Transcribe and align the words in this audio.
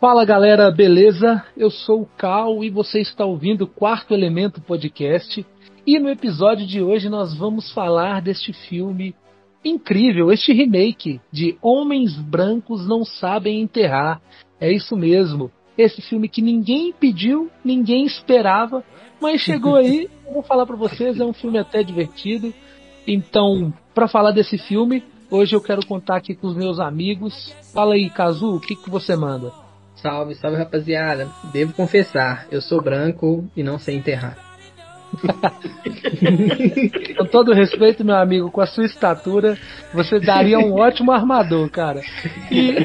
Fala 0.00 0.24
galera, 0.24 0.70
beleza? 0.70 1.44
Eu 1.56 1.72
sou 1.72 2.02
o 2.02 2.08
Cal 2.16 2.62
e 2.62 2.70
você 2.70 3.00
está 3.00 3.24
ouvindo 3.24 3.62
o 3.62 3.66
Quarto 3.66 4.14
Elemento 4.14 4.60
Podcast. 4.60 5.44
E 5.84 5.98
no 5.98 6.08
episódio 6.08 6.64
de 6.64 6.80
hoje 6.80 7.08
nós 7.08 7.34
vamos 7.34 7.72
falar 7.72 8.22
deste 8.22 8.52
filme 8.52 9.12
incrível, 9.64 10.30
este 10.30 10.52
remake 10.52 11.20
de 11.32 11.58
Homens 11.60 12.16
Brancos 12.16 12.86
Não 12.86 13.04
Sabem 13.04 13.60
Enterrar. 13.60 14.22
É 14.60 14.72
isso 14.72 14.96
mesmo. 14.96 15.50
Esse 15.76 16.00
filme 16.00 16.28
que 16.28 16.40
ninguém 16.40 16.92
pediu, 16.92 17.50
ninguém 17.64 18.06
esperava, 18.06 18.84
mas 19.20 19.40
chegou 19.40 19.74
aí. 19.74 20.08
Eu 20.24 20.32
vou 20.32 20.42
falar 20.44 20.64
para 20.64 20.76
vocês, 20.76 21.18
é 21.18 21.24
um 21.24 21.32
filme 21.32 21.58
até 21.58 21.82
divertido. 21.82 22.54
Então, 23.04 23.74
para 23.92 24.06
falar 24.06 24.30
desse 24.30 24.58
filme, 24.58 25.02
hoje 25.28 25.56
eu 25.56 25.60
quero 25.60 25.84
contar 25.84 26.18
aqui 26.18 26.36
com 26.36 26.46
os 26.46 26.54
meus 26.54 26.78
amigos. 26.78 27.52
Fala 27.74 27.94
aí, 27.94 28.08
Kazu, 28.10 28.56
o 28.56 28.60
que, 28.60 28.76
que 28.76 28.90
você 28.90 29.16
manda? 29.16 29.50
Salve, 30.02 30.34
salve 30.36 30.56
rapaziada. 30.56 31.28
Devo 31.52 31.72
confessar, 31.72 32.46
eu 32.50 32.60
sou 32.60 32.80
branco 32.80 33.48
e 33.56 33.62
não 33.62 33.78
sei 33.78 33.96
enterrar. 33.96 34.36
com 37.16 37.24
todo 37.26 37.54
respeito, 37.54 38.04
meu 38.04 38.16
amigo, 38.16 38.50
com 38.50 38.60
a 38.60 38.66
sua 38.66 38.84
estatura, 38.84 39.56
você 39.92 40.20
daria 40.20 40.58
um 40.58 40.74
ótimo 40.78 41.12
armador, 41.12 41.68
cara. 41.70 42.02
E 42.50 42.76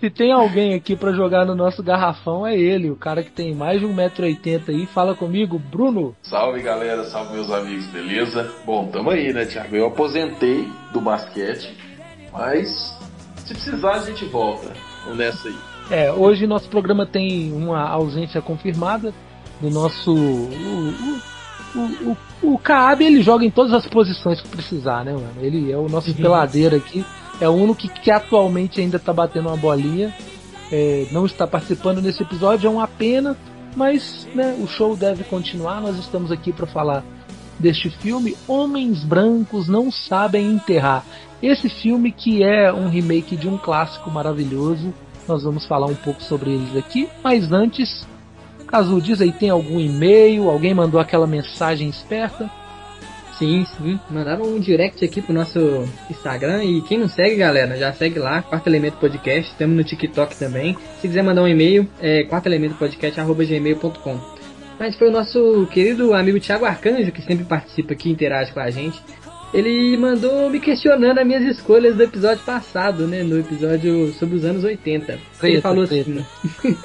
se 0.00 0.10
tem 0.10 0.32
alguém 0.32 0.74
aqui 0.74 0.94
para 0.94 1.12
jogar 1.12 1.46
no 1.46 1.54
nosso 1.54 1.82
garrafão, 1.82 2.46
é 2.46 2.56
ele, 2.56 2.90
o 2.90 2.96
cara 2.96 3.22
que 3.22 3.30
tem 3.30 3.54
mais 3.54 3.80
de 3.80 3.86
1,80m 3.86 4.68
aí. 4.68 4.86
Fala 4.86 5.14
comigo, 5.14 5.58
Bruno. 5.58 6.14
Salve 6.22 6.60
galera, 6.60 7.04
salve 7.04 7.34
meus 7.34 7.50
amigos, 7.50 7.86
beleza? 7.86 8.52
Bom, 8.64 8.88
tamo 8.88 9.10
aí, 9.10 9.32
né, 9.32 9.46
Thiago? 9.46 9.74
Eu 9.74 9.86
aposentei 9.86 10.68
do 10.92 11.00
basquete, 11.00 11.74
mas 12.32 12.68
se 13.38 13.54
precisar 13.54 13.92
a 13.92 13.98
gente 14.00 14.24
volta. 14.26 14.70
Vamos 15.06 15.18
nessa 15.18 15.48
aí. 15.48 15.56
É, 15.88 16.12
hoje 16.12 16.46
nosso 16.46 16.68
programa 16.68 17.06
tem 17.06 17.52
uma 17.52 17.80
ausência 17.88 18.42
confirmada 18.42 19.14
do 19.60 19.70
nosso. 19.70 20.12
O, 20.12 21.20
o, 21.74 22.16
o, 22.42 22.54
o 22.54 22.58
Kaab 22.58 23.04
ele 23.04 23.22
joga 23.22 23.44
em 23.44 23.50
todas 23.50 23.72
as 23.72 23.86
posições 23.86 24.40
que 24.40 24.48
precisar, 24.48 25.04
né, 25.04 25.12
mano? 25.12 25.34
Ele 25.40 25.70
é 25.70 25.76
o 25.76 25.88
nosso 25.88 26.10
uhum. 26.10 26.16
peladeiro 26.16 26.76
aqui. 26.76 27.04
É 27.40 27.48
o 27.48 27.52
único 27.52 27.76
que, 27.76 27.88
que 27.88 28.10
atualmente 28.10 28.80
ainda 28.80 28.98
tá 28.98 29.12
batendo 29.12 29.48
uma 29.48 29.56
bolinha. 29.56 30.12
É, 30.72 31.06
não 31.12 31.24
está 31.24 31.46
participando 31.46 32.02
nesse 32.02 32.22
episódio, 32.22 32.66
é 32.66 32.70
uma 32.70 32.88
pena, 32.88 33.36
mas 33.76 34.26
né, 34.34 34.56
o 34.60 34.66
show 34.66 34.96
deve 34.96 35.22
continuar. 35.22 35.80
Nós 35.80 35.96
estamos 35.98 36.32
aqui 36.32 36.52
para 36.52 36.66
falar 36.66 37.04
deste 37.58 37.88
filme 37.88 38.36
Homens 38.46 39.04
Brancos 39.04 39.68
Não 39.68 39.90
Sabem 39.90 40.50
Enterrar. 40.50 41.04
Esse 41.42 41.68
filme 41.68 42.12
que 42.12 42.42
é 42.42 42.72
um 42.72 42.88
remake 42.88 43.36
de 43.36 43.48
um 43.48 43.58
clássico 43.58 44.10
maravilhoso. 44.10 44.92
Nós 45.28 45.42
vamos 45.42 45.66
falar 45.66 45.86
um 45.86 45.94
pouco 45.94 46.22
sobre 46.22 46.50
eles 46.50 46.76
aqui, 46.76 47.08
mas 47.22 47.50
antes, 47.50 48.06
caso 48.68 49.00
diz 49.00 49.20
aí, 49.20 49.32
tem 49.32 49.50
algum 49.50 49.80
e-mail, 49.80 50.48
alguém 50.48 50.72
mandou 50.72 51.00
aquela 51.00 51.26
mensagem 51.26 51.88
esperta? 51.88 52.48
Sim, 53.38 53.66
sim. 53.76 54.00
Mandaram 54.10 54.44
um 54.44 54.58
direct 54.58 55.04
aqui 55.04 55.20
pro 55.20 55.34
nosso 55.34 55.58
Instagram. 56.10 56.64
E 56.64 56.80
quem 56.82 56.98
não 56.98 57.08
segue, 57.08 57.36
galera, 57.36 57.76
já 57.76 57.92
segue 57.92 58.18
lá, 58.18 58.42
Quarto 58.42 58.66
Elemento 58.66 58.96
Podcast. 58.96 59.52
Estamos 59.52 59.76
no 59.76 59.84
TikTok 59.84 60.34
também. 60.36 60.76
Se 61.00 61.08
quiser 61.08 61.22
mandar 61.22 61.42
um 61.42 61.48
e-mail, 61.48 61.88
é 62.00 62.24
quartoelementopodcast.gmail.com. 62.24 64.18
Mas 64.78 64.96
foi 64.96 65.08
o 65.08 65.12
nosso 65.12 65.66
querido 65.70 66.14
amigo 66.14 66.40
Thiago 66.40 66.64
Arcanjo, 66.64 67.12
que 67.12 67.20
sempre 67.22 67.44
participa 67.44 67.92
aqui 67.92 68.08
e 68.08 68.12
interage 68.12 68.52
com 68.52 68.60
a 68.60 68.70
gente. 68.70 68.98
Ele 69.54 69.96
mandou 69.96 70.50
me 70.50 70.58
questionando 70.58 71.18
as 71.18 71.26
minhas 71.26 71.44
escolhas 71.44 71.96
do 71.96 72.02
episódio 72.02 72.44
passado, 72.44 73.06
né? 73.06 73.22
No 73.22 73.38
episódio 73.38 74.12
sobre 74.14 74.36
os 74.36 74.44
anos 74.44 74.64
80. 74.64 75.18
Ele 75.42 75.60
falou 75.60 75.84
assim. 75.84 76.24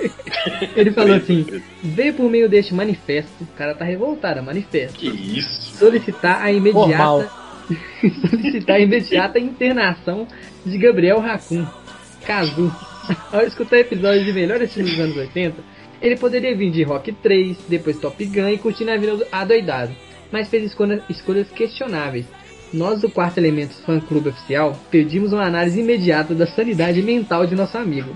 ele 0.76 0.92
falou 0.92 1.16
assim: 1.16 1.46
veio 1.84 2.14
por 2.14 2.30
meio 2.30 2.48
deste 2.48 2.74
manifesto. 2.74 3.44
O 3.44 3.48
cara 3.58 3.74
tá 3.74 3.84
revoltado, 3.84 4.44
manifesto. 4.44 5.00
Que 5.00 5.08
isso? 5.08 5.78
Solicitar 5.78 6.42
a 6.42 6.52
imediata. 6.52 7.30
solicitar 8.30 8.76
a 8.76 8.80
imediata 8.80 9.40
internação 9.40 10.28
de 10.66 10.78
Gabriel 10.78 11.20
Racun. 11.20 11.66
Casu. 12.26 12.72
Ao 13.34 13.42
escutar 13.42 13.80
episódios 13.80 14.24
de 14.24 14.32
melhores 14.32 14.72
filmes 14.72 14.94
dos 14.94 15.04
anos 15.04 15.18
80, 15.18 15.56
ele 16.00 16.16
poderia 16.16 16.56
vir 16.56 16.72
de 16.72 16.84
Rock 16.84 17.12
3, 17.12 17.58
depois 17.68 18.00
Top 18.00 18.24
Gun 18.24 18.50
e 18.50 18.58
curtir 18.60 18.88
a 18.88 18.98
vida 18.98 19.28
adoidado. 19.32 19.92
Mas 20.32 20.48
fez 20.48 20.64
escolhas, 20.64 21.02
escolhas 21.10 21.50
questionáveis 21.50 22.26
nós 22.74 23.02
do 23.02 23.10
Quarto 23.10 23.38
Elemento 23.38 23.74
Fã 23.86 24.00
Clube 24.00 24.30
Oficial 24.30 24.78
pedimos 24.90 25.34
uma 25.34 25.46
análise 25.46 25.80
imediata 25.80 26.34
da 26.34 26.48
sanidade 26.48 27.02
mental 27.02 27.46
de 27.46 27.56
nosso 27.56 27.78
amigo. 27.78 28.16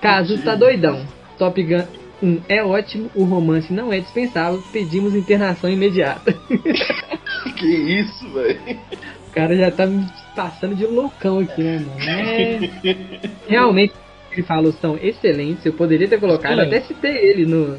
Caso 0.00 0.40
tá 0.42 0.54
doidão. 0.54 1.04
Top 1.38 1.62
Gun 1.62 1.84
1 2.22 2.42
é 2.48 2.64
ótimo, 2.64 3.10
o 3.14 3.24
romance 3.24 3.72
não 3.72 3.92
é 3.92 4.00
dispensável, 4.00 4.62
pedimos 4.72 5.14
internação 5.14 5.68
imediata. 5.68 6.32
que 7.56 7.66
isso, 7.66 8.28
velho? 8.32 8.60
O 9.28 9.34
cara 9.34 9.56
já 9.56 9.70
tá 9.70 9.86
me 9.86 10.06
passando 10.34 10.74
de 10.74 10.86
loucão 10.86 11.40
aqui, 11.40 11.62
né, 11.62 11.78
mano? 11.78 12.00
É... 12.00 12.70
Realmente, 13.46 13.94
ele 14.32 14.42
falou 14.42 14.72
são 14.72 14.98
excelentes. 15.00 15.64
Eu 15.64 15.74
poderia 15.74 16.08
ter 16.08 16.18
colocado, 16.18 16.60
até 16.60 16.80
citei 16.80 17.16
ele 17.16 17.44
no, 17.44 17.78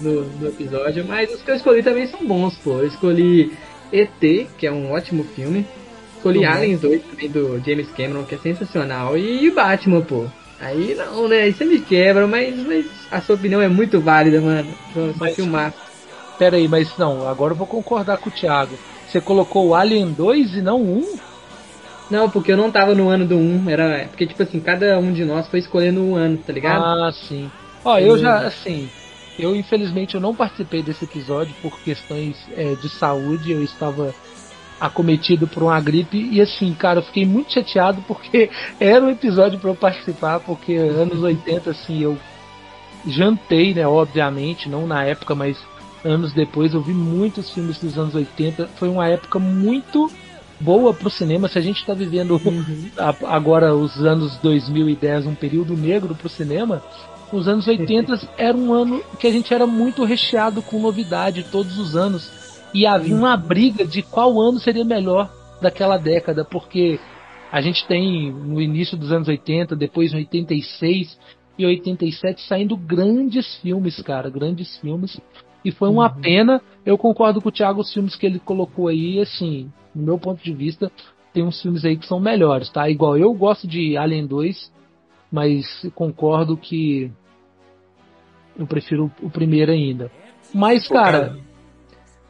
no, 0.00 0.24
no, 0.24 0.48
episódio, 0.48 1.04
mas 1.06 1.32
os 1.32 1.42
que 1.42 1.50
eu 1.50 1.56
escolhi 1.56 1.82
também 1.82 2.06
são 2.06 2.26
bons, 2.26 2.56
pô. 2.58 2.78
Eu 2.78 2.86
escolhi 2.86 3.52
ET, 3.92 4.48
que 4.58 4.66
é 4.66 4.72
um 4.72 4.92
ótimo 4.92 5.24
filme. 5.24 5.66
Escolhi 6.16 6.44
Aliens 6.44 6.80
2 6.80 7.02
também 7.02 7.30
do 7.30 7.60
James 7.64 7.90
Cameron, 7.92 8.24
que 8.24 8.34
é 8.34 8.38
sensacional. 8.38 9.16
E 9.16 9.50
Batman, 9.50 10.02
pô. 10.02 10.26
Aí 10.60 10.94
não, 10.94 11.26
né? 11.26 11.48
Isso 11.48 11.64
me 11.64 11.80
quebra, 11.80 12.26
mas, 12.26 12.54
mas 12.66 12.86
a 13.10 13.20
sua 13.22 13.36
opinião 13.36 13.62
é 13.62 13.68
muito 13.68 13.98
válida, 14.00 14.40
mano. 14.40 14.68
Só, 14.92 15.10
mas, 15.18 15.34
filmar. 15.34 15.72
Pera 16.38 16.56
aí, 16.56 16.68
mas 16.68 16.96
não, 16.98 17.26
agora 17.26 17.52
eu 17.52 17.56
vou 17.56 17.66
concordar 17.66 18.18
com 18.18 18.28
o 18.28 18.32
Thiago. 18.32 18.78
Você 19.08 19.20
colocou 19.20 19.68
o 19.68 19.74
Alien 19.74 20.12
2 20.12 20.56
e 20.56 20.62
não 20.62 20.82
1? 20.82 21.18
Não, 22.10 22.28
porque 22.28 22.52
eu 22.52 22.56
não 22.56 22.70
tava 22.70 22.94
no 22.94 23.08
ano 23.08 23.26
do 23.26 23.36
1. 23.36 23.70
Era, 23.70 24.06
porque, 24.08 24.26
tipo 24.26 24.42
assim, 24.42 24.60
cada 24.60 24.98
um 24.98 25.12
de 25.12 25.24
nós 25.24 25.48
foi 25.48 25.60
escolhendo 25.60 26.02
um 26.02 26.16
ano, 26.16 26.36
tá 26.38 26.52
ligado? 26.52 26.84
Ah, 26.84 27.10
sim. 27.12 27.50
Ó, 27.84 27.98
eu, 27.98 28.08
eu 28.08 28.18
já, 28.18 28.46
assim, 28.46 28.88
eu, 29.42 29.54
infelizmente, 29.56 30.14
eu 30.14 30.20
não 30.20 30.34
participei 30.34 30.82
desse 30.82 31.04
episódio 31.04 31.54
por 31.62 31.78
questões 31.80 32.36
é, 32.56 32.74
de 32.74 32.88
saúde. 32.88 33.52
Eu 33.52 33.62
estava 33.62 34.14
acometido 34.80 35.46
por 35.46 35.62
uma 35.62 35.80
gripe 35.80 36.16
e 36.32 36.40
assim, 36.40 36.72
cara, 36.72 37.00
eu 37.00 37.02
fiquei 37.02 37.26
muito 37.26 37.52
chateado 37.52 38.02
porque 38.08 38.50
era 38.80 39.04
um 39.04 39.10
episódio 39.10 39.58
para 39.58 39.70
eu 39.70 39.74
participar, 39.74 40.40
porque 40.40 40.74
anos 40.74 41.22
80 41.22 41.70
assim, 41.70 42.02
eu 42.02 42.16
jantei, 43.06 43.74
né, 43.74 43.86
obviamente, 43.86 44.68
não 44.68 44.86
na 44.86 45.04
época, 45.04 45.34
mas 45.34 45.58
anos 46.04 46.32
depois 46.32 46.72
eu 46.72 46.80
vi 46.80 46.92
muitos 46.92 47.50
filmes 47.50 47.78
dos 47.78 47.98
anos 47.98 48.14
80. 48.14 48.68
Foi 48.76 48.88
uma 48.88 49.06
época 49.06 49.38
muito 49.38 50.10
boa 50.58 50.92
pro 50.92 51.10
cinema. 51.10 51.48
Se 51.48 51.58
a 51.58 51.62
gente 51.62 51.80
está 51.80 51.94
vivendo 51.94 52.40
uhum. 52.44 52.90
agora 53.26 53.74
os 53.74 53.96
anos 54.04 54.36
2010, 54.38 55.26
um 55.26 55.34
período 55.34 55.76
negro 55.76 56.14
pro 56.14 56.28
cinema, 56.28 56.82
os 57.32 57.46
anos 57.46 57.66
80 57.66 58.28
era 58.36 58.56
um 58.56 58.72
ano 58.72 59.02
que 59.18 59.26
a 59.26 59.30
gente 59.30 59.52
era 59.52 59.66
muito 59.66 60.04
recheado 60.04 60.62
com 60.62 60.80
novidade 60.80 61.44
todos 61.44 61.78
os 61.78 61.96
anos. 61.96 62.30
E 62.74 62.86
havia 62.86 63.14
uma 63.14 63.36
briga 63.36 63.84
de 63.84 64.02
qual 64.02 64.40
ano 64.40 64.58
seria 64.58 64.84
melhor 64.84 65.30
daquela 65.60 65.96
década, 65.96 66.44
porque 66.44 66.98
a 67.50 67.60
gente 67.60 67.86
tem 67.86 68.32
no 68.32 68.60
início 68.60 68.96
dos 68.96 69.10
anos 69.10 69.28
80, 69.28 69.74
depois 69.74 70.12
em 70.12 70.18
86 70.18 71.18
e 71.58 71.66
87 71.66 72.42
saindo 72.42 72.76
grandes 72.76 73.56
filmes, 73.56 74.00
cara, 74.02 74.30
grandes 74.30 74.76
filmes. 74.78 75.20
E 75.64 75.70
foi 75.70 75.88
uma 75.88 76.12
uhum. 76.12 76.20
pena. 76.20 76.62
Eu 76.86 76.96
concordo 76.96 77.40
com 77.40 77.48
o 77.48 77.52
Thiago, 77.52 77.80
os 77.80 77.92
filmes 77.92 78.16
que 78.16 78.24
ele 78.24 78.38
colocou 78.38 78.88
aí, 78.88 79.20
assim, 79.20 79.70
no 79.94 80.02
meu 80.02 80.18
ponto 80.18 80.42
de 80.42 80.54
vista, 80.54 80.90
tem 81.32 81.42
uns 81.42 81.60
filmes 81.60 81.84
aí 81.84 81.96
que 81.96 82.06
são 82.06 82.18
melhores, 82.18 82.70
tá? 82.70 82.88
Igual 82.88 83.18
eu 83.18 83.32
gosto 83.34 83.66
de 83.66 83.96
Alien 83.96 84.26
2, 84.26 84.72
mas 85.30 85.66
concordo 85.94 86.56
que 86.56 87.12
eu 88.60 88.66
prefiro 88.66 89.10
o 89.22 89.30
primeiro 89.30 89.72
ainda. 89.72 90.10
Mas, 90.52 90.86
cara, 90.86 91.20
cara, 91.20 91.36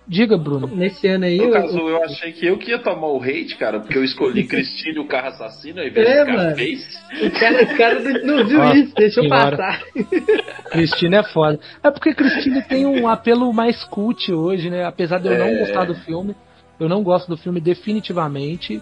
diga, 0.06 0.36
Bruno. 0.36 0.66
Nesse 0.68 1.08
ano 1.08 1.24
aí. 1.24 1.38
No 1.38 1.50
caso, 1.50 1.78
eu, 1.78 1.88
eu 1.88 2.04
achei 2.04 2.32
que 2.32 2.46
eu 2.46 2.58
que 2.58 2.70
ia 2.70 2.78
tomar 2.78 3.08
o 3.08 3.22
hate, 3.22 3.56
cara, 3.56 3.80
porque 3.80 3.98
eu 3.98 4.04
escolhi 4.04 4.44
Cristine 4.48 4.98
o 4.98 5.06
carro 5.06 5.28
assassino 5.28 5.80
ao 5.80 5.86
invés 5.86 6.08
é, 6.08 6.24
do 6.24 6.26
cara 6.26 6.54
fez. 6.54 7.00
O 7.22 7.30
cara, 7.30 7.62
o 7.62 7.76
cara 7.76 8.22
não 8.22 8.46
viu 8.46 8.58
Nossa, 8.58 8.76
isso, 8.76 8.94
deixa 8.94 9.20
eu 9.20 9.28
passar. 9.28 9.82
Cristina 10.70 11.18
é 11.18 11.22
foda. 11.24 11.58
É 11.82 11.90
porque 11.90 12.14
Cristina 12.14 12.62
tem 12.62 12.86
um 12.86 13.08
apelo 13.08 13.52
mais 13.52 13.82
cult 13.84 14.32
hoje, 14.32 14.70
né? 14.70 14.84
Apesar 14.84 15.18
de 15.18 15.28
eu 15.28 15.32
é... 15.32 15.38
não 15.38 15.58
gostar 15.58 15.84
do 15.84 15.94
filme. 15.94 16.34
Eu 16.78 16.88
não 16.88 17.02
gosto 17.02 17.28
do 17.28 17.36
filme 17.36 17.60
definitivamente. 17.60 18.80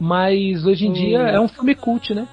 Mas 0.00 0.64
hoje 0.64 0.86
em 0.86 0.90
hum. 0.90 0.92
dia 0.92 1.18
é 1.18 1.40
um 1.40 1.48
filme 1.48 1.74
cult, 1.74 2.14
né? 2.14 2.26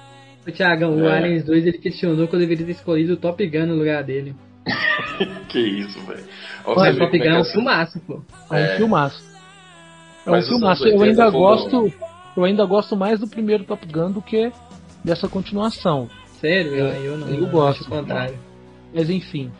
O 0.46 0.52
Thiagão, 0.52 1.00
é. 1.00 1.02
o 1.02 1.08
Aliens 1.08 1.44
2 1.44 1.66
ele 1.66 1.78
questionou 1.78 2.28
que 2.28 2.34
eu 2.34 2.38
deveria 2.38 2.64
ter 2.64 2.72
escolhido 2.72 3.14
o 3.14 3.16
Top 3.16 3.44
Gun 3.44 3.66
no 3.66 3.74
lugar 3.74 4.04
dele. 4.04 4.34
que 5.48 5.58
isso, 5.58 6.00
velho. 6.00 6.24
O 6.64 6.74
Top 6.74 7.18
Gun 7.18 7.24
é 7.24 7.40
um 7.40 7.44
filmaço, 7.44 8.00
pô. 8.00 8.20
É, 8.50 8.60
é 8.60 8.74
um 8.74 8.76
filmaço. 8.76 9.24
É 10.26 10.30
um 10.30 10.42
filmaço. 10.42 10.86
Eu 10.86 11.02
ainda 11.02 11.30
gosto. 11.30 11.92
Eu 12.36 12.44
ainda 12.44 12.64
gosto 12.64 12.96
mais 12.96 13.20
do 13.20 13.28
primeiro 13.28 13.64
Top 13.64 13.86
Gun 13.86 14.10
do 14.10 14.20
que 14.20 14.52
dessa 15.04 15.28
continuação. 15.28 16.08
sério? 16.40 16.72
Eu, 16.72 16.86
eu 16.86 17.18
não. 17.18 17.28
Eu 17.28 17.46
gosto. 17.46 17.80
Acho 17.82 17.90
o 17.90 17.96
contrário. 17.96 18.38
Mas 18.92 19.08
enfim. 19.08 19.50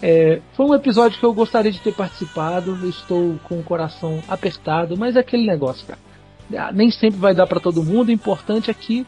É, 0.00 0.40
foi 0.54 0.66
um 0.66 0.74
episódio 0.74 1.18
que 1.18 1.24
eu 1.24 1.32
gostaria 1.32 1.72
de 1.72 1.80
ter 1.80 1.94
participado. 1.94 2.76
Eu 2.82 2.88
estou 2.88 3.38
com 3.44 3.58
o 3.58 3.62
coração 3.62 4.22
apertado, 4.28 4.96
mas 4.96 5.16
é 5.16 5.20
aquele 5.20 5.46
negócio, 5.46 5.86
cara. 5.86 5.98
Ah, 6.56 6.72
Nem 6.72 6.90
sempre 6.90 7.18
vai 7.18 7.34
dar 7.34 7.46
para 7.46 7.60
todo 7.60 7.82
mundo. 7.82 8.08
O 8.08 8.12
importante 8.12 8.70
é 8.70 8.74
que 8.74 9.06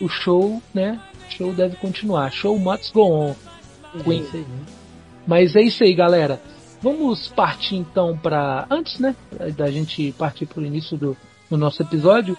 o 0.00 0.08
show, 0.08 0.60
né? 0.74 1.00
O 1.28 1.32
show 1.32 1.52
deve 1.52 1.76
continuar. 1.76 2.30
Show 2.30 2.58
must 2.58 2.92
go 2.92 3.02
on. 3.02 3.34
Queen. 4.04 4.26
É. 4.34 4.44
Mas 5.26 5.54
é 5.56 5.62
isso 5.62 5.82
aí, 5.84 5.94
galera. 5.94 6.40
Vamos 6.80 7.28
partir 7.28 7.76
então 7.76 8.18
para 8.18 8.66
antes, 8.68 8.98
né, 8.98 9.14
da 9.56 9.70
gente 9.70 10.12
partir 10.18 10.46
para 10.46 10.60
o 10.60 10.66
início 10.66 10.96
do, 10.96 11.16
do 11.48 11.56
nosso 11.56 11.80
episódio. 11.80 12.36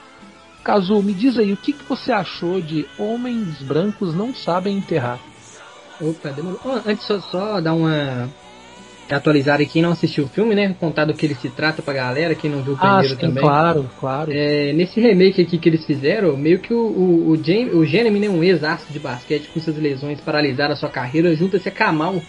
Kazu, 0.64 1.02
me 1.02 1.14
diz 1.14 1.38
aí, 1.38 1.52
o 1.52 1.58
que, 1.58 1.74
que 1.74 1.84
você 1.84 2.12
achou 2.12 2.62
de 2.62 2.86
Homens 2.98 3.62
Brancos 3.62 4.16
Não 4.16 4.34
Sabem 4.34 4.78
Enterrar? 4.78 5.20
Opa, 6.00 6.30
demorou. 6.30 6.60
Ó, 6.66 6.80
antes 6.86 7.06
só, 7.06 7.20
só 7.20 7.62
dar 7.62 7.74
uma 7.74 8.30
atualizada 9.12 9.64
quem 9.66 9.82
não 9.82 9.92
assistiu 9.92 10.24
o 10.24 10.28
filme, 10.28 10.56
né? 10.56 10.76
Contar 10.80 11.06
do 11.06 11.14
que 11.14 11.26
ele 11.26 11.36
se 11.36 11.50
trata 11.50 11.82
pra 11.82 11.94
galera, 11.94 12.34
quem 12.34 12.50
não 12.50 12.64
viu 12.64 12.74
o 12.74 12.78
Ah, 12.78 12.98
primeiro 12.98 13.10
sim, 13.10 13.16
também. 13.18 13.44
claro, 13.44 13.90
claro. 14.00 14.32
É, 14.34 14.72
nesse 14.74 15.00
remake 15.00 15.42
aqui 15.42 15.58
que 15.58 15.70
eles 15.70 15.86
fizeram, 15.86 16.36
meio 16.38 16.60
que 16.60 16.74
o, 16.74 16.78
o, 16.78 17.30
o, 17.30 17.78
o 17.78 17.86
Jeremy, 17.86 18.20
né, 18.20 18.30
um 18.30 18.44
ex-astro 18.44 18.92
de 18.92 19.00
basquete 19.00 19.50
com 19.54 19.60
suas 19.60 19.78
lesões 19.78 20.20
paralisaram 20.22 20.74
a 20.74 20.78
sua 20.78 20.90
carreira, 20.90 21.36
junta-se 21.36 21.68
a 21.68 21.72
Kamal, 21.72 22.22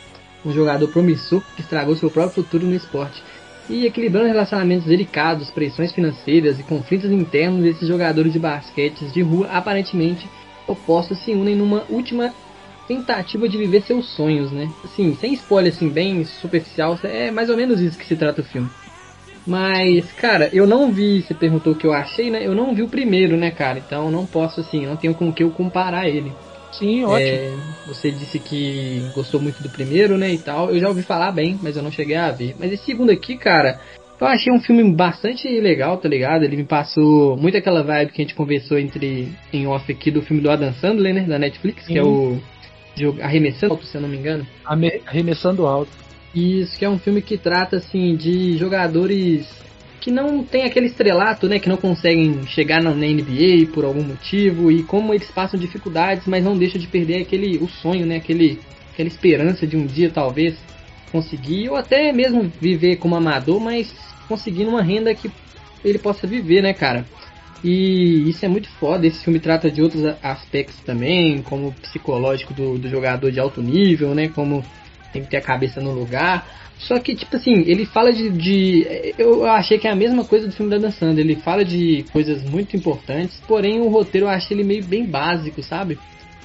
um 0.45 0.53
jogador 0.53 0.89
promissor 0.89 1.43
que 1.55 1.63
estragou 1.63 1.97
seu 1.97 2.11
próprio 2.11 2.43
futuro 2.43 2.67
no 2.67 2.75
esporte. 2.75 3.23
E 3.69 3.87
equilibrando 3.87 4.29
relacionamentos 4.29 4.87
delicados, 4.87 5.51
pressões 5.51 5.93
financeiras 5.93 6.61
e 6.61 6.63
conflitos 6.63 7.11
internos, 7.11 7.65
esses 7.65 7.89
jogadores 7.89 8.33
de 8.33 8.39
basquete 8.39 9.07
de 9.07 9.23
rua 9.23 9.49
aparentemente 9.49 10.29
opostos 10.67 11.19
se 11.25 11.33
unem 11.33 11.57
numa 11.57 11.85
última 11.89 12.35
tentativa 12.87 13.49
de 13.49 13.57
viver 13.57 13.83
seus 13.83 14.07
sonhos, 14.15 14.51
né? 14.51 14.71
Assim, 14.85 15.15
sem 15.15 15.33
spoiler, 15.33 15.73
assim, 15.73 15.89
bem 15.89 16.25
superficial, 16.25 16.99
é 17.03 17.31
mais 17.31 17.49
ou 17.49 17.57
menos 17.57 17.81
isso 17.81 17.99
que 17.99 18.07
se 18.07 18.17
trata 18.17 18.43
o 18.43 18.45
filme. 18.45 18.69
Mas, 19.47 20.11
cara, 20.13 20.49
eu 20.53 20.67
não 20.67 20.91
vi, 20.91 21.23
você 21.23 21.35
perguntou 21.35 21.73
o 21.73 21.77
que 21.77 21.87
eu 21.87 21.93
achei, 21.93 22.31
né? 22.31 22.47
Eu 22.47 22.55
não 22.55 22.75
vi 22.75 22.83
o 22.83 22.89
primeiro, 22.89 23.37
né, 23.37 23.51
cara? 23.51 23.79
Então 23.79 24.11
não 24.11 24.27
posso, 24.27 24.61
assim, 24.61 24.87
não 24.87 24.97
tenho 24.97 25.15
com 25.15 25.29
o 25.29 25.33
que 25.33 25.43
eu 25.43 25.51
comparar 25.51 26.09
ele. 26.09 26.33
Sim, 26.79 27.05
ótimo. 27.05 27.29
É, 27.29 27.57
você 27.87 28.11
disse 28.11 28.39
que 28.39 29.09
gostou 29.15 29.41
muito 29.41 29.63
do 29.63 29.71
primeiro, 29.71 30.19
né, 30.19 30.33
e 30.33 30.39
tal. 30.39 30.71
Eu 30.71 30.81
já 30.81 30.89
ouvi 30.89 31.03
falar 31.03 31.33
bem, 31.33 31.59
mas 31.63 31.77
eu 31.77 31.83
não 31.83 31.91
cheguei 31.91 32.17
a 32.17 32.31
ver. 32.31 32.55
Mas 32.59 32.73
esse 32.73 32.85
segundo 32.85 33.11
aqui, 33.11 33.37
cara, 33.37 33.81
eu 34.21 34.27
achei 34.27 34.53
um 34.53 34.61
filme 34.61 34.83
bastante 34.93 35.49
legal, 35.61 35.97
tá 35.99 36.09
ligado? 36.09 36.45
Ele 36.45 36.57
me 36.57 36.65
passou 36.65 37.37
muito 37.37 37.57
aquela 37.57 37.83
vibe 37.83 38.13
que 38.13 38.23
a 38.23 38.25
gente 38.25 38.35
conversou 38.35 38.79
entre 38.79 39.29
em 39.53 39.67
off 39.67 39.91
aqui 39.91 40.11
do 40.11 40.23
filme 40.23 40.43
do 40.43 40.51
Adam 40.51 40.73
Sandler, 40.75 41.15
né, 41.15 41.23
da 41.23 41.39
Netflix, 41.39 41.87
que 41.87 41.99
é 41.99 42.03
o 42.03 42.39
Arremessando, 43.21 43.83
se 43.83 43.97
eu 43.97 44.01
não 44.01 44.09
me 44.09 44.17
engano. 44.17 44.47
Arremessando 45.07 45.67
alto. 45.67 45.91
Isso, 46.35 46.77
que 46.79 46.85
é 46.85 46.89
um 46.89 46.99
filme 46.99 47.23
que 47.23 47.39
trata, 47.39 47.77
assim, 47.77 48.17
de 48.17 48.57
jogadores 48.57 49.64
que 50.05 50.11
não 50.11 50.45
tem 50.45 50.65
aquele 50.65 50.85
estrelato, 50.85 51.49
né? 51.49 51.59
Que 51.59 51.67
não 51.67 51.79
conseguem 51.79 52.47
chegar 52.47 52.83
na 52.83 52.91
NBA 52.91 53.73
por 53.73 53.87
algum 53.87 54.03
motivo 54.03 54.71
e 54.71 54.83
como 54.83 55.15
eles 55.15 55.31
passam 55.31 55.59
dificuldades, 55.59 56.27
mas 56.27 56.45
não 56.45 56.59
deixam 56.59 56.79
de 56.79 56.87
perder 56.87 57.23
aquele, 57.23 57.57
o 57.57 57.67
sonho, 57.67 58.05
né? 58.05 58.17
Aquele, 58.17 58.61
aquela 58.93 59.09
esperança 59.09 59.67
de 59.67 59.79
um 59.79 59.87
dia, 59.87 60.11
talvez, 60.11 60.57
conseguir, 61.11 61.71
ou 61.71 61.77
até 61.77 62.13
mesmo 62.13 62.53
viver 62.61 62.97
como 62.97 63.17
amador, 63.17 63.59
mas 63.59 63.91
conseguindo 64.29 64.69
uma 64.69 64.83
renda 64.83 65.15
que 65.15 65.31
ele 65.83 65.99
possa 65.99 66.27
viver, 66.27 66.63
né, 66.63 66.75
cara? 66.75 67.07
E 67.65 68.29
isso 68.29 68.45
é 68.45 68.49
muito 68.49 68.69
foda. 68.79 69.07
Esse 69.07 69.25
filme 69.25 69.41
trata 69.41 69.71
de 69.71 69.81
outros 69.81 70.05
aspectos 70.23 70.77
também, 70.81 71.41
como 71.41 71.69
o 71.69 71.73
psicológico 71.73 72.53
do, 72.53 72.77
do 72.77 72.91
jogador 72.91 73.33
de 73.33 73.41
alto 73.41 73.63
nível, 73.63 74.15
né? 74.15 74.29
Como 74.29 74.63
tem 75.15 75.23
que 75.23 75.31
ter 75.31 75.37
a 75.37 75.43
cabeça 75.43 75.81
no 75.81 75.93
lugar. 75.93 76.45
Só 76.77 76.99
que, 76.99 77.15
tipo 77.15 77.37
assim, 77.37 77.53
ele 77.67 77.87
fala 77.87 78.13
de, 78.13 78.31
de- 78.31 79.15
Eu 79.17 79.45
achei 79.47 79.79
que 79.79 79.87
é 79.87 79.91
a 79.93 79.95
mesma 79.97 80.25
coisa 80.25 80.47
do 80.49 80.53
filme 80.53 80.71
da 80.71 80.77
Dan 80.79 80.91
Sandler. 80.91 81.25
Ele 81.25 81.37
fala 81.37 81.65
de 81.65 82.03
coisas 82.13 82.43
muito 82.43 82.77
importantes, 82.77 83.41
porém 83.47 83.81
o 83.81 83.89
roteiro 83.89 84.27
eu 84.27 84.31
acho 84.31 84.53
ele 84.53 84.65
meio 84.65 84.85
bem 84.85 85.07
básico, 85.07 85.63
sabe? 85.63 85.97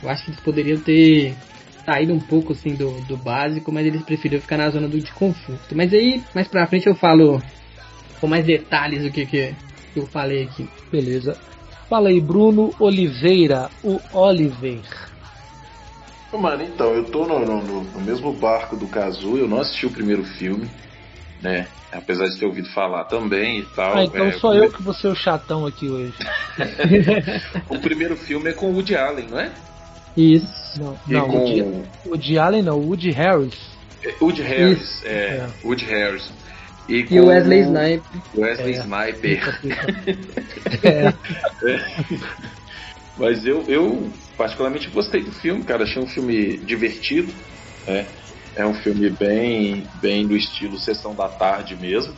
Eu 0.01 0.07
acho 0.07 0.23
que 0.23 0.29
eles 0.31 0.39
poderiam 0.41 0.79
ter 0.79 1.35
saído 1.83 2.13
um 2.13 2.19
pouco 2.19 2.53
assim 2.53 2.75
do, 2.75 3.01
do 3.07 3.17
básico, 3.17 3.71
mas 3.71 3.87
eles 3.87 4.03
preferiram 4.03 4.41
ficar 4.41 4.57
na 4.57 4.69
zona 4.69 4.87
do 4.87 5.01
de 5.01 5.11
conforto. 5.13 5.75
Mas 5.75 5.91
aí, 5.93 6.21
mais 6.35 6.47
pra 6.47 6.67
frente 6.67 6.87
eu 6.87 6.95
falo 6.95 7.41
com 8.21 8.27
mais 8.27 8.45
detalhes 8.45 9.03
o 9.03 9.11
que, 9.11 9.25
que 9.25 9.53
eu 9.95 10.05
falei 10.07 10.43
aqui. 10.43 10.67
Beleza. 10.91 11.35
Fala 11.89 12.09
aí, 12.09 12.21
Bruno 12.21 12.71
Oliveira, 12.79 13.71
o 13.83 13.99
Oliver. 14.15 15.08
Mano, 16.31 16.63
então, 16.63 16.93
eu 16.93 17.05
tô 17.05 17.25
no, 17.25 17.39
no- 17.39 17.63
no- 17.63 17.83
no 17.83 18.01
mesmo 18.01 18.31
barco 18.33 18.75
do 18.77 18.87
Kazu, 18.87 19.37
eu 19.37 19.47
não 19.47 19.59
assisti 19.59 19.85
o 19.85 19.91
primeiro 19.91 20.23
filme, 20.23 20.69
né? 21.41 21.67
Apesar 21.91 22.27
de 22.27 22.39
ter 22.39 22.45
ouvido 22.45 22.69
falar 22.69 23.05
também 23.05 23.59
e 23.59 23.65
tal. 23.75 23.95
Ah, 23.97 24.03
então 24.03 24.27
é, 24.27 24.59
eu 24.63 24.71
que 24.71 24.83
vou 24.83 24.93
ser 24.93 25.07
o 25.07 25.15
chatão 25.15 25.65
aqui 25.65 25.89
hoje. 25.89 26.13
O 27.69 27.79
primeiro 27.79 28.15
filme 28.17 28.49
é 28.49 28.53
com 28.53 28.67
o 28.69 28.73
Woody 28.73 28.95
Allen, 28.95 29.27
não 29.27 29.39
é? 29.39 29.51
Isso. 30.15 30.79
Não, 30.79 30.99
E 31.07 31.13
não 31.13 31.27
com 31.27 31.37
o 31.37 31.39
Woody, 31.41 31.89
Woody 32.05 32.37
Allen 32.37 32.61
não, 32.61 32.77
o 32.77 32.87
Woody 32.89 33.09
Harris. 33.11 33.55
é, 34.03 34.23
Woody 34.23 34.41
Harris, 34.43 35.03
é, 35.05 35.37
É. 35.37 35.49
Woody 35.63 35.85
Harris. 35.85 36.31
E, 36.87 36.95
E 36.97 37.03
com 37.07 37.19
o 37.21 37.25
Wesley 37.27 37.61
Snipes. 37.61 38.21
Wesley 38.35 38.75
É. 38.75 38.79
Sniper. 38.81 39.59
É, 40.83 41.13
Mas 43.17 43.45
eu, 43.45 43.63
eu 43.67 44.13
particularmente 44.39 44.89
gostei 44.89 45.21
do 45.21 45.33
filme, 45.33 45.65
cara. 45.65 45.83
Achei 45.83 46.01
um 46.01 46.07
filme 46.07 46.55
divertido, 46.59 47.33
né? 47.85 48.07
É 48.55 48.65
um 48.65 48.73
filme 48.73 49.09
bem, 49.09 49.85
bem 50.01 50.25
do 50.25 50.35
estilo 50.35 50.79
Sessão 50.79 51.13
da 51.13 51.27
Tarde 51.27 51.75
mesmo. 51.75 52.13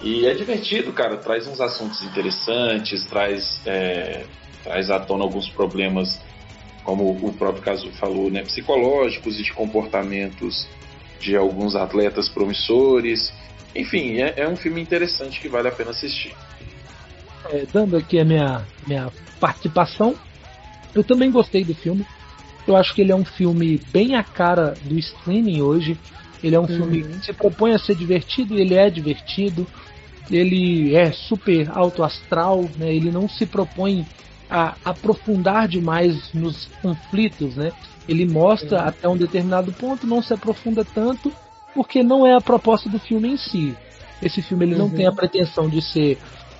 E 0.00 0.26
é 0.26 0.32
divertido, 0.32 0.90
cara. 0.94 1.18
Traz 1.18 1.46
uns 1.46 1.60
assuntos 1.60 2.02
interessantes, 2.02 3.04
traz, 3.04 3.60
é, 3.66 4.24
traz 4.62 4.90
à 4.90 4.98
tona 4.98 5.22
alguns 5.22 5.50
problemas, 5.50 6.18
como 6.82 7.10
o 7.10 7.32
próprio 7.34 7.62
caso 7.62 7.92
falou, 7.92 8.30
né? 8.30 8.42
Psicológicos 8.42 9.38
e 9.38 9.42
de 9.42 9.52
comportamentos 9.52 10.66
de 11.20 11.36
alguns 11.36 11.76
atletas 11.76 12.26
promissores. 12.26 13.34
Enfim, 13.76 14.22
é, 14.22 14.32
é 14.38 14.48
um 14.48 14.56
filme 14.56 14.80
interessante 14.80 15.40
que 15.40 15.48
vale 15.48 15.68
a 15.68 15.72
pena 15.72 15.90
assistir. 15.90 16.34
é, 17.50 17.66
dando 17.70 17.98
aqui 17.98 18.18
a 18.18 18.24
minha, 18.24 18.66
minha 18.86 19.12
participação, 19.38 20.16
eu 20.94 21.02
também 21.02 21.30
gostei 21.30 21.64
do 21.64 21.74
filme. 21.74 22.06
Eu 22.66 22.76
acho 22.76 22.94
que 22.94 23.00
ele 23.00 23.12
é 23.12 23.16
um 23.16 23.24
filme 23.24 23.80
bem 23.92 24.14
a 24.14 24.22
cara 24.22 24.74
do 24.84 24.98
streaming 24.98 25.60
hoje. 25.60 25.98
Ele 26.42 26.54
é 26.54 26.58
um 26.58 26.62
uhum. 26.62 26.68
filme 26.68 27.02
que 27.02 27.26
se 27.26 27.32
propõe 27.32 27.72
a 27.72 27.78
ser 27.78 27.94
divertido, 27.94 28.58
ele 28.58 28.74
é 28.74 28.88
divertido. 28.88 29.66
Ele 30.30 30.94
é 30.94 31.12
super 31.12 31.70
alto 31.70 32.02
astral, 32.02 32.64
né? 32.76 32.94
Ele 32.94 33.10
não 33.10 33.28
se 33.28 33.44
propõe 33.44 34.06
a 34.48 34.74
aprofundar 34.84 35.68
demais 35.68 36.32
nos 36.32 36.66
conflitos, 36.80 37.56
né? 37.56 37.72
Ele 38.08 38.26
mostra 38.26 38.80
uhum. 38.80 38.88
até 38.88 39.08
um 39.08 39.16
determinado 39.16 39.72
ponto, 39.72 40.06
não 40.06 40.22
se 40.22 40.32
aprofunda 40.32 40.84
tanto, 40.84 41.32
porque 41.74 42.02
não 42.02 42.26
é 42.26 42.34
a 42.34 42.40
proposta 42.40 42.88
do 42.88 42.98
filme 42.98 43.32
em 43.32 43.36
si. 43.36 43.74
Esse 44.22 44.40
filme 44.40 44.64
ele 44.64 44.76
não 44.76 44.86
uhum. 44.86 44.94
tem 44.94 45.06
a 45.06 45.12
pretensão 45.12 45.68
de 45.68 45.82
ser 45.82 46.18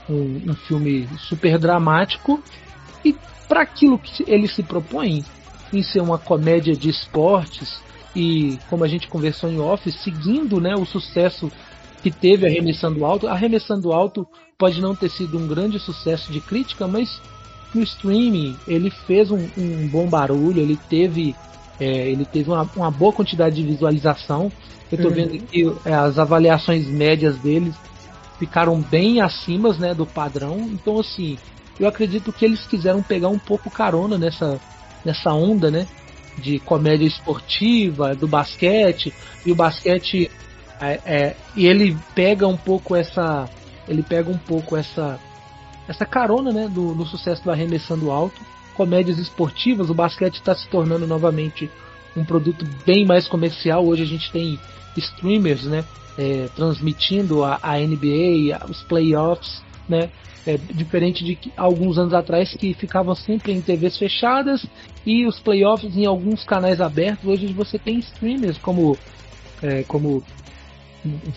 um, 0.08 0.50
um 0.50 0.54
filme 0.54 1.08
super 1.18 1.58
dramático 1.58 2.42
e 3.04 3.14
para 3.54 3.62
aquilo 3.62 3.96
que 4.00 4.24
ele 4.26 4.48
se 4.48 4.64
propõe 4.64 5.24
em 5.72 5.80
ser 5.80 6.00
uma 6.00 6.18
comédia 6.18 6.74
de 6.74 6.88
esportes 6.90 7.80
e 8.14 8.58
como 8.68 8.82
a 8.82 8.88
gente 8.88 9.06
conversou 9.06 9.48
em 9.48 9.60
off, 9.60 9.92
seguindo 9.92 10.60
né, 10.60 10.74
o 10.74 10.84
sucesso 10.84 11.52
que 12.02 12.10
teve 12.10 12.48
Arremessando 12.48 13.04
Alto. 13.04 13.28
Arremessando 13.28 13.92
Alto 13.92 14.26
pode 14.58 14.80
não 14.80 14.92
ter 14.92 15.08
sido 15.08 15.38
um 15.38 15.46
grande 15.46 15.78
sucesso 15.78 16.32
de 16.32 16.40
crítica, 16.40 16.88
mas 16.88 17.22
no 17.72 17.80
streaming 17.84 18.56
ele 18.66 18.90
fez 18.90 19.30
um, 19.30 19.48
um 19.56 19.86
bom 19.86 20.08
barulho, 20.08 20.60
ele 20.60 20.76
teve, 20.90 21.32
é, 21.78 22.08
ele 22.10 22.24
teve 22.24 22.50
uma, 22.50 22.68
uma, 22.74 22.90
boa 22.90 23.12
quantidade 23.12 23.54
de 23.54 23.62
visualização. 23.62 24.50
Eu 24.90 24.96
estou 24.96 25.12
uhum. 25.12 25.16
vendo 25.16 25.46
que 25.46 25.72
é, 25.84 25.94
as 25.94 26.18
avaliações 26.18 26.88
médias 26.88 27.38
deles 27.38 27.76
ficaram 28.36 28.80
bem 28.80 29.20
acima 29.20 29.72
né, 29.74 29.94
do 29.94 30.04
padrão. 30.04 30.58
Então, 30.58 30.98
assim, 30.98 31.38
eu 31.78 31.88
acredito 31.88 32.32
que 32.32 32.44
eles 32.44 32.66
quiseram 32.66 33.02
pegar 33.02 33.28
um 33.28 33.38
pouco 33.38 33.70
carona 33.70 34.16
nessa, 34.16 34.60
nessa 35.04 35.32
onda, 35.32 35.70
né? 35.70 35.86
De 36.38 36.58
comédia 36.58 37.06
esportiva, 37.06 38.14
do 38.14 38.26
basquete, 38.26 39.12
e 39.46 39.52
o 39.52 39.54
basquete 39.54 40.30
é, 40.80 41.00
é, 41.04 41.36
e 41.56 41.66
ele 41.66 41.96
pega 42.14 42.46
um 42.46 42.56
pouco 42.56 42.94
essa. 42.94 43.48
Ele 43.88 44.02
pega 44.02 44.30
um 44.30 44.38
pouco 44.38 44.76
essa. 44.76 45.18
Essa 45.86 46.06
carona 46.06 46.50
né, 46.50 46.68
do, 46.68 46.94
do 46.94 47.04
sucesso 47.04 47.42
do 47.44 47.50
Arremessando 47.50 48.10
Alto. 48.10 48.40
Comédias 48.74 49.18
esportivas, 49.18 49.88
o 49.88 49.94
basquete 49.94 50.34
está 50.34 50.54
se 50.54 50.68
tornando 50.68 51.06
novamente 51.06 51.70
um 52.16 52.24
produto 52.24 52.66
bem 52.84 53.06
mais 53.06 53.28
comercial. 53.28 53.86
Hoje 53.86 54.02
a 54.02 54.06
gente 54.06 54.32
tem 54.32 54.58
streamers 54.96 55.64
né, 55.64 55.84
é, 56.18 56.48
transmitindo 56.56 57.44
a, 57.44 57.58
a 57.62 57.78
NBA, 57.78 58.64
os 58.68 58.82
playoffs, 58.82 59.62
né? 59.88 60.10
É, 60.46 60.58
diferente 60.58 61.24
de 61.24 61.36
que, 61.36 61.50
alguns 61.56 61.96
anos 61.96 62.12
atrás 62.12 62.54
que 62.54 62.74
ficavam 62.74 63.14
sempre 63.14 63.52
em 63.52 63.62
TVs 63.62 63.96
fechadas 63.96 64.66
e 65.06 65.24
os 65.24 65.40
playoffs 65.40 65.96
em 65.96 66.04
alguns 66.04 66.44
canais 66.44 66.82
abertos. 66.82 67.26
Hoje 67.26 67.50
você 67.54 67.78
tem 67.78 67.98
streamers 67.98 68.58
como, 68.58 68.98
é, 69.62 69.82
como 69.84 70.22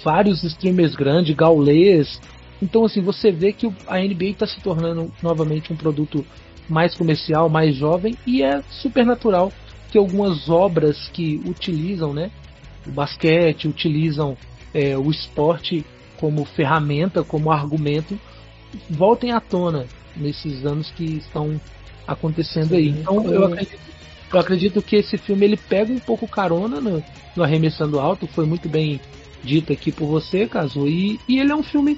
vários 0.03 0.43
streamers 0.43 0.93
grandes, 0.93 1.33
gaulês. 1.33 2.21
Então 2.61 2.83
assim, 2.83 3.01
você 3.01 3.31
vê 3.31 3.53
que 3.53 3.71
a 3.87 3.97
NBA 3.97 4.25
está 4.25 4.45
se 4.45 4.59
tornando 4.59 5.09
novamente 5.23 5.71
um 5.71 5.77
produto 5.77 6.25
mais 6.67 6.93
comercial, 6.93 7.47
mais 7.47 7.75
jovem 7.75 8.17
e 8.25 8.43
é 8.43 8.61
super 8.69 9.05
natural 9.05 9.53
que 9.89 9.97
algumas 9.97 10.49
obras 10.49 11.09
que 11.13 11.41
utilizam 11.45 12.13
né, 12.13 12.29
o 12.85 12.91
basquete, 12.91 13.67
utilizam 13.67 14.35
é, 14.73 14.97
o 14.97 15.09
esporte 15.09 15.85
como 16.19 16.43
ferramenta, 16.45 17.23
como 17.23 17.51
argumento, 17.51 18.19
voltem 18.89 19.31
à 19.31 19.39
tona 19.39 19.85
nesses 20.15 20.65
anos 20.65 20.89
que 20.91 21.03
estão 21.03 21.59
acontecendo 22.05 22.75
aí. 22.75 22.89
Então 22.89 23.23
eu 23.25 23.45
acredito, 23.45 23.79
eu 24.33 24.39
acredito, 24.39 24.81
que 24.81 24.95
esse 24.95 25.17
filme 25.17 25.45
ele 25.45 25.57
pega 25.57 25.91
um 25.91 25.99
pouco 25.99 26.27
carona 26.27 26.81
no, 26.81 27.03
no 27.35 27.43
Arremessando 27.43 27.99
Alto, 27.99 28.27
foi 28.27 28.45
muito 28.45 28.67
bem 28.67 28.99
dito 29.43 29.71
aqui 29.71 29.91
por 29.91 30.07
você, 30.07 30.47
Caso, 30.47 30.87
e, 30.87 31.19
e 31.27 31.39
ele 31.39 31.51
é 31.51 31.55
um 31.55 31.63
filme 31.63 31.97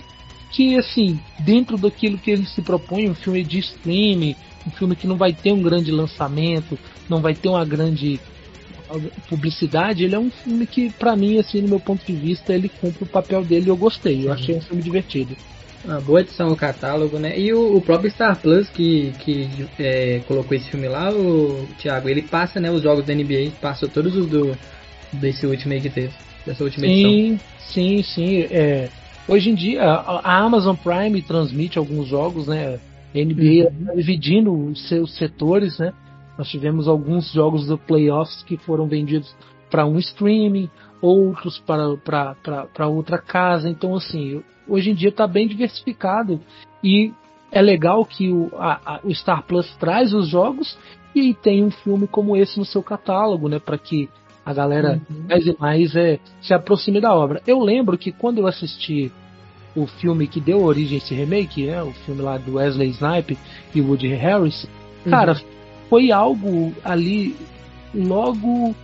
que, 0.51 0.75
assim, 0.75 1.19
dentro 1.39 1.77
daquilo 1.77 2.17
que 2.17 2.31
ele 2.31 2.45
se 2.45 2.61
propõe, 2.61 3.09
um 3.09 3.15
filme 3.15 3.43
de 3.43 3.59
streaming, 3.59 4.35
um 4.67 4.71
filme 4.71 4.95
que 4.95 5.07
não 5.07 5.15
vai 5.15 5.31
ter 5.31 5.53
um 5.53 5.61
grande 5.61 5.91
lançamento, 5.91 6.77
não 7.07 7.21
vai 7.21 7.35
ter 7.35 7.49
uma 7.49 7.63
grande 7.63 8.19
publicidade, 9.29 10.03
ele 10.03 10.15
é 10.15 10.19
um 10.19 10.31
filme 10.31 10.65
que, 10.65 10.89
para 10.91 11.15
mim, 11.15 11.37
assim, 11.37 11.61
no 11.61 11.67
meu 11.67 11.79
ponto 11.79 12.03
de 12.05 12.13
vista, 12.13 12.53
ele 12.53 12.69
cumpre 12.69 13.03
o 13.03 13.07
papel 13.07 13.43
dele 13.43 13.67
e 13.67 13.69
eu 13.69 13.77
gostei. 13.77 14.27
Eu 14.27 14.33
achei 14.33 14.55
um 14.55 14.61
filme 14.61 14.81
divertido. 14.81 15.35
Uma 15.83 16.01
boa 16.01 16.21
edição 16.21 16.49
ao 16.49 16.55
catálogo, 16.55 17.17
né? 17.17 17.39
E 17.39 17.53
o, 17.53 17.77
o 17.77 17.81
próprio 17.81 18.11
Star 18.11 18.39
Plus 18.41 18.67
que, 18.69 19.13
que 19.19 19.49
é, 19.79 20.21
colocou 20.27 20.55
esse 20.55 20.69
filme 20.69 20.87
lá, 20.87 21.09
o 21.11 21.67
Thiago, 21.79 22.09
ele 22.09 22.21
passa, 22.21 22.59
né, 22.59 22.69
os 22.69 22.81
jogos 22.81 23.05
da 23.05 23.13
NBA, 23.13 23.51
passou 23.61 23.87
todos 23.87 24.15
os 24.15 24.27
do 24.27 24.57
desse 25.13 25.45
último 25.47 25.73
aí 25.73 25.81
que 25.81 25.89
teve, 25.89 26.13
dessa 26.45 26.63
última 26.63 26.85
sim, 26.85 26.91
edição. 26.91 27.47
Sim, 27.59 28.03
sim, 28.03 28.41
é. 28.51 28.89
Hoje 29.27 29.49
em 29.51 29.55
dia 29.55 29.83
a, 29.83 30.39
Amazon 30.39 30.75
Prime 30.75 31.21
transmite 31.21 31.77
alguns 31.77 32.07
jogos, 32.07 32.47
né? 32.47 32.79
NBA 33.13 33.69
uhum. 33.69 33.85
Tá 33.85 33.93
dividindo 33.95 34.53
os 34.53 34.87
seus 34.87 35.15
setores, 35.17 35.79
né? 35.79 35.93
Nós 36.37 36.49
tivemos 36.49 36.87
alguns 36.87 37.31
jogos 37.31 37.67
do 37.67 37.77
playoffs 37.77 38.43
que 38.43 38.57
foram 38.57 38.87
vendidos 38.87 39.33
para 39.69 39.85
um 39.85 39.97
streaming, 39.99 40.69
outros 41.01 41.59
para 41.59 42.87
outra 42.87 43.17
casa. 43.17 43.69
Então, 43.69 43.95
assim, 43.95 44.43
hoje 44.67 44.91
em 44.91 44.95
dia 44.95 45.09
está 45.09 45.27
bem 45.27 45.47
diversificado 45.47 46.39
e 46.83 47.13
é 47.51 47.61
legal 47.61 48.05
que 48.05 48.31
o, 48.31 48.51
a, 48.57 48.79
a, 48.85 48.99
o 49.03 49.13
Star 49.13 49.43
Plus 49.43 49.67
traz 49.77 50.13
os 50.13 50.27
jogos 50.27 50.77
e 51.15 51.33
tem 51.33 51.63
um 51.63 51.71
filme 51.71 52.07
como 52.07 52.37
esse 52.37 52.57
no 52.59 52.65
seu 52.65 52.83
catálogo, 52.83 53.49
né, 53.49 53.59
para 53.59 53.77
que 53.77 54.09
a 54.45 54.53
galera 54.53 55.01
uhum. 55.09 55.25
mais 55.27 55.45
e 55.45 55.55
mais 55.59 55.95
é, 55.95 56.19
se 56.41 56.53
aproxime 56.53 57.01
da 57.01 57.13
obra. 57.13 57.41
Eu 57.45 57.59
lembro 57.59 57.97
que 57.97 58.11
quando 58.11 58.39
eu 58.39 58.47
assisti 58.47 59.11
o 59.75 59.85
filme 59.87 60.27
que 60.27 60.39
deu 60.39 60.63
origem 60.63 60.95
a 60.95 60.97
esse 60.97 61.13
remake, 61.13 61.65
né, 61.65 61.81
o 61.81 61.91
filme 61.91 62.21
lá 62.21 62.37
do 62.37 62.55
Wesley 62.55 62.89
Snipe 62.89 63.37
e 63.73 63.81
Woody 63.81 64.07
Harris, 64.07 64.67
uhum. 65.05 65.11
cara, 65.11 65.39
foi 65.89 66.11
algo 66.11 66.73
ali 66.83 67.35
logo 67.93 68.75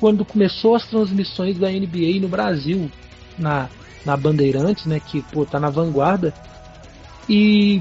quando 0.00 0.24
começou 0.24 0.74
as 0.74 0.86
transmissões 0.86 1.58
da 1.58 1.70
NBA 1.70 2.20
no 2.20 2.28
Brasil, 2.28 2.90
na 3.38 3.68
na 4.04 4.16
Bandeirantes, 4.16 4.84
né, 4.84 5.00
que 5.00 5.22
pô, 5.22 5.46
tá 5.46 5.58
na 5.58 5.70
vanguarda. 5.70 6.34
E 7.28 7.80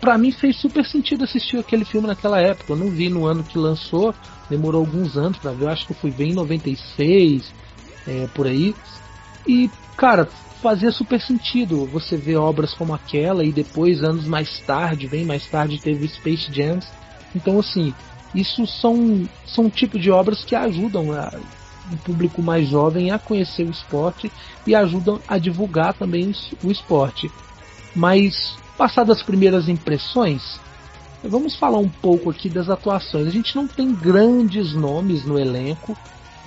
para 0.00 0.18
mim 0.18 0.32
fez 0.32 0.56
super 0.60 0.84
sentido 0.84 1.24
assistir 1.24 1.58
aquele 1.58 1.84
filme 1.84 2.06
naquela 2.06 2.40
época. 2.40 2.72
Eu 2.72 2.76
não 2.76 2.90
vi 2.90 3.08
no 3.08 3.24
ano 3.24 3.44
que 3.44 3.56
lançou, 3.56 4.14
demorou 4.50 4.80
alguns 4.80 5.16
anos 5.16 5.38
para 5.38 5.52
ver. 5.52 5.64
Eu 5.64 5.68
acho 5.68 5.86
que 5.86 5.94
fui 5.94 6.10
bem 6.10 6.32
em 6.32 6.34
96, 6.34 7.54
é, 8.06 8.26
por 8.34 8.46
aí. 8.46 8.74
E, 9.46 9.70
cara, 9.96 10.28
fazia 10.60 10.90
super 10.90 11.20
sentido 11.20 11.86
você 11.86 12.16
ver 12.16 12.36
obras 12.36 12.74
como 12.74 12.92
aquela 12.92 13.44
e 13.44 13.52
depois, 13.52 14.02
anos 14.02 14.26
mais 14.26 14.60
tarde, 14.62 15.06
bem 15.06 15.24
mais 15.24 15.46
tarde, 15.46 15.80
teve 15.80 16.08
Space 16.08 16.52
Jams. 16.52 16.86
Então, 17.34 17.58
assim, 17.58 17.94
isso 18.34 18.66
são, 18.66 19.28
são 19.46 19.64
um 19.66 19.70
tipo 19.70 19.98
de 19.98 20.10
obras 20.10 20.44
que 20.44 20.54
ajudam 20.54 21.12
a 21.12 21.32
um 21.92 21.96
público 21.98 22.42
mais 22.42 22.68
jovem 22.68 23.10
a 23.10 23.18
conhecer 23.18 23.62
o 23.66 23.70
esporte 23.70 24.32
e 24.66 24.74
ajudam 24.74 25.20
a 25.28 25.38
divulgar 25.38 25.92
também 25.94 26.34
o 26.62 26.70
esporte. 26.70 27.30
Mas, 27.94 28.56
passadas 28.76 29.18
as 29.18 29.22
primeiras 29.22 29.68
impressões, 29.68 30.58
vamos 31.22 31.56
falar 31.56 31.78
um 31.78 31.88
pouco 31.88 32.30
aqui 32.30 32.48
das 32.48 32.68
atuações. 32.68 33.26
A 33.26 33.30
gente 33.30 33.54
não 33.54 33.66
tem 33.66 33.94
grandes 33.94 34.72
nomes 34.74 35.24
no 35.24 35.38
elenco. 35.38 35.96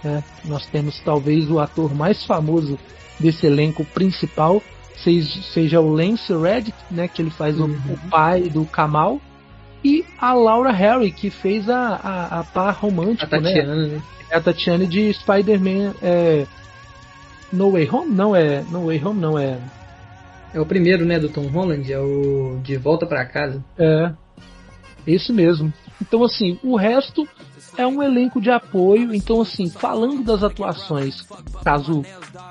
Né? 0.03 0.23
Nós 0.45 0.65
temos 0.65 0.99
talvez 0.99 1.49
o 1.49 1.59
ator 1.59 1.93
mais 1.93 2.23
famoso 2.23 2.77
desse 3.19 3.45
elenco 3.45 3.83
principal, 3.83 4.61
seja, 5.03 5.41
seja 5.41 5.81
o 5.81 5.91
Lance 5.91 6.33
Reddick, 6.33 6.77
né, 6.91 7.07
que 7.07 7.21
ele 7.21 7.31
faz 7.31 7.59
uhum. 7.59 7.75
o, 7.89 7.93
o, 7.93 7.97
pai 8.09 8.43
do 8.43 8.63
Kamal, 8.65 9.19
e 9.87 10.03
a 10.19 10.33
Laura 10.33 10.69
Harry, 10.69 11.13
que 11.13 11.29
fez 11.29 11.69
a, 11.69 11.95
a, 11.95 12.39
a 12.39 12.43
par 12.43 12.73
romântica, 12.73 13.39
né? 13.39 13.63
né? 13.63 14.01
É 14.29 14.35
a 14.35 14.41
Tatiane 14.41 14.85
de 14.85 15.13
Spider-Man 15.13 15.93
é, 16.01 16.45
No 17.53 17.71
Way 17.71 17.89
Home? 17.89 18.13
Não 18.13 18.35
é. 18.35 18.63
No 18.69 18.87
Way 18.87 19.01
Home 19.01 19.21
não 19.21 19.39
é. 19.39 19.57
É 20.53 20.59
o 20.59 20.65
primeiro, 20.65 21.05
né, 21.05 21.17
do 21.17 21.29
Tom 21.29 21.47
Holland, 21.47 21.91
é 21.91 21.99
o 21.99 22.59
De 22.61 22.75
Volta 22.75 23.05
para 23.05 23.25
Casa. 23.25 23.63
É. 23.79 24.11
Esse 25.05 25.31
mesmo. 25.31 25.71
Então, 26.01 26.21
assim, 26.21 26.59
o 26.61 26.75
resto 26.75 27.25
é 27.77 27.87
um 27.87 28.03
elenco 28.03 28.41
de 28.41 28.49
apoio. 28.49 29.15
Então, 29.15 29.39
assim, 29.39 29.69
falando 29.69 30.21
das 30.21 30.43
atuações, 30.43 31.25
caso 31.63 32.03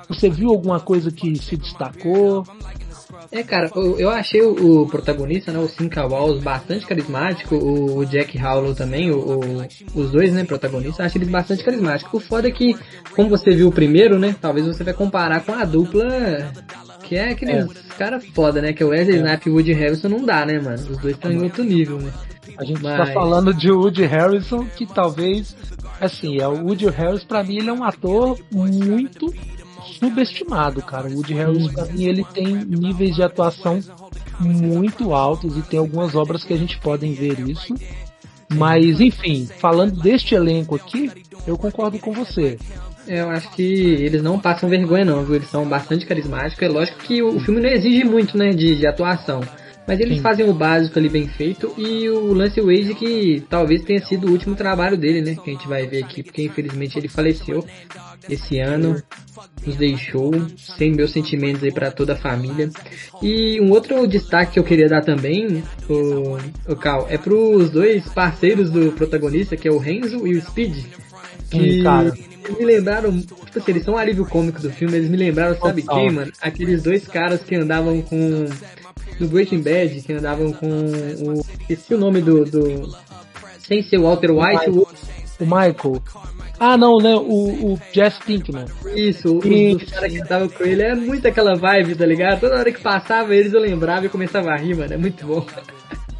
você 0.09 0.27
viu 0.27 0.49
alguma 0.49 0.79
coisa 0.79 1.11
que 1.11 1.37
se 1.37 1.55
destacou, 1.55 2.43
é, 3.31 3.43
cara, 3.43 3.69
eu, 3.75 3.99
eu 3.99 4.09
achei 4.09 4.41
o, 4.41 4.81
o, 4.81 4.87
protagonista, 4.87 5.51
né, 5.51 5.59
o 5.59 5.67
Cinca 5.67 6.05
Walls, 6.05 6.41
bastante 6.41 6.85
carismático, 6.85 7.55
o, 7.55 7.97
o 7.97 8.05
Jack 8.05 8.37
Howlow 8.41 8.73
também, 8.73 9.11
o, 9.11 9.39
os 9.93 10.11
dois, 10.11 10.33
né, 10.33 10.43
protagonistas, 10.43 11.05
achei 11.05 11.19
eles 11.19 11.31
bastante 11.31 11.63
carismáticos. 11.63 12.13
O 12.13 12.25
foda 12.25 12.47
é 12.47 12.51
que, 12.51 12.75
como 13.15 13.29
você 13.29 13.51
viu 13.51 13.67
o 13.67 13.71
primeiro, 13.71 14.17
né, 14.17 14.35
talvez 14.39 14.65
você 14.65 14.83
vai 14.83 14.93
comparar 14.93 15.43
com 15.43 15.53
a 15.53 15.65
dupla 15.65 16.07
Que 17.03 17.15
é 17.15 17.31
aqueles 17.31 17.65
é. 17.65 17.97
cara 17.97 18.19
foda, 18.19 18.61
né? 18.61 18.73
Que 18.73 18.83
é 18.83 18.85
o 18.85 18.89
Wesley 18.89 19.17
é. 19.17 19.19
Snipes 19.19 19.45
e 19.45 19.49
o 19.49 19.53
Woody 19.53 19.73
Harrison 19.73 20.09
não 20.09 20.25
dá, 20.25 20.45
né, 20.45 20.59
mano? 20.59 20.75
Os 20.75 20.97
dois 20.97 21.15
estão 21.15 21.31
em 21.31 21.41
outro 21.41 21.63
nível, 21.63 21.99
né? 21.99 22.11
A 22.57 22.65
gente 22.65 22.81
tá 22.81 22.97
Mas... 22.97 23.07
tá 23.07 23.13
falando 23.13 23.53
de 23.53 23.71
Woody 23.71 24.05
Harrison, 24.05 24.65
que 24.75 24.85
talvez, 24.85 25.55
assim, 26.01 26.39
é 26.39 26.47
o 26.47 26.65
Woody 26.65 26.87
Harrison, 26.89 27.27
pra 27.27 27.43
mim, 27.43 27.57
ele 27.57 27.69
é 27.69 27.73
um 27.73 27.83
ator 27.83 28.37
muito 28.51 29.33
subestimado, 29.99 30.81
cara. 30.81 31.07
O 31.07 31.15
Woody 31.15 31.33
Harrison, 31.33 31.73
pra 31.73 31.85
mim, 31.85 32.03
ele 32.03 32.23
tem 32.23 32.45
níveis 32.65 33.15
de 33.15 33.23
atuação 33.23 33.79
muito 34.39 35.13
altos 35.13 35.57
e 35.57 35.61
tem 35.61 35.79
algumas 35.79 36.15
obras 36.15 36.43
que 36.43 36.53
a 36.53 36.57
gente 36.57 36.79
pode 36.79 37.07
ver 37.13 37.39
isso. 37.39 37.73
Mas, 38.49 39.01
enfim, 39.01 39.47
falando 39.59 39.99
deste 39.99 40.33
elenco 40.33 40.75
aqui, 40.75 41.11
eu 41.45 41.57
concordo 41.57 41.99
com 41.99 42.13
você. 42.13 42.57
Eu 43.07 43.29
acho 43.29 43.49
que 43.51 43.63
eles 43.63 44.21
não 44.21 44.39
passam 44.39 44.69
vergonha 44.69 45.05
não, 45.05 45.23
viu? 45.23 45.35
Eles 45.35 45.49
são 45.49 45.67
bastante 45.67 46.05
carismáticos. 46.05 46.61
É 46.61 46.67
lógico 46.69 46.99
que 46.99 47.21
o 47.21 47.39
filme 47.39 47.61
não 47.61 47.69
exige 47.69 48.03
muito, 48.03 48.37
né, 48.37 48.51
de, 48.51 48.75
de 48.75 48.87
atuação. 48.87 49.41
Mas 49.87 49.99
eles 50.01 50.17
Sim. 50.17 50.21
fazem 50.21 50.49
o 50.49 50.53
básico 50.53 50.99
ali 50.99 51.07
bem 51.07 51.27
feito 51.27 51.73
e 51.77 52.09
o 52.09 52.33
Lance 52.33 52.59
Wade 52.59 52.93
que 52.93 53.43
talvez 53.49 53.83
tenha 53.83 54.05
sido 54.05 54.27
o 54.27 54.31
último 54.31 54.53
trabalho 54.53 54.97
dele, 54.97 55.21
né? 55.21 55.35
Que 55.35 55.49
a 55.49 55.53
gente 55.53 55.67
vai 55.67 55.87
ver 55.87 56.03
aqui, 56.03 56.21
porque 56.21 56.43
infelizmente 56.43 56.99
ele 56.99 57.07
faleceu 57.07 57.65
esse 58.29 58.59
ano, 58.59 59.01
nos 59.65 59.75
deixou, 59.77 60.31
sem 60.57 60.91
meus 60.91 61.11
sentimentos 61.11 61.63
aí 61.63 61.71
para 61.71 61.89
toda 61.89 62.13
a 62.13 62.17
família. 62.17 62.69
E 63.21 63.61
um 63.61 63.71
outro 63.71 64.05
destaque 64.05 64.53
que 64.53 64.59
eu 64.59 64.63
queria 64.63 64.89
dar 64.89 65.01
também, 65.01 65.63
o, 65.89 66.37
o 66.69 66.75
Cal, 66.75 67.07
é 67.09 67.17
pros 67.17 67.69
dois 67.69 68.07
parceiros 68.09 68.69
do 68.69 68.91
protagonista, 68.91 69.55
que 69.55 69.67
é 69.67 69.71
o 69.71 69.77
Renzo 69.77 70.27
e 70.27 70.35
o 70.37 70.41
Speed. 70.41 70.85
Que, 71.49 71.81
cara 71.81 72.13
me 72.53 72.65
lembraram, 72.65 73.19
tipo 73.19 73.59
assim, 73.59 73.71
eles 73.71 73.83
são 73.83 73.95
um 73.95 73.97
alívio 73.97 74.25
cômico 74.25 74.61
do 74.61 74.71
filme, 74.71 74.95
eles 74.95 75.09
me 75.09 75.17
lembraram, 75.17 75.55
sabe 75.59 75.81
Total. 75.81 75.97
quem, 75.97 76.11
mano? 76.11 76.31
Aqueles 76.41 76.83
dois 76.83 77.07
caras 77.07 77.41
que 77.41 77.55
andavam 77.55 78.01
com. 78.01 78.45
No 79.19 79.27
Breaking 79.27 79.61
Bad, 79.61 80.01
que 80.01 80.13
andavam 80.13 80.53
com 80.53 80.67
o. 80.67 81.41
Esqueci 81.61 81.93
o 81.93 81.97
nome 81.97 82.21
do. 82.21 82.45
do 82.45 82.95
sem 83.67 83.83
ser 83.83 83.97
o 83.97 84.03
Walter 84.03 84.31
White, 84.31 84.69
o, 84.69 84.87
o 85.41 85.45
Michael. 85.45 86.01
Ah, 86.59 86.77
não, 86.77 86.97
né? 86.97 87.15
O, 87.15 87.73
o 87.73 87.79
Jeff 87.93 88.25
Pinkman. 88.25 88.65
Isso, 88.95 89.39
e... 89.45 89.75
os 89.75 89.83
caras 89.83 90.11
que 90.11 90.21
andavam 90.21 90.49
com 90.49 90.63
ele 90.63 90.81
é 90.81 90.95
muito 90.95 91.27
aquela 91.27 91.55
vibe, 91.55 91.95
tá 91.95 92.05
ligado? 92.05 92.39
Toda 92.39 92.57
hora 92.57 92.71
que 92.71 92.81
passava 92.81 93.35
eles 93.35 93.53
eu 93.53 93.59
lembrava 93.59 94.05
e 94.05 94.09
começava 94.09 94.51
a 94.51 94.57
rir, 94.57 94.75
mano. 94.75 94.93
É 94.93 94.97
muito 94.97 95.25
bom. 95.25 95.45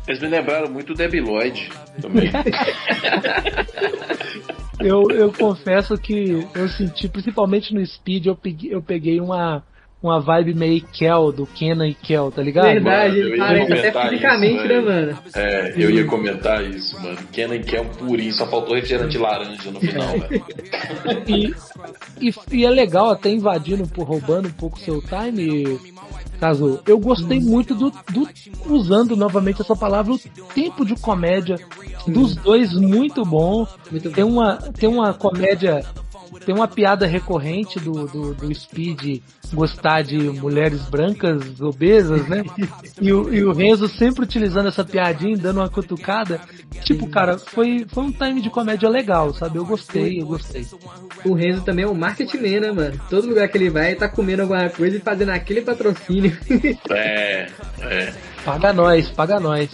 Eles 0.08 0.22
me 0.22 0.27
lembraram 0.27 0.70
muito 0.70 0.94
do 0.94 0.94
Debbie 0.94 1.22
Lloyd 1.22 1.70
também. 2.01 2.30
eu, 4.80 5.10
eu 5.10 5.34
confesso 5.34 5.98
que 5.98 6.48
eu 6.54 6.70
senti, 6.70 7.10
principalmente 7.10 7.74
no 7.74 7.86
Speed, 7.86 8.27
eu 8.27 8.36
peguei, 8.36 8.74
eu 8.74 8.82
peguei 8.82 9.20
uma, 9.20 9.63
uma 10.01 10.20
vibe 10.20 10.54
meio 10.54 10.82
Kel, 10.82 11.32
do 11.32 11.46
Kenan 11.48 11.88
e 11.88 11.94
Kel, 11.94 12.32
tá 12.32 12.42
ligado? 12.42 12.66
Verdade, 12.66 13.20
mano, 13.24 13.38
parece 13.38 13.74
até 13.74 14.10
fisicamente, 14.10 14.58
isso, 14.58 14.68
né, 14.68 14.80
mano? 14.80 15.18
É, 15.36 15.74
eu 15.75 15.89
ia 15.89 16.06
comentar 16.06 16.63
isso, 16.63 17.01
mano. 17.01 17.18
Kenan 17.32 17.56
e 17.56 17.63
Kel 17.63 17.86
purinho, 17.86 18.34
só 18.34 18.46
faltou 18.48 18.75
refrigerante 18.75 19.18
laranja 19.18 19.72
no 19.72 19.80
final, 19.80 20.20
velho. 20.20 20.46
E, 21.27 21.54
e, 22.22 22.34
e, 22.51 22.66
é 22.66 22.70
legal, 22.70 23.10
até 23.10 23.30
invadindo, 23.30 23.84
roubando 24.04 24.48
um 24.48 24.51
pouco 24.51 24.80
seu 24.80 25.01
time, 25.01 25.80
caso 26.39 26.80
eu 26.88 26.98
gostei 27.00 27.39
muito 27.39 27.74
do, 27.75 27.92
do, 28.12 28.27
usando 28.68 29.16
novamente 29.16 29.62
essa 29.62 29.75
palavra 29.75 30.13
o 30.13 30.20
tempo 30.54 30.86
de 30.86 30.96
comédia 30.96 31.56
dos 32.08 32.36
dois 32.36 32.74
muito 32.74 33.25
bom 33.25 33.68
muito 33.92 34.12
tem 34.12 34.24
bom. 34.24 34.32
uma 34.32 34.58
tem 34.58 34.89
uma 34.89 35.13
comédia 35.13 35.84
tem 36.46 36.53
uma 36.53 36.67
piada 36.67 37.05
recorrente 37.05 37.79
do, 37.79 38.07
do, 38.07 38.34
do 38.34 38.53
Speed 38.53 39.22
gostar 39.53 40.01
de 40.01 40.17
mulheres 40.17 40.81
brancas 40.89 41.60
obesas, 41.62 42.27
né? 42.27 42.43
E 43.01 43.12
o, 43.12 43.34
e 43.34 43.43
o 43.43 43.53
Renzo 43.53 43.88
sempre 43.88 44.24
utilizando 44.24 44.67
essa 44.67 44.84
piadinha, 44.84 45.38
dando 45.38 45.60
uma 45.60 45.69
cutucada. 45.69 46.41
Tipo, 46.84 47.07
cara, 47.10 47.38
foi, 47.38 47.86
foi 47.89 48.03
um 48.03 48.12
time 48.12 48.41
de 48.41 48.50
comédia 48.50 48.89
legal, 48.89 49.34
sabe? 49.34 49.57
Eu 49.57 49.65
gostei, 49.65 50.22
eu 50.22 50.27
gostei. 50.27 50.65
O 51.25 51.34
Renzo 51.34 51.63
também 51.63 51.86
é 51.86 51.88
um 51.88 51.93
marketing 51.93 52.38
man, 52.38 52.60
né, 52.60 52.71
mano? 52.71 53.02
Todo 53.10 53.28
lugar 53.28 53.47
que 53.47 53.58
ele 53.58 53.69
vai, 53.69 53.95
tá 53.95 54.10
comendo 54.10 54.41
alguma 54.41 54.69
coisa 54.69 54.97
e 54.97 55.02
fazendo 55.02 55.30
aquele 55.30 55.62
patrocínio. 55.62 56.38
É, 56.89 57.47
é. 57.82 58.13
Paga 58.43 58.73
nós, 58.73 59.10
paga 59.10 59.39
nós. 59.39 59.69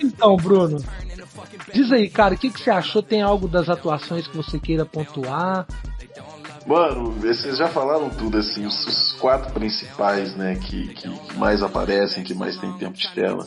Então, 0.00 0.36
Bruno, 0.36 0.82
Diz 1.74 1.90
aí, 1.90 2.08
cara, 2.08 2.34
o 2.34 2.38
que, 2.38 2.50
que 2.50 2.62
você 2.62 2.70
achou? 2.70 3.02
Tem 3.02 3.20
algo 3.20 3.48
das 3.48 3.68
atuações 3.68 4.28
que 4.28 4.36
você 4.36 4.60
queira 4.60 4.86
pontuar? 4.86 5.66
Mano, 6.64 7.10
vocês 7.10 7.58
já 7.58 7.68
falaram 7.68 8.08
tudo, 8.08 8.38
assim, 8.38 8.64
os, 8.64 8.86
os 8.86 9.12
quatro 9.14 9.52
principais, 9.52 10.34
né, 10.36 10.54
que, 10.54 10.94
que, 10.94 11.36
mais 11.36 11.62
aparecem, 11.64 12.22
que 12.22 12.32
mais 12.32 12.56
tem 12.58 12.72
tempo 12.74 12.96
de 12.96 13.12
tela. 13.12 13.44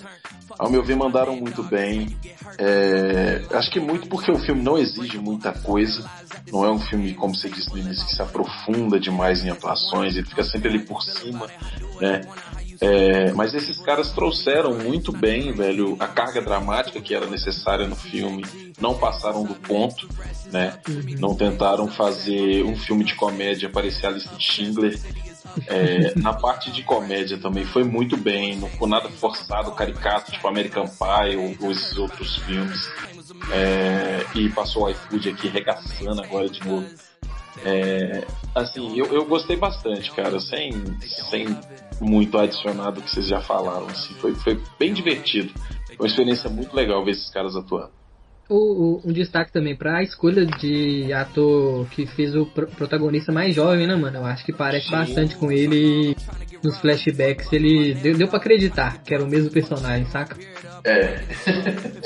Ao 0.60 0.70
meu 0.70 0.84
ver, 0.84 0.98
mandaram 0.98 1.38
muito 1.38 1.63
bem. 1.63 2.18
É, 2.60 3.44
acho 3.54 3.72
que 3.72 3.80
muito 3.80 4.10
porque 4.10 4.30
o 4.30 4.38
filme 4.40 4.62
não 4.62 4.78
exige 4.78 5.18
muita 5.18 5.54
coisa. 5.54 6.04
Não 6.52 6.66
é 6.66 6.72
um 6.72 6.80
filme, 6.80 7.13
como 7.13 7.34
você 7.34 7.50
disse 7.50 7.70
no 7.72 7.78
início, 7.78 8.06
que 8.06 8.13
se 8.13 8.22
aprofunda 8.22 9.00
demais 9.00 9.44
em 9.44 9.50
atuações. 9.50 10.16
Ele 10.16 10.26
fica 10.26 10.44
sempre 10.44 10.70
ali 10.70 10.80
por 10.80 11.02
cima, 11.02 11.48
né? 12.02 12.22
É, 12.80 13.32
mas 13.34 13.54
esses 13.54 13.78
caras 13.80 14.12
trouxeram 14.12 14.74
muito 14.74 15.12
bem, 15.12 15.52
velho, 15.52 15.96
a 16.00 16.08
carga 16.08 16.42
dramática 16.42 17.02
que 17.02 17.13
era 17.13 17.26
necessária 17.26 17.88
no 17.88 17.96
filme. 17.96 18.44
Não 18.80 18.98
passaram 18.98 19.44
do 19.44 19.56
ponto, 19.56 20.08
né? 20.52 20.80
Não 21.20 21.36
tentaram 21.36 21.88
fazer 21.88 22.63
um 22.63 22.76
filme 22.76 23.04
de 23.04 23.16
comédia 23.16 23.70
parecer 23.70 24.08
a 24.08 24.12
lista 24.12 24.36
de 24.36 24.44
Schindler. 24.44 25.00
É, 25.66 26.13
na 26.20 26.34
parte 26.34 26.72
de 26.72 26.84
comédia 26.84 27.40
também 27.40 27.66
foi 27.66 27.84
muito 27.84 28.16
bem, 28.16 28.58
não 28.58 28.70
ficou 28.70 28.88
nada 28.88 29.10
forçado, 29.10 29.72
caricato, 29.72 30.32
tipo 30.32 30.48
American 30.48 30.86
Pie 30.86 31.36
ou, 31.36 31.66
ou 31.66 31.72
esses 31.72 31.98
outros 31.98 32.38
filmes. 32.38 32.88
É, 33.52 34.26
e 34.36 34.50
passou 34.50 34.86
o 34.86 34.90
iFood 34.90 35.30
aqui 35.30 35.48
regaçando 35.48 36.22
agora 36.22 36.48
de 36.50 36.63
novo. 36.66 36.88
É, 37.63 38.26
assim, 38.56 38.98
eu, 38.98 39.06
eu 39.08 39.26
gostei 39.26 39.56
bastante, 39.56 40.12
cara, 40.12 40.39
sem, 40.39 40.72
sem 41.30 41.48
muito 42.00 42.38
adicionado 42.38 43.02
que 43.02 43.10
vocês 43.10 43.28
já 43.28 43.41
falaram. 43.41 43.88
Assim, 43.88 44.13
foi, 44.15 44.36
foi 44.36 44.62
bem 44.80 44.93
divertido. 44.93 45.54
Foi 45.88 45.98
uma 46.00 46.08
experiência 46.08 46.50
muito 46.50 46.76
legal 46.76 47.04
ver 47.04 47.12
esses 47.12 47.30
caras 47.30 47.56
atuando. 47.56 47.91
O, 48.50 48.56
o, 48.56 49.02
um 49.10 49.12
destaque 49.12 49.52
também 49.52 49.76
para 49.76 49.98
a 49.98 50.04
escolha 50.04 50.46
de 50.46 51.12
ator 51.12 51.86
que 51.89 52.06
fez 52.06 52.34
o 52.34 52.46
pr 52.46 52.65
protagonista 52.67 53.30
mais 53.30 53.54
jovem, 53.54 53.86
né, 53.86 53.96
mano? 53.96 54.20
Eu 54.20 54.26
acho 54.26 54.46
que 54.46 54.54
parece 54.54 54.89
bastante 54.89 55.36
com 55.36 55.52
ele 55.52 56.15
nos 56.63 56.80
flashbacks. 56.80 57.52
Ele 57.52 57.93
deu, 57.96 58.17
deu 58.17 58.28
para 58.30 58.38
acreditar 58.38 59.04
que 59.04 59.13
era 59.13 59.24
o 59.24 59.28
mesmo 59.28 59.52
personagem, 59.52 60.06
saca? 60.06 60.38
É. 60.86 61.17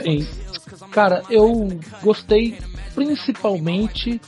Sim. 0.01 0.27
Cara, 0.91 1.23
eu 1.29 1.67
gostei 2.03 2.57
principalmente 2.93 4.19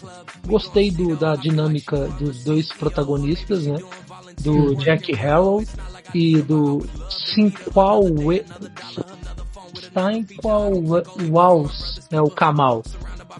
gostei 0.47 0.89
do, 0.89 1.15
da 1.15 1.35
dinâmica 1.35 2.07
dos 2.19 2.43
dois 2.43 2.69
protagonistas, 2.69 3.67
né? 3.67 3.77
Do 4.41 4.75
Jack 4.75 5.13
Harrow 5.13 5.63
e 6.13 6.41
do 6.41 6.85
Sinqual 7.09 8.03
Steinqual 9.75 10.71
Walls, 11.29 12.01
né? 12.11 12.21
O 12.21 12.29
Kamal 12.29 12.83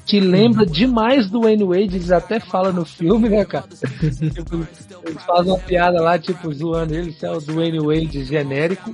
que 0.06 0.20
lembra 0.20 0.66
demais 0.66 1.30
do 1.30 1.42
Wayne 1.42 1.64
Wade, 1.64 1.96
eles 1.96 2.12
até 2.12 2.40
falam 2.40 2.74
no 2.74 2.86
filme, 2.86 3.30
né, 3.30 3.46
cara? 3.46 3.66
eles 5.06 5.24
fazem 5.24 5.52
uma 5.52 5.60
piada 5.60 6.02
lá, 6.02 6.18
tipo, 6.18 6.52
zoando 6.54 6.96
ele, 6.96 7.16
é 7.22 7.32
o 7.32 7.40
do 7.40 7.56
Wayne 7.56 7.80
Wade 7.80 8.24
genérico. 8.24 8.94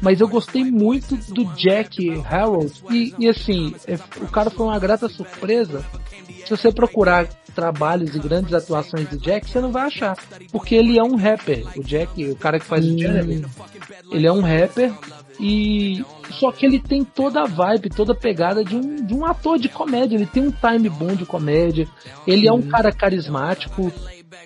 Mas 0.00 0.20
eu 0.20 0.28
gostei 0.28 0.64
muito 0.64 1.16
do 1.32 1.44
Jack 1.54 2.22
Harold. 2.28 2.72
E, 2.90 3.14
e 3.18 3.28
assim, 3.28 3.74
é, 3.86 3.94
o 4.22 4.28
cara 4.28 4.50
foi 4.50 4.66
uma 4.66 4.78
grata 4.78 5.08
surpresa. 5.08 5.84
Se 6.44 6.50
você 6.50 6.72
procurar 6.72 7.28
trabalhos 7.54 8.14
e 8.14 8.18
grandes 8.18 8.54
atuações 8.54 9.08
do 9.08 9.18
Jack, 9.18 9.50
você 9.50 9.60
não 9.60 9.70
vai 9.70 9.86
achar. 9.86 10.16
Porque 10.50 10.74
ele 10.74 10.98
é 10.98 11.02
um 11.02 11.16
rapper. 11.16 11.66
O 11.76 11.82
Jack, 11.82 12.24
o 12.30 12.36
cara 12.36 12.58
que 12.58 12.66
faz 12.66 12.86
hum. 12.86 12.94
o 12.94 12.98
Jeremy, 12.98 13.44
ele 14.10 14.26
é 14.26 14.32
um 14.32 14.40
rapper 14.40 14.92
e 15.40 16.04
só 16.32 16.52
que 16.52 16.66
ele 16.66 16.78
tem 16.78 17.02
toda 17.02 17.40
a 17.40 17.46
vibe, 17.46 17.88
toda 17.88 18.12
a 18.12 18.14
pegada 18.16 18.62
de 18.62 18.76
um, 18.76 18.96
de 18.96 19.14
um 19.14 19.24
ator 19.24 19.58
de 19.58 19.70
comédia. 19.70 20.16
Ele 20.16 20.26
tem 20.26 20.46
um 20.46 20.50
time 20.50 20.90
bom 20.90 21.14
de 21.14 21.24
comédia. 21.24 21.88
Ele 22.26 22.46
é 22.46 22.52
um 22.52 22.62
carismático. 22.96 23.90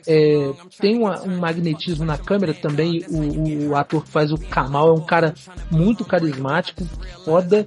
É, 0.06 0.52
tem 0.78 0.96
uma, 0.96 1.20
um 1.22 1.38
magnetismo 1.38 2.04
na 2.04 2.16
câmera 2.16 2.54
também. 2.54 3.04
O, 3.08 3.70
o, 3.70 3.76
ator 3.76 4.04
que 4.04 4.10
faz 4.10 4.30
o 4.30 4.38
Kamal 4.38 4.90
é 4.90 4.92
um 4.92 5.04
cara 5.04 5.34
muito 5.68 6.04
carismático, 6.04 6.84
foda. 7.24 7.66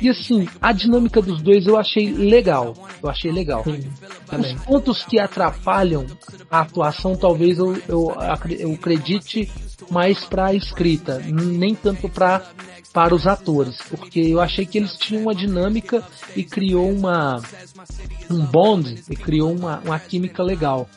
E 0.00 0.08
assim, 0.08 0.48
a 0.60 0.72
dinâmica 0.72 1.22
dos 1.22 1.40
dois 1.40 1.66
eu 1.66 1.76
achei 1.76 2.12
legal. 2.12 2.74
Eu 3.00 3.08
achei 3.08 3.30
legal. 3.30 3.62
Sim, 3.62 3.88
Os 4.38 4.52
pontos 4.64 5.04
que 5.04 5.20
atrapalham 5.20 6.04
a 6.50 6.62
atuação, 6.62 7.14
talvez 7.14 7.58
eu, 7.58 7.76
eu, 7.88 8.14
eu 8.58 8.72
acredite 8.72 9.48
mais 9.90 10.24
para 10.24 10.46
a 10.46 10.54
escrita, 10.54 11.18
nem 11.18 11.74
tanto 11.74 12.08
para 12.08 12.42
para 12.92 13.14
os 13.14 13.26
atores, 13.26 13.76
porque 13.90 14.20
eu 14.20 14.40
achei 14.40 14.64
que 14.64 14.78
eles 14.78 14.96
tinham 14.96 15.24
uma 15.24 15.34
dinâmica 15.34 16.02
e 16.34 16.42
criou 16.42 16.90
uma 16.90 17.42
um 18.30 18.42
bond 18.46 19.02
e 19.10 19.14
criou 19.14 19.52
uma, 19.52 19.80
uma 19.80 19.98
química 19.98 20.42
legal. 20.42 20.88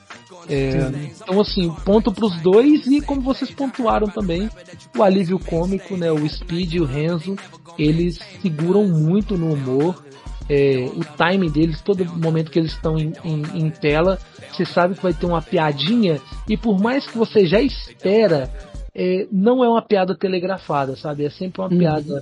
É, 0.48 0.92
então, 1.22 1.42
assim, 1.42 1.70
ponto 1.84 2.12
para 2.12 2.26
os 2.26 2.42
dois 2.42 2.88
e 2.88 3.02
como 3.02 3.22
vocês 3.22 3.52
pontuaram 3.52 4.08
também, 4.08 4.50
o 4.98 5.04
alívio 5.04 5.38
cômico, 5.40 5.98
né? 5.98 6.12
O 6.12 6.28
Speed 6.28 6.76
e 6.76 6.80
o 6.80 6.86
Renzo, 6.86 7.36
eles 7.78 8.20
seguram 8.42 8.88
muito 8.88 9.38
no 9.38 9.54
humor. 9.54 10.04
É, 10.50 10.90
o 10.96 11.04
timing 11.16 11.52
deles, 11.52 11.82
todo 11.82 12.04
momento 12.06 12.50
que 12.50 12.58
eles 12.58 12.72
estão 12.72 12.98
em, 12.98 13.14
em, 13.24 13.44
em, 13.54 13.70
tela, 13.70 14.18
você 14.52 14.66
sabe 14.66 14.96
que 14.96 15.04
vai 15.04 15.14
ter 15.14 15.28
uma 15.28 15.44
piadinha 15.44 16.20
e 16.48 16.58
por 16.58 16.82
mais 16.82 17.06
que 17.06 17.16
você 17.16 17.46
já 17.46 17.62
espera, 17.62 18.52
é, 19.02 19.26
não 19.32 19.64
é 19.64 19.70
uma 19.70 19.82
piada 19.82 20.14
telegrafada, 20.14 20.94
sabe? 20.98 21.24
É 21.24 21.30
sempre 21.30 21.62
uma 21.62 21.70
uhum. 21.70 21.78
piada 21.78 22.22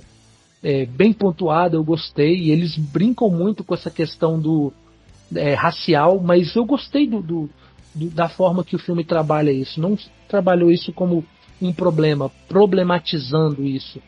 é, 0.62 0.86
bem 0.86 1.12
pontuada, 1.12 1.74
eu 1.74 1.82
gostei. 1.82 2.38
E 2.38 2.50
eles 2.52 2.76
brincam 2.76 3.28
muito 3.28 3.64
com 3.64 3.74
essa 3.74 3.90
questão 3.90 4.38
do 4.38 4.72
é, 5.34 5.54
racial, 5.54 6.20
mas 6.20 6.54
eu 6.54 6.64
gostei 6.64 7.08
do, 7.08 7.20
do, 7.20 7.50
do, 7.92 8.10
da 8.10 8.28
forma 8.28 8.62
que 8.62 8.76
o 8.76 8.78
filme 8.78 9.02
trabalha 9.02 9.50
isso. 9.50 9.80
Não 9.80 9.98
trabalhou 10.28 10.70
isso 10.70 10.92
como 10.92 11.24
um 11.60 11.72
problema, 11.72 12.30
problematizando 12.46 13.64
isso. 13.64 14.00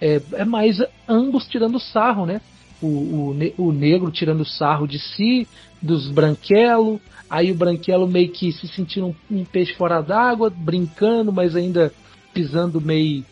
É, 0.00 0.20
é 0.32 0.44
mais 0.44 0.82
ambos 1.08 1.46
tirando 1.46 1.78
sarro, 1.78 2.26
né? 2.26 2.40
O, 2.82 2.86
o, 2.86 3.52
o 3.56 3.72
negro 3.72 4.10
tirando 4.10 4.44
sarro 4.44 4.88
de 4.88 4.98
si, 4.98 5.46
dos 5.80 6.10
branquelos, 6.10 7.00
aí 7.30 7.52
o 7.52 7.54
branquelo 7.54 8.08
meio 8.08 8.30
que 8.30 8.50
se 8.50 8.66
sentindo 8.66 9.06
um, 9.30 9.38
um 9.38 9.44
peixe 9.44 9.74
fora 9.74 10.02
d'água, 10.02 10.50
brincando, 10.50 11.32
mas 11.32 11.54
ainda 11.54 11.92
pisando 12.36 12.82
meio 12.82 13.24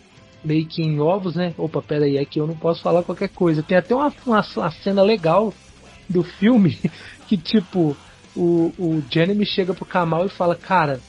meio 0.42 0.66
que 0.66 0.82
em 0.82 1.00
ovos, 1.00 1.34
né? 1.34 1.54
Opa, 1.56 1.80
pera 1.80 2.04
aí, 2.04 2.18
aqui 2.18 2.38
eu 2.38 2.46
não 2.46 2.56
posso 2.56 2.82
falar 2.82 3.02
qualquer 3.02 3.28
coisa. 3.28 3.62
Tem 3.62 3.78
até 3.78 3.94
uma, 3.94 4.12
uma, 4.26 4.44
uma 4.56 4.70
cena 4.70 5.02
legal 5.02 5.52
do 6.08 6.22
filme 6.22 6.78
que, 7.26 7.36
tipo, 7.36 7.96
o, 8.36 8.72
o 8.78 9.02
Jeremy 9.10 9.46
chega 9.46 9.72
pro 9.72 9.86
Kamal 9.86 10.26
e 10.26 10.30
fala, 10.30 10.54
cara, 10.54 11.00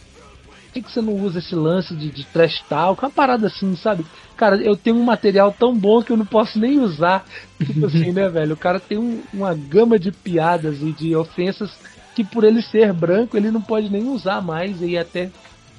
por 0.46 0.72
que, 0.72 0.82
que 0.82 0.92
você 0.92 1.02
não 1.02 1.14
usa 1.14 1.40
esse 1.40 1.54
lance 1.54 1.94
de, 1.94 2.10
de 2.10 2.24
trash 2.28 2.64
talk? 2.70 3.04
Uma 3.04 3.12
parada 3.12 3.48
assim, 3.48 3.76
sabe? 3.76 4.06
Cara, 4.38 4.56
eu 4.56 4.78
tenho 4.78 4.96
um 4.96 5.04
material 5.04 5.54
tão 5.58 5.76
bom 5.76 6.02
que 6.02 6.14
eu 6.14 6.18
não 6.18 6.26
posso 6.26 6.58
nem 6.58 6.80
usar. 6.80 7.26
Tipo 7.66 7.88
assim, 7.88 8.14
né, 8.14 8.30
velho? 8.30 8.54
O 8.54 8.58
cara 8.58 8.80
tem 8.80 8.98
um, 8.98 9.22
uma 9.34 9.54
gama 9.54 10.00
de 10.00 10.14
piadas 10.14 10.82
e 10.82 10.94
de 10.94 11.14
ofensas 11.14 11.72
que 12.16 12.24
por 12.24 12.46
ele 12.46 12.62
ser 12.62 12.94
branco, 12.94 13.36
ele 13.36 13.52
não 13.52 13.62
pode 13.62 13.90
nem 13.90 14.08
usar 14.08 14.42
mais 14.42 14.82
e 14.82 14.98
até 14.98 15.30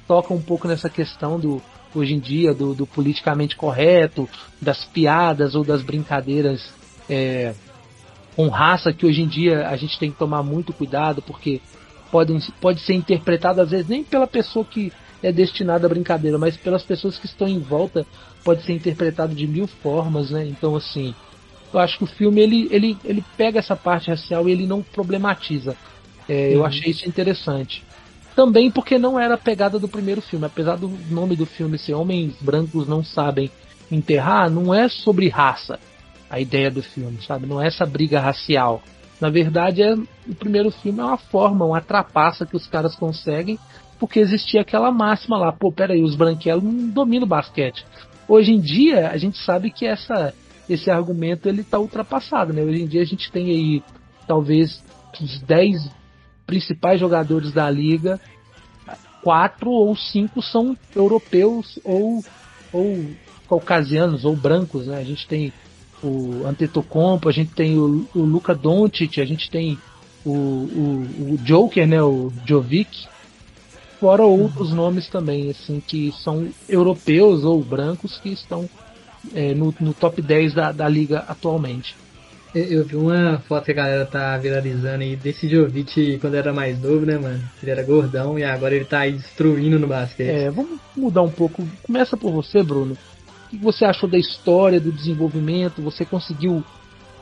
toca 0.07 0.31
um 0.31 0.41
pouco 0.41 0.67
nessa 0.67 0.87
questão 0.87 1.39
do, 1.39 1.59
hoje 1.99 2.13
em 2.13 2.19
dia 2.19 2.53
do, 2.53 2.73
do 2.73 2.85
politicamente 2.85 3.55
correto, 3.55 4.29
das 4.61 4.85
piadas 4.85 5.55
ou 5.55 5.63
das 5.63 5.81
brincadeiras 5.81 6.73
é, 7.09 7.53
com 8.35 8.49
raça 8.49 8.93
que 8.93 9.05
hoje 9.05 9.21
em 9.21 9.27
dia 9.27 9.67
a 9.67 9.75
gente 9.75 9.97
tem 9.97 10.11
que 10.11 10.17
tomar 10.17 10.43
muito 10.43 10.71
cuidado 10.71 11.21
porque 11.21 11.59
podem, 12.11 12.39
pode 12.61 12.81
ser 12.81 12.93
interpretado 12.93 13.61
às 13.61 13.71
vezes 13.71 13.87
nem 13.87 14.03
pela 14.03 14.27
pessoa 14.27 14.63
que 14.63 14.91
é 15.23 15.31
destinada 15.31 15.87
à 15.87 15.89
brincadeira, 15.89 16.37
mas 16.37 16.55
pelas 16.55 16.83
pessoas 16.83 17.17
que 17.17 17.25
estão 17.25 17.47
em 17.47 17.59
volta 17.59 18.05
pode 18.43 18.63
ser 18.63 18.73
interpretado 18.73 19.33
de 19.33 19.47
mil 19.47 19.65
formas, 19.65 20.29
né? 20.29 20.45
Então 20.45 20.75
assim, 20.75 21.15
eu 21.73 21.79
acho 21.79 21.97
que 21.97 22.03
o 22.03 22.07
filme 22.07 22.39
ele, 22.39 22.67
ele, 22.71 22.97
ele 23.03 23.23
pega 23.35 23.59
essa 23.59 23.75
parte 23.75 24.09
racial 24.09 24.47
e 24.47 24.51
ele 24.51 24.67
não 24.67 24.83
problematiza. 24.83 25.75
É, 26.29 26.53
Eu 26.53 26.59
uhum. 26.59 26.65
achei 26.65 26.91
isso 26.91 27.07
interessante. 27.07 27.83
Também 28.37 28.69
porque 28.69 28.99
não 28.99 29.19
era 29.19 29.33
a 29.33 29.37
pegada 29.37 29.79
do 29.79 29.87
primeiro 29.87 30.21
filme. 30.21 30.45
Apesar 30.45 30.77
do 30.77 30.87
nome 31.09 31.35
do 31.35 31.47
filme 31.47 31.75
ser 31.75 31.95
Homens 31.95 32.35
Brancos 32.39 32.87
Não 32.87 33.03
Sabem 33.03 33.49
Enterrar, 33.91 34.47
não 34.47 34.71
é 34.71 34.87
sobre 34.87 35.27
raça 35.27 35.79
a 36.29 36.39
ideia 36.39 36.69
do 36.69 36.83
filme, 36.83 37.17
sabe? 37.25 37.47
Não 37.47 37.59
é 37.59 37.65
essa 37.65 37.83
briga 37.83 38.19
racial. 38.19 38.83
Na 39.19 39.31
verdade, 39.31 39.81
é, 39.81 39.95
o 39.95 40.35
primeiro 40.37 40.69
filme 40.69 40.99
é 40.99 41.03
uma 41.03 41.17
forma, 41.17 41.65
uma 41.65 41.81
trapaça 41.81 42.45
que 42.45 42.55
os 42.55 42.67
caras 42.67 42.95
conseguem, 42.95 43.57
porque 43.97 44.19
existia 44.19 44.61
aquela 44.61 44.91
máxima 44.91 45.35
lá, 45.35 45.51
pô, 45.51 45.71
peraí, 45.71 46.03
os 46.03 46.13
branquelos 46.13 46.63
não 46.63 46.89
dominam 46.89 47.25
o 47.25 47.29
basquete. 47.29 47.83
Hoje 48.27 48.51
em 48.51 48.59
dia, 48.59 49.09
a 49.09 49.17
gente 49.17 49.39
sabe 49.39 49.71
que 49.71 49.87
essa, 49.87 50.31
esse 50.69 50.91
argumento 50.91 51.49
ele 51.49 51.63
tá 51.63 51.79
ultrapassado, 51.79 52.53
né? 52.53 52.61
Hoje 52.61 52.83
em 52.83 52.87
dia 52.87 53.01
a 53.01 53.05
gente 53.05 53.31
tem 53.31 53.49
aí 53.49 53.83
talvez 54.27 54.83
uns 55.19 55.39
10 55.39 55.96
principais 56.47 56.99
jogadores 56.99 57.51
da 57.51 57.69
liga, 57.69 58.19
quatro 59.21 59.69
ou 59.69 59.95
cinco 59.95 60.41
são 60.41 60.75
europeus 60.95 61.77
ou, 61.83 62.23
ou 62.71 63.05
caucasianos 63.47 64.23
ou 64.25 64.35
brancos, 64.35 64.87
né? 64.87 64.97
A 64.97 65.03
gente 65.03 65.27
tem 65.27 65.53
o 66.01 66.45
Antetokounmpo, 66.45 67.27
a 67.27 67.31
gente 67.31 67.51
tem 67.53 67.77
o, 67.77 68.07
o 68.15 68.19
Luka 68.19 68.55
Doncic, 68.55 69.19
a 69.19 69.25
gente 69.25 69.49
tem 69.49 69.77
o, 70.25 70.31
o, 70.31 71.33
o 71.33 71.37
Joker, 71.43 71.85
né? 71.85 72.01
O 72.01 72.31
Jovic, 72.45 73.07
fora 73.99 74.23
outros 74.23 74.71
nomes 74.71 75.09
também, 75.09 75.49
assim, 75.49 75.81
que 75.85 76.13
são 76.23 76.47
europeus 76.69 77.43
ou 77.43 77.61
brancos 77.61 78.17
que 78.19 78.29
estão 78.29 78.69
é, 79.33 79.53
no, 79.53 79.73
no 79.79 79.93
top 79.93 80.21
10 80.21 80.53
da, 80.53 80.71
da 80.71 80.87
liga 80.87 81.19
atualmente. 81.27 81.95
Eu 82.55 82.85
vi 82.85 82.95
uma 82.95 83.39
foto 83.39 83.65
que 83.65 83.71
a 83.71 83.75
galera 83.75 84.05
tá 84.05 84.37
viralizando 84.37 85.03
aí 85.03 85.15
desse 85.15 85.47
Jovic 85.47 86.17
quando 86.19 86.35
era 86.35 86.53
mais 86.53 86.81
novo, 86.81 87.05
né, 87.05 87.17
mano? 87.17 87.43
Ele 87.61 87.71
era 87.71 87.83
gordão 87.83 88.39
e 88.39 88.43
agora 88.43 88.75
ele 88.75 88.85
tá 88.85 88.99
aí 88.99 89.13
destruindo 89.13 89.77
no 89.77 89.87
basquete. 89.87 90.29
É, 90.29 90.49
vamos 90.49 90.79
mudar 90.95 91.21
um 91.21 91.29
pouco. 91.29 91.67
Começa 91.83 92.15
por 92.15 92.31
você, 92.31 92.63
Bruno. 92.63 92.97
O 93.45 93.49
que 93.49 93.57
você 93.57 93.85
achou 93.85 94.09
da 94.09 94.17
história, 94.17 94.79
do 94.79 94.91
desenvolvimento? 94.91 95.81
Você 95.81 96.05
conseguiu 96.05 96.63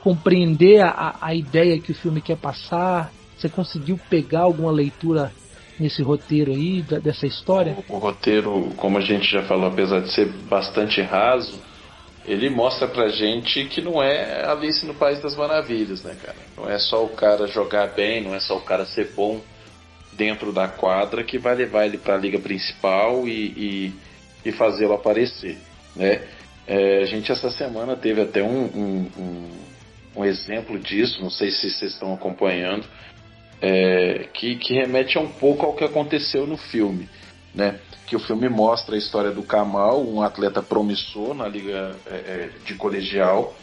compreender 0.03 0.81
a, 0.81 1.15
a 1.19 1.33
ideia 1.33 1.79
que 1.79 1.91
o 1.91 1.95
filme 1.95 2.21
quer 2.21 2.37
passar? 2.37 3.11
Você 3.37 3.49
conseguiu 3.49 3.99
pegar 4.09 4.41
alguma 4.41 4.71
leitura 4.71 5.31
nesse 5.79 6.01
roteiro 6.01 6.51
aí, 6.51 6.81
dessa 6.81 7.27
história? 7.27 7.75
O, 7.89 7.95
o 7.95 7.97
roteiro, 7.97 8.71
como 8.77 8.97
a 8.97 9.01
gente 9.01 9.29
já 9.29 9.43
falou, 9.43 9.67
apesar 9.67 10.01
de 10.01 10.11
ser 10.11 10.27
bastante 10.49 11.01
raso, 11.01 11.59
ele 12.27 12.49
mostra 12.49 12.87
pra 12.87 13.07
gente 13.09 13.65
que 13.65 13.81
não 13.81 14.01
é 14.01 14.45
Alice 14.45 14.85
no 14.85 14.95
País 14.95 15.19
das 15.21 15.35
Maravilhas, 15.35 16.03
né, 16.03 16.15
cara? 16.21 16.37
Não 16.57 16.69
é 16.69 16.79
só 16.79 17.03
o 17.03 17.09
cara 17.09 17.47
jogar 17.47 17.87
bem, 17.87 18.21
não 18.21 18.33
é 18.33 18.39
só 18.39 18.57
o 18.57 18.61
cara 18.61 18.85
ser 18.85 19.11
bom 19.15 19.41
dentro 20.13 20.51
da 20.51 20.67
quadra 20.67 21.23
que 21.23 21.37
vai 21.37 21.55
levar 21.55 21.85
ele 21.85 21.97
para 21.97 22.15
a 22.15 22.17
liga 22.17 22.39
principal 22.39 23.27
e, 23.27 23.31
e, 23.31 23.93
e 24.45 24.51
fazê-lo 24.51 24.93
aparecer, 24.93 25.57
né? 25.95 26.21
É, 26.67 27.03
a 27.03 27.05
gente 27.05 27.31
essa 27.31 27.51
semana 27.51 27.95
teve 27.95 28.21
até 28.21 28.41
um, 28.41 28.63
um, 28.65 29.11
um, 29.17 29.51
um, 30.15 30.25
exemplo 30.25 30.79
disso, 30.79 31.21
não 31.21 31.29
sei 31.29 31.51
se 31.51 31.69
vocês 31.69 31.93
estão 31.93 32.11
acompanhando, 32.11 32.85
é, 33.61 34.27
que, 34.33 34.55
que 34.55 34.73
remete 34.73 35.19
um 35.19 35.27
pouco 35.27 35.63
ao 35.63 35.75
que 35.75 35.83
aconteceu 35.83 36.47
no 36.47 36.57
filme, 36.57 37.07
né? 37.53 37.79
Que 38.05 38.15
o 38.15 38.19
filme 38.19 38.47
mostra 38.47 38.95
a 38.95 38.97
história 38.97 39.31
do 39.31 39.43
Kamal, 39.43 40.01
um 40.01 40.21
atleta 40.21 40.61
promissor 40.61 41.33
na 41.33 41.47
liga 41.47 41.95
é, 42.05 42.13
é, 42.13 42.49
de 42.63 42.75
colegial, 42.75 43.53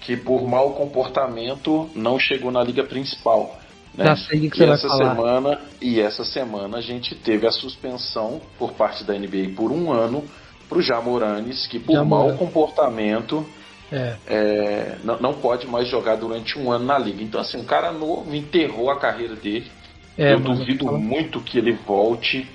que 0.00 0.16
por 0.16 0.46
mau 0.48 0.72
comportamento 0.72 1.88
não 1.94 2.18
chegou 2.18 2.50
na 2.50 2.62
liga 2.62 2.84
principal. 2.84 3.58
Né? 3.94 4.06
Já 4.06 4.16
sei 4.16 4.48
que 4.48 4.56
você 4.56 4.64
e 4.64 4.70
essa 4.70 4.88
vai 4.88 4.98
falar. 4.98 5.14
semana 5.14 5.60
e 5.80 6.00
essa 6.00 6.24
semana 6.24 6.78
a 6.78 6.80
gente 6.80 7.14
teve 7.14 7.46
a 7.46 7.52
suspensão 7.52 8.40
por 8.58 8.72
parte 8.72 9.04
da 9.04 9.12
NBA 9.12 9.52
por 9.54 9.70
um 9.70 9.92
ano 9.92 10.24
para 10.68 10.78
o 10.78 10.82
Jamoranes, 10.82 11.66
que 11.66 11.78
por 11.78 12.02
mau 12.04 12.32
comportamento 12.34 13.46
é. 13.92 14.16
É, 14.26 14.96
não, 15.04 15.20
não, 15.20 15.34
pode 15.34 15.66
mais 15.66 15.86
jogar 15.86 16.16
durante 16.16 16.58
um 16.58 16.72
ano 16.72 16.86
na 16.86 16.98
liga. 16.98 17.22
Então 17.22 17.38
assim, 17.38 17.58
um 17.58 17.64
cara 17.64 17.92
novo 17.92 18.34
enterrou 18.34 18.90
a 18.90 18.98
carreira 18.98 19.36
dele. 19.36 19.70
É, 20.16 20.32
Eu 20.32 20.40
duvido 20.40 20.90
muito 20.92 21.40
que 21.40 21.58
ele 21.58 21.72
volte 21.72 22.48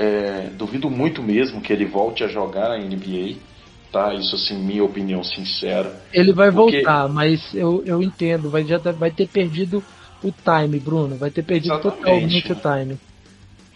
é, 0.00 0.50
duvido 0.56 0.88
muito 0.88 1.22
mesmo 1.22 1.60
que 1.60 1.70
ele 1.70 1.84
volte 1.84 2.24
a 2.24 2.28
jogar 2.28 2.70
a 2.70 2.78
NBA, 2.78 3.36
tá? 3.92 4.14
Isso 4.14 4.34
assim, 4.34 4.56
minha 4.56 4.82
opinião 4.82 5.22
sincera. 5.22 6.00
Ele 6.10 6.32
vai 6.32 6.50
porque... 6.50 6.76
voltar, 6.76 7.06
mas 7.08 7.54
eu, 7.54 7.82
eu 7.84 8.02
entendo, 8.02 8.48
vai, 8.48 8.64
já 8.64 8.78
vai 8.78 9.10
ter 9.10 9.28
perdido 9.28 9.84
o 10.22 10.32
time, 10.32 10.80
Bruno. 10.80 11.16
Vai 11.16 11.30
ter 11.30 11.42
perdido 11.42 11.74
Exatamente. 11.74 11.98
totalmente 11.98 12.52
o 12.52 12.56
time. 12.56 12.98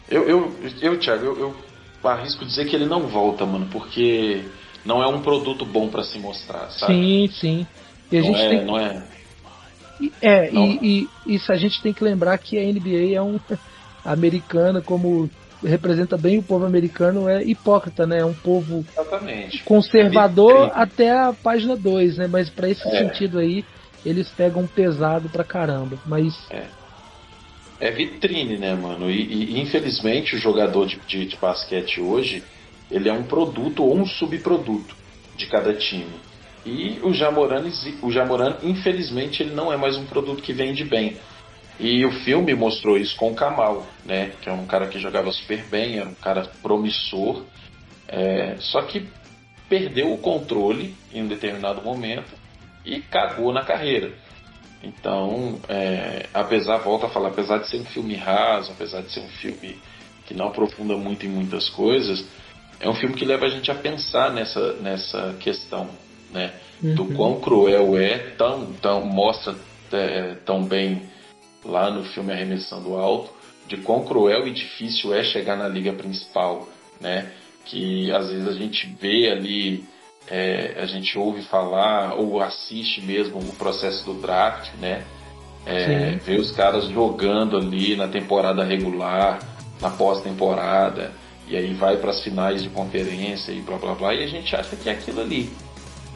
Eu, 0.08 0.22
eu, 0.26 0.52
eu 0.80 0.98
Thiago, 0.98 1.24
eu, 1.26 1.38
eu 2.02 2.08
arrisco 2.08 2.44
dizer 2.46 2.66
que 2.66 2.74
ele 2.74 2.86
não 2.86 3.06
volta, 3.06 3.44
mano, 3.44 3.66
porque 3.70 4.44
não 4.82 5.02
é 5.02 5.06
um 5.06 5.20
produto 5.20 5.66
bom 5.66 5.88
para 5.88 6.04
se 6.04 6.18
mostrar, 6.18 6.70
sabe? 6.70 6.94
Sim, 6.94 7.28
sim. 7.34 7.66
E 8.10 8.16
a 8.16 8.20
não 8.22 8.26
gente 8.28 8.40
é, 8.40 8.48
tem... 8.48 8.64
não 8.64 8.78
é. 8.78 9.02
É, 10.22 10.50
não. 10.50 10.66
E, 10.66 11.08
e, 11.26 11.34
isso 11.34 11.52
a 11.52 11.56
gente 11.56 11.82
tem 11.82 11.92
que 11.92 12.02
lembrar 12.02 12.38
que 12.38 12.58
a 12.58 12.62
NBA 12.62 13.14
é 13.14 13.20
um 13.20 13.38
americana, 14.04 14.80
como 14.80 15.30
representa 15.64 16.16
bem 16.16 16.38
o 16.38 16.42
povo 16.42 16.64
americano 16.64 17.28
é 17.28 17.42
hipócrita, 17.42 18.06
né? 18.06 18.20
É 18.20 18.24
um 18.24 18.34
povo 18.34 18.84
Exatamente. 18.92 19.62
conservador 19.64 20.68
é 20.68 20.72
até 20.74 21.10
a 21.10 21.32
página 21.32 21.76
2, 21.76 22.18
né? 22.18 22.26
Mas 22.26 22.50
para 22.50 22.68
esse 22.68 22.86
é. 22.86 22.98
sentido 22.98 23.38
aí, 23.38 23.64
eles 24.04 24.28
pegam 24.30 24.66
pesado 24.66 25.28
pra 25.28 25.44
caramba. 25.44 25.98
Mas. 26.06 26.34
É, 26.50 26.66
é 27.80 27.90
vitrine, 27.90 28.56
né, 28.58 28.74
mano? 28.74 29.10
E, 29.10 29.56
e 29.56 29.60
infelizmente 29.60 30.36
o 30.36 30.38
jogador 30.38 30.86
de, 30.86 31.00
de, 31.06 31.26
de, 31.26 31.36
basquete 31.36 32.00
hoje, 32.00 32.42
ele 32.90 33.08
é 33.08 33.12
um 33.12 33.24
produto 33.24 33.82
ou 33.82 33.96
um 33.96 34.06
subproduto 34.06 34.94
de 35.36 35.46
cada 35.46 35.74
time. 35.74 36.14
E 36.64 36.98
o 37.02 37.12
Jamoran, 37.12 37.64
o 38.02 38.10
Jamoran, 38.10 38.56
infelizmente, 38.62 39.42
ele 39.42 39.54
não 39.54 39.72
é 39.72 39.76
mais 39.76 39.96
um 39.98 40.06
produto 40.06 40.42
que 40.42 40.52
vende 40.52 40.84
bem. 40.84 41.16
E 41.78 42.04
o 42.04 42.12
filme 42.22 42.54
mostrou 42.54 42.96
isso 42.96 43.16
com 43.16 43.32
o 43.32 43.34
Kamal, 43.34 43.86
né? 44.04 44.32
Que 44.40 44.48
é 44.48 44.52
um 44.52 44.66
cara 44.66 44.86
que 44.86 44.98
jogava 44.98 45.32
super 45.32 45.64
bem, 45.64 45.98
era 45.98 46.08
um 46.08 46.14
cara 46.14 46.50
promissor. 46.62 47.42
É, 48.06 48.56
só 48.58 48.82
que 48.82 49.08
perdeu 49.68 50.12
o 50.12 50.18
controle 50.18 50.94
em 51.12 51.22
um 51.22 51.26
determinado 51.26 51.82
momento 51.82 52.30
e 52.84 53.00
cagou 53.00 53.52
na 53.52 53.64
carreira. 53.64 54.12
Então, 54.82 55.58
é, 55.68 56.26
apesar, 56.32 56.76
volta 56.78 57.06
a 57.06 57.08
falar, 57.08 57.28
apesar 57.28 57.58
de 57.58 57.68
ser 57.68 57.78
um 57.78 57.84
filme 57.86 58.14
raso, 58.14 58.70
apesar 58.70 59.00
de 59.00 59.10
ser 59.10 59.20
um 59.20 59.28
filme 59.28 59.78
que 60.26 60.34
não 60.34 60.48
aprofunda 60.48 60.96
muito 60.96 61.26
em 61.26 61.28
muitas 61.28 61.68
coisas, 61.70 62.24
é 62.78 62.88
um 62.88 62.94
filme 62.94 63.14
que 63.14 63.24
leva 63.24 63.46
a 63.46 63.48
gente 63.48 63.70
a 63.70 63.74
pensar 63.74 64.30
nessa, 64.30 64.74
nessa 64.74 65.34
questão, 65.40 65.88
né? 66.30 66.52
Uhum. 66.82 66.94
Do 66.94 67.06
quão 67.14 67.40
cruel 67.40 67.96
é, 67.96 68.18
tão, 68.36 68.72
tão 68.74 69.04
mostra 69.06 69.54
é, 69.92 70.34
tão 70.44 70.62
bem 70.62 71.02
lá 71.64 71.90
no 71.90 72.04
filme 72.04 72.32
Arremessando 72.32 72.94
Alto, 72.94 73.30
de 73.66 73.76
quão 73.78 74.04
cruel 74.04 74.46
e 74.46 74.52
difícil 74.52 75.14
é 75.14 75.22
chegar 75.24 75.56
na 75.56 75.68
liga 75.68 75.92
principal, 75.92 76.68
né? 77.00 77.30
Que 77.64 78.12
às 78.12 78.28
vezes 78.28 78.46
a 78.46 78.52
gente 78.52 78.86
vê 79.00 79.30
ali, 79.30 79.84
é, 80.28 80.76
a 80.78 80.86
gente 80.86 81.18
ouve 81.18 81.42
falar 81.42 82.14
ou 82.14 82.42
assiste 82.42 83.00
mesmo 83.00 83.38
o 83.38 83.52
processo 83.56 84.04
do 84.04 84.14
draft, 84.14 84.74
né? 84.78 85.04
É, 85.66 86.16
vê 86.22 86.36
os 86.36 86.50
caras 86.50 86.84
jogando 86.88 87.56
ali 87.56 87.96
na 87.96 88.06
temporada 88.06 88.62
regular, 88.62 89.38
na 89.80 89.88
pós-temporada, 89.88 91.12
e 91.48 91.56
aí 91.56 91.72
vai 91.72 91.96
para 91.96 92.10
as 92.10 92.22
finais 92.22 92.62
de 92.62 92.68
conferência 92.68 93.50
e 93.50 93.60
blá 93.60 93.78
blá 93.78 93.94
blá, 93.94 94.14
e 94.14 94.22
a 94.22 94.26
gente 94.26 94.54
acha 94.54 94.76
que 94.76 94.90
é 94.90 94.92
aquilo 94.92 95.22
ali, 95.22 95.50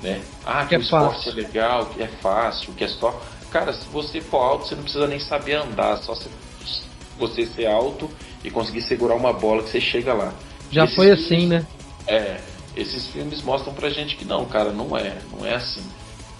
né? 0.03 0.21
Ah, 0.45 0.63
que, 0.63 0.69
que 0.69 0.75
é 0.75 0.79
o 0.79 0.83
esporte 0.83 1.25
fácil. 1.25 1.31
é 1.31 1.35
legal, 1.35 1.87
que 1.87 2.03
é 2.03 2.07
fácil, 2.07 2.75
que 2.75 2.85
é 2.85 2.89
só 2.89 3.19
Cara, 3.51 3.73
se 3.73 3.87
você 3.89 4.21
for 4.21 4.39
alto, 4.39 4.67
você 4.67 4.75
não 4.75 4.83
precisa 4.83 5.07
nem 5.07 5.19
saber 5.19 5.55
andar, 5.55 5.97
só 5.99 6.15
se 6.15 6.29
você 7.19 7.47
ser 7.47 7.67
alto 7.67 8.11
e 8.45 8.51
conseguir 8.51 8.83
segurar 8.83 9.15
uma 9.15 9.33
bola 9.33 9.63
que 9.63 9.71
você 9.71 9.81
chega 9.81 10.15
lá. 10.15 10.33
Já 10.71 10.85
esses 10.85 10.97
foi 10.97 11.11
assim, 11.11 11.29
filmes, 11.29 11.49
né? 11.49 11.67
É, 12.07 12.41
esses 12.77 13.07
filmes 13.09 13.43
mostram 13.43 13.75
pra 13.75 13.91
gente 13.91 14.17
que 14.17 14.25
não, 14.25 14.45
cara, 14.45 14.71
não 14.73 14.97
é, 14.97 15.19
não 15.33 15.45
é 15.45 15.55
assim. 15.55 15.83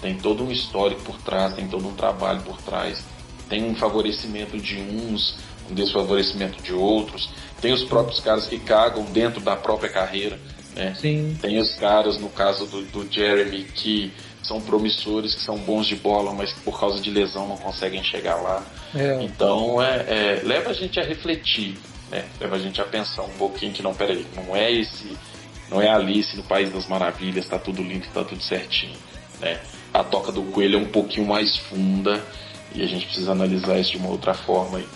Tem 0.01 0.17
todo 0.17 0.45
um 0.45 0.53
histórico 0.53 1.03
por 1.03 1.19
trás, 1.19 1.55
tem 1.55 1.67
todo 1.67 1.87
um 1.89 1.95
trabalho 1.95 2.41
por 2.43 2.61
trás, 2.63 3.03
tem 3.49 3.65
um 3.65 3.75
favorecimento 3.75 4.57
de 4.57 4.77
uns, 4.77 5.37
um 5.69 5.75
desfavorecimento 5.75 6.63
de 6.63 6.73
outros, 6.73 7.29
tem 7.61 7.73
os 7.73 7.83
próprios 7.85 8.21
caras 8.21 8.47
que 8.47 8.59
cagam 8.59 9.05
dentro 9.07 9.41
da 9.41 9.57
própria 9.57 9.91
carreira, 9.91 10.39
né? 10.77 10.95
Sim. 11.01 11.37
Tem 11.41 11.59
os 11.59 11.75
caras, 11.75 12.21
no 12.21 12.29
caso 12.29 12.67
do, 12.67 12.83
do 12.83 13.13
Jeremy, 13.13 13.65
que 13.65 14.13
são 14.49 14.61
promissores, 14.61 15.35
que 15.35 15.43
são 15.43 15.59
bons 15.59 15.87
de 15.87 15.95
bola, 15.95 16.33
mas 16.33 16.53
que 16.53 16.61
por 16.61 16.81
causa 16.81 17.01
de 17.01 17.11
lesão 17.11 17.47
não 17.47 17.57
conseguem 17.57 18.03
chegar 18.03 18.37
lá. 18.37 18.65
É. 18.95 19.23
Então 19.23 19.81
é, 19.83 19.97
é, 20.09 20.43
leva 20.43 20.71
a 20.71 20.73
gente 20.73 20.99
a 20.99 21.05
refletir, 21.05 21.77
né? 22.11 22.25
leva 22.41 22.57
a 22.57 22.59
gente 22.59 22.81
a 22.81 22.85
pensar 22.85 23.23
um 23.23 23.37
pouquinho 23.37 23.73
que 23.73 23.83
não, 23.83 23.95
peraí, 23.95 24.27
não 24.35 24.57
é 24.57 24.73
esse, 24.73 25.17
não 25.71 25.81
é 25.81 25.89
Alice 25.89 26.35
no 26.37 26.43
País 26.43 26.73
das 26.73 26.87
Maravilhas, 26.87 27.47
tá 27.47 27.59
tudo 27.59 27.83
lindo, 27.83 28.07
tá 28.13 28.25
tudo 28.25 28.43
certinho. 28.43 28.97
Né? 29.39 29.61
A 29.93 30.03
toca 30.03 30.33
do 30.33 30.43
coelho 30.45 30.79
é 30.79 30.83
um 30.83 30.89
pouquinho 30.89 31.27
mais 31.27 31.57
funda 31.57 32.25
e 32.75 32.83
a 32.83 32.87
gente 32.87 33.07
precisa 33.07 33.33
analisar 33.33 33.79
isso 33.79 33.93
de 33.93 33.99
uma 33.99 34.09
outra 34.09 34.33
forma 34.33 34.79
aí. 34.79 34.87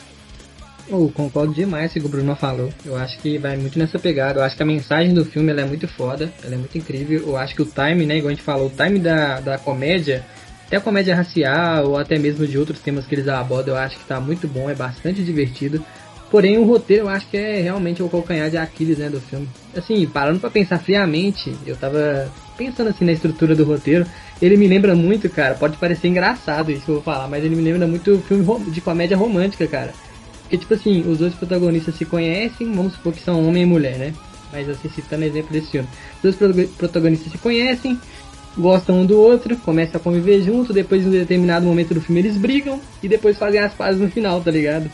Eu 0.89 1.11
concordo 1.15 1.55
demais 1.55 1.93
com 1.93 1.99
o 1.99 2.03
que 2.03 2.09
o 2.09 2.11
Bruno 2.11 2.35
falou. 2.37 2.69
Eu 2.85 2.97
acho 2.97 3.19
que 3.19 3.39
vai 3.39 3.57
muito 3.57 3.79
nessa 3.79 3.99
pegada. 3.99 4.41
Eu 4.41 4.45
acho 4.45 4.57
que 4.57 4.63
a 4.63 4.67
mensagem 4.67 5.15
do 5.15 5.25
filme 5.25 5.53
é 5.53 5.65
muito 5.65 5.89
foda, 5.89 6.33
ela 6.43 6.55
é 6.55 6.59
muito 6.59 6.77
incrível. 6.77 7.23
Eu 7.27 7.37
acho 7.37 7.55
que 7.55 7.63
o 7.63 7.67
time, 7.67 8.05
né, 8.05 8.19
igual 8.19 8.29
a 8.29 8.35
gente 8.35 8.45
falou, 8.45 8.67
o 8.67 8.71
time 8.71 8.99
da, 8.99 9.41
da 9.41 9.59
comédia, 9.59 10.25
até 10.67 10.77
a 10.77 10.81
comédia 10.81 11.15
racial 11.15 11.89
ou 11.89 11.99
até 11.99 12.19
mesmo 12.19 12.47
de 12.47 12.59
outros 12.59 12.81
temas 12.81 13.07
que 13.07 13.15
eles 13.15 13.29
abordam, 13.29 13.75
eu 13.75 13.81
acho 13.81 13.99
que 13.99 14.05
tá 14.05 14.21
muito 14.21 14.49
bom, 14.49 14.69
é 14.69 14.75
bastante 14.75 15.23
divertido. 15.23 15.85
Porém, 16.31 16.57
o 16.57 16.65
roteiro 16.65 17.05
eu 17.05 17.09
acho 17.11 17.29
que 17.29 17.37
é 17.37 17.61
realmente 17.61 18.03
o 18.03 18.09
calcanhar 18.09 18.49
de 18.49 18.57
Aquiles, 18.57 18.97
né, 18.97 19.11
do 19.11 19.21
filme. 19.21 19.47
Assim, 19.77 20.07
parando 20.07 20.41
para 20.41 20.51
pensar 20.51 20.79
friamente, 20.79 21.55
eu 21.67 21.77
tava 21.77 22.33
pensando 22.57 22.89
assim 22.89 23.05
na 23.05 23.13
estrutura 23.13 23.55
do 23.55 23.65
roteiro, 23.65 24.07
ele 24.41 24.57
me 24.57 24.67
lembra 24.67 24.95
muito, 24.95 25.29
cara, 25.29 25.55
pode 25.55 25.77
parecer 25.77 26.09
engraçado 26.09 26.71
isso 26.71 26.87
que 26.87 26.91
eu 26.91 26.95
vou 26.97 27.05
falar, 27.05 27.29
mas 27.29 27.45
ele 27.45 27.55
me 27.55 27.63
lembra 27.63 27.87
muito 27.87 28.19
filme 28.27 28.71
de 28.71 28.81
comédia 28.81 29.17
romântica, 29.17 29.67
cara. 29.67 29.93
Porque, 30.53 30.59
tipo 30.59 30.75
assim, 30.75 31.01
os 31.11 31.17
dois 31.17 31.33
protagonistas 31.33 31.95
se 31.95 32.05
conhecem, 32.05 32.71
vamos 32.75 32.93
supor 32.93 33.15
que 33.15 33.23
são 33.23 33.49
homem 33.49 33.63
e 33.63 33.67
mulher, 33.67 33.97
né? 33.97 34.15
Mas 34.53 34.69
assim, 34.69 34.87
citando 34.91 35.25
exemplo 35.25 35.51
desse 35.51 35.71
filme. 35.71 35.89
Os 36.23 36.37
dois 36.37 36.71
protagonistas 36.73 37.33
se 37.33 37.39
conhecem, 37.39 37.99
gostam 38.59 39.01
um 39.01 39.07
do 39.07 39.19
outro, 39.19 39.57
começam 39.57 39.99
a 39.99 40.05
conviver 40.05 40.43
junto, 40.43 40.75
depois 40.75 41.05
em 41.05 41.07
um 41.09 41.11
determinado 41.11 41.65
momento 41.65 41.95
do 41.95 42.03
filme 42.03 42.21
eles 42.21 42.37
brigam 42.37 42.79
e 43.03 43.09
depois 43.09 43.39
fazem 43.39 43.61
as 43.61 43.73
pazes 43.73 43.99
no 43.99 44.11
final, 44.11 44.43
tá 44.43 44.51
ligado? 44.51 44.91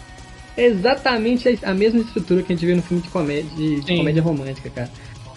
É 0.57 0.67
exatamente 0.67 1.59
a 1.65 1.75
mesma 1.75 2.03
estrutura 2.03 2.45
que 2.45 2.53
a 2.53 2.55
gente 2.55 2.65
vê 2.65 2.77
no 2.77 2.83
filme 2.83 3.03
de 3.03 3.09
comédia, 3.09 3.51
de, 3.57 3.81
de 3.81 3.97
comédia 3.97 4.23
romântica, 4.23 4.71
cara. 4.71 4.91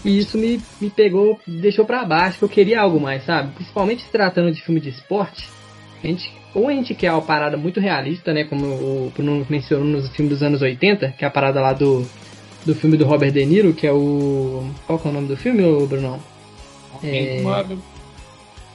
E 0.05 0.19
isso 0.19 0.37
me, 0.37 0.61
me 0.79 0.91
pegou, 0.91 1.39
me 1.47 1.57
deixou 1.61 1.83
para 1.83 2.05
baixo, 2.05 2.37
que 2.37 2.45
eu 2.45 2.49
queria 2.49 2.81
algo 2.81 2.99
mais, 2.99 3.25
sabe? 3.25 3.55
Principalmente 3.55 4.03
se 4.03 4.11
tratando 4.11 4.51
de 4.51 4.61
filme 4.61 4.79
de 4.79 4.89
esporte, 4.89 5.49
a 6.03 6.05
gente 6.05 6.31
ou 6.53 6.67
a 6.67 6.73
gente 6.73 6.93
quer 6.93 7.11
uma 7.11 7.21
parada 7.21 7.55
muito 7.57 7.79
realista, 7.79 8.33
né? 8.33 8.43
Como 8.43 8.65
o 8.65 9.11
Bruno 9.15 9.45
mencionou 9.49 9.85
nos 9.85 10.09
filmes 10.09 10.33
dos 10.33 10.43
anos 10.43 10.61
80, 10.61 11.13
que 11.17 11.23
é 11.23 11.27
a 11.27 11.31
parada 11.31 11.61
lá 11.61 11.73
do, 11.73 12.05
do 12.65 12.75
filme 12.75 12.97
do 12.97 13.05
Robert 13.05 13.31
De 13.31 13.45
Niro, 13.45 13.73
que 13.73 13.87
é 13.87 13.91
o. 13.91 14.63
Qual 14.85 14.99
que 14.99 15.07
é 15.07 15.11
o 15.11 15.13
nome 15.13 15.27
do 15.27 15.37
filme, 15.37 15.61
Bruno? 15.87 16.19
É... 17.03 17.39
Indomável. 17.39 17.77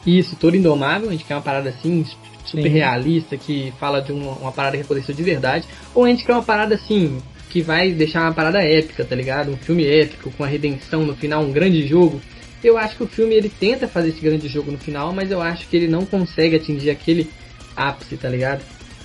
Isso, 0.07 0.37
Todo 0.37 0.57
Indomável, 0.57 1.09
a 1.09 1.13
gente 1.13 1.25
quer 1.25 1.35
uma 1.35 1.43
parada 1.43 1.69
assim, 1.69 2.05
super 2.45 2.63
Sim. 2.63 2.69
realista, 2.69 3.37
que 3.37 3.73
fala 3.79 4.01
de 4.01 4.13
uma, 4.13 4.33
uma 4.33 4.53
parada 4.53 4.77
que 4.77 4.85
aconteceu 4.85 5.15
de 5.15 5.23
verdade. 5.23 5.67
Ou 5.95 6.05
a 6.05 6.09
gente 6.09 6.25
quer 6.25 6.33
uma 6.33 6.45
parada 6.45 6.77
assim, 6.77 7.19
que 7.51 7.61
vai 7.61 7.91
deixar 7.91 8.23
uma 8.23 8.33
parada 8.33 8.63
épica, 8.63 9.05
tá 9.05 9.17
ligado? 9.17 9.51
Um 9.51 9.57
filme 9.57 9.85
épico, 9.85 10.31
com 10.31 10.45
a 10.45 10.47
redenção 10.47 11.05
no 11.05 11.17
final, 11.17 11.43
um 11.43 11.53
grande 11.53 11.87
jogo. 11.87 12.21
Eu 12.63 12.79
acho 12.79 12.97
que 12.97 13.03
o 13.03 13.09
filme 13.09 13.35
ele 13.35 13.49
tenta 13.49 13.89
fazer 13.89 14.11
esse 14.11 14.21
grande 14.21 14.49
jogo 14.49 14.71
no 14.71 14.79
final, 14.79 15.13
mas 15.13 15.31
eu 15.31 15.43
acho 15.43 15.69
que 15.69 15.77
ele 15.77 15.89
não 15.89 16.07
consegue 16.07 16.57
atingir 16.57 16.91
aquele 16.91 17.29
ápice, 17.77 18.17
tá 18.17 18.29
ligado? 18.29 18.63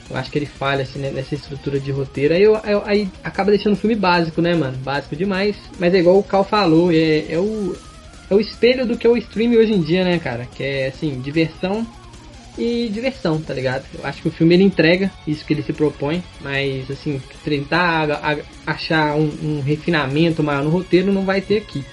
Eu 0.10 0.17
acho 0.17 0.29
que 0.29 0.38
ele 0.38 0.45
falha 0.45 0.84
assim, 0.84 0.99
né, 0.99 1.10
nessa 1.10 1.36
estrutura 1.36 1.79
de 1.79 1.91
roteiro. 1.91 2.34
Aí, 2.34 2.43
eu, 2.43 2.55
eu, 2.57 2.84
aí 2.86 3.10
acaba 3.23 3.51
deixando 3.51 3.73
o 3.73 3.77
filme 3.77 3.95
básico, 3.95 4.41
né, 4.41 4.53
mano? 4.53 4.77
Básico 4.77 5.15
demais. 5.15 5.55
Mas 5.79 5.93
é 5.93 5.99
igual 5.99 6.17
o 6.17 6.23
Cal 6.23 6.43
falou, 6.43 6.91
é, 6.91 7.31
é, 7.31 7.39
o, 7.39 7.75
é 8.29 8.36
o 8.36 8.39
espelho 8.39 8.86
do 8.86 8.97
que 8.97 9.07
é 9.07 9.10
o 9.10 9.17
stream 9.17 9.53
hoje 9.53 9.73
em 9.73 9.81
dia, 9.81 10.03
né, 10.03 10.19
cara? 10.19 10.47
Que 10.53 10.63
é 10.63 10.88
assim, 10.88 11.19
diversão 11.21 11.88
e 12.57 12.89
diversão, 12.89 13.41
tá 13.41 13.53
ligado? 13.53 13.86
Eu 13.97 14.05
acho 14.05 14.21
que 14.21 14.27
o 14.27 14.31
filme 14.31 14.53
ele 14.55 14.63
entrega 14.63 15.10
isso 15.25 15.45
que 15.45 15.53
ele 15.53 15.63
se 15.63 15.71
propõe, 15.71 16.21
mas 16.41 16.91
assim, 16.91 17.21
tentar 17.43 18.39
achar 18.67 19.15
um, 19.15 19.31
um 19.41 19.62
refinamento 19.62 20.43
maior 20.43 20.63
no 20.63 20.69
roteiro 20.69 21.13
não 21.13 21.23
vai 21.23 21.39
ter 21.39 21.57
aqui. 21.57 21.86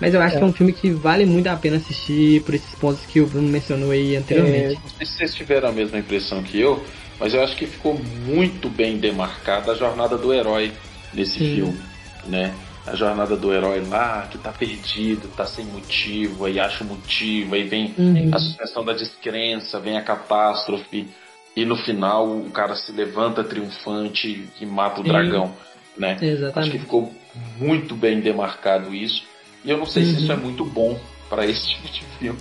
Mas 0.00 0.12
eu 0.12 0.20
acho 0.20 0.36
é. 0.36 0.38
que 0.38 0.44
é 0.44 0.46
um 0.46 0.52
filme 0.52 0.72
que 0.72 0.90
vale 0.90 1.24
muito 1.24 1.46
a 1.46 1.56
pena 1.56 1.76
assistir 1.76 2.42
por 2.42 2.54
esses 2.54 2.74
pontos 2.74 3.04
que 3.06 3.20
o 3.20 3.26
Bruno 3.26 3.48
mencionou 3.48 3.90
aí 3.90 4.16
anteriormente. 4.16 4.74
É, 4.74 4.80
não 4.82 4.90
sei 4.90 5.06
se 5.06 5.12
vocês 5.12 5.34
tiveram 5.34 5.68
a 5.68 5.72
mesma 5.72 5.98
impressão 5.98 6.42
que 6.42 6.60
eu, 6.60 6.84
mas 7.18 7.32
eu 7.32 7.42
acho 7.42 7.56
que 7.56 7.66
ficou 7.66 7.98
muito 8.26 8.68
bem 8.68 8.98
demarcada 8.98 9.72
a 9.72 9.74
jornada 9.74 10.18
do 10.18 10.32
herói 10.32 10.72
nesse 11.12 11.38
Sim. 11.38 11.54
filme, 11.54 11.80
né? 12.26 12.54
A 12.86 12.94
jornada 12.94 13.36
do 13.36 13.52
herói 13.52 13.80
lá, 13.80 14.28
que 14.30 14.38
tá 14.38 14.52
perdido, 14.52 15.28
tá 15.28 15.44
sem 15.44 15.64
motivo, 15.64 16.44
aí 16.44 16.60
acha 16.60 16.84
o 16.84 16.86
motivo, 16.86 17.54
aí 17.54 17.64
vem 17.64 17.92
uhum. 17.98 18.30
a 18.32 18.38
suspensão 18.38 18.84
da 18.84 18.92
descrença, 18.92 19.80
vem 19.80 19.96
a 19.96 20.02
catástrofe, 20.02 21.08
e 21.56 21.64
no 21.64 21.76
final 21.76 22.28
o 22.28 22.50
cara 22.50 22.76
se 22.76 22.92
levanta 22.92 23.42
triunfante 23.42 24.46
e 24.60 24.66
mata 24.66 25.00
o 25.00 25.02
Sim. 25.02 25.08
dragão, 25.08 25.54
né? 25.96 26.18
Exatamente. 26.20 26.58
Acho 26.58 26.70
que 26.70 26.78
ficou 26.78 27.12
muito 27.58 27.94
bem 27.94 28.20
demarcado 28.20 28.94
isso. 28.94 29.24
E 29.66 29.70
eu 29.70 29.76
não 29.76 29.84
sei 29.84 30.04
uhum. 30.04 30.14
se 30.14 30.22
isso 30.22 30.32
é 30.32 30.36
muito 30.36 30.64
bom 30.64 30.98
para 31.28 31.44
esse 31.44 31.66
tipo 31.68 31.88
de 31.88 32.04
filme. 32.18 32.38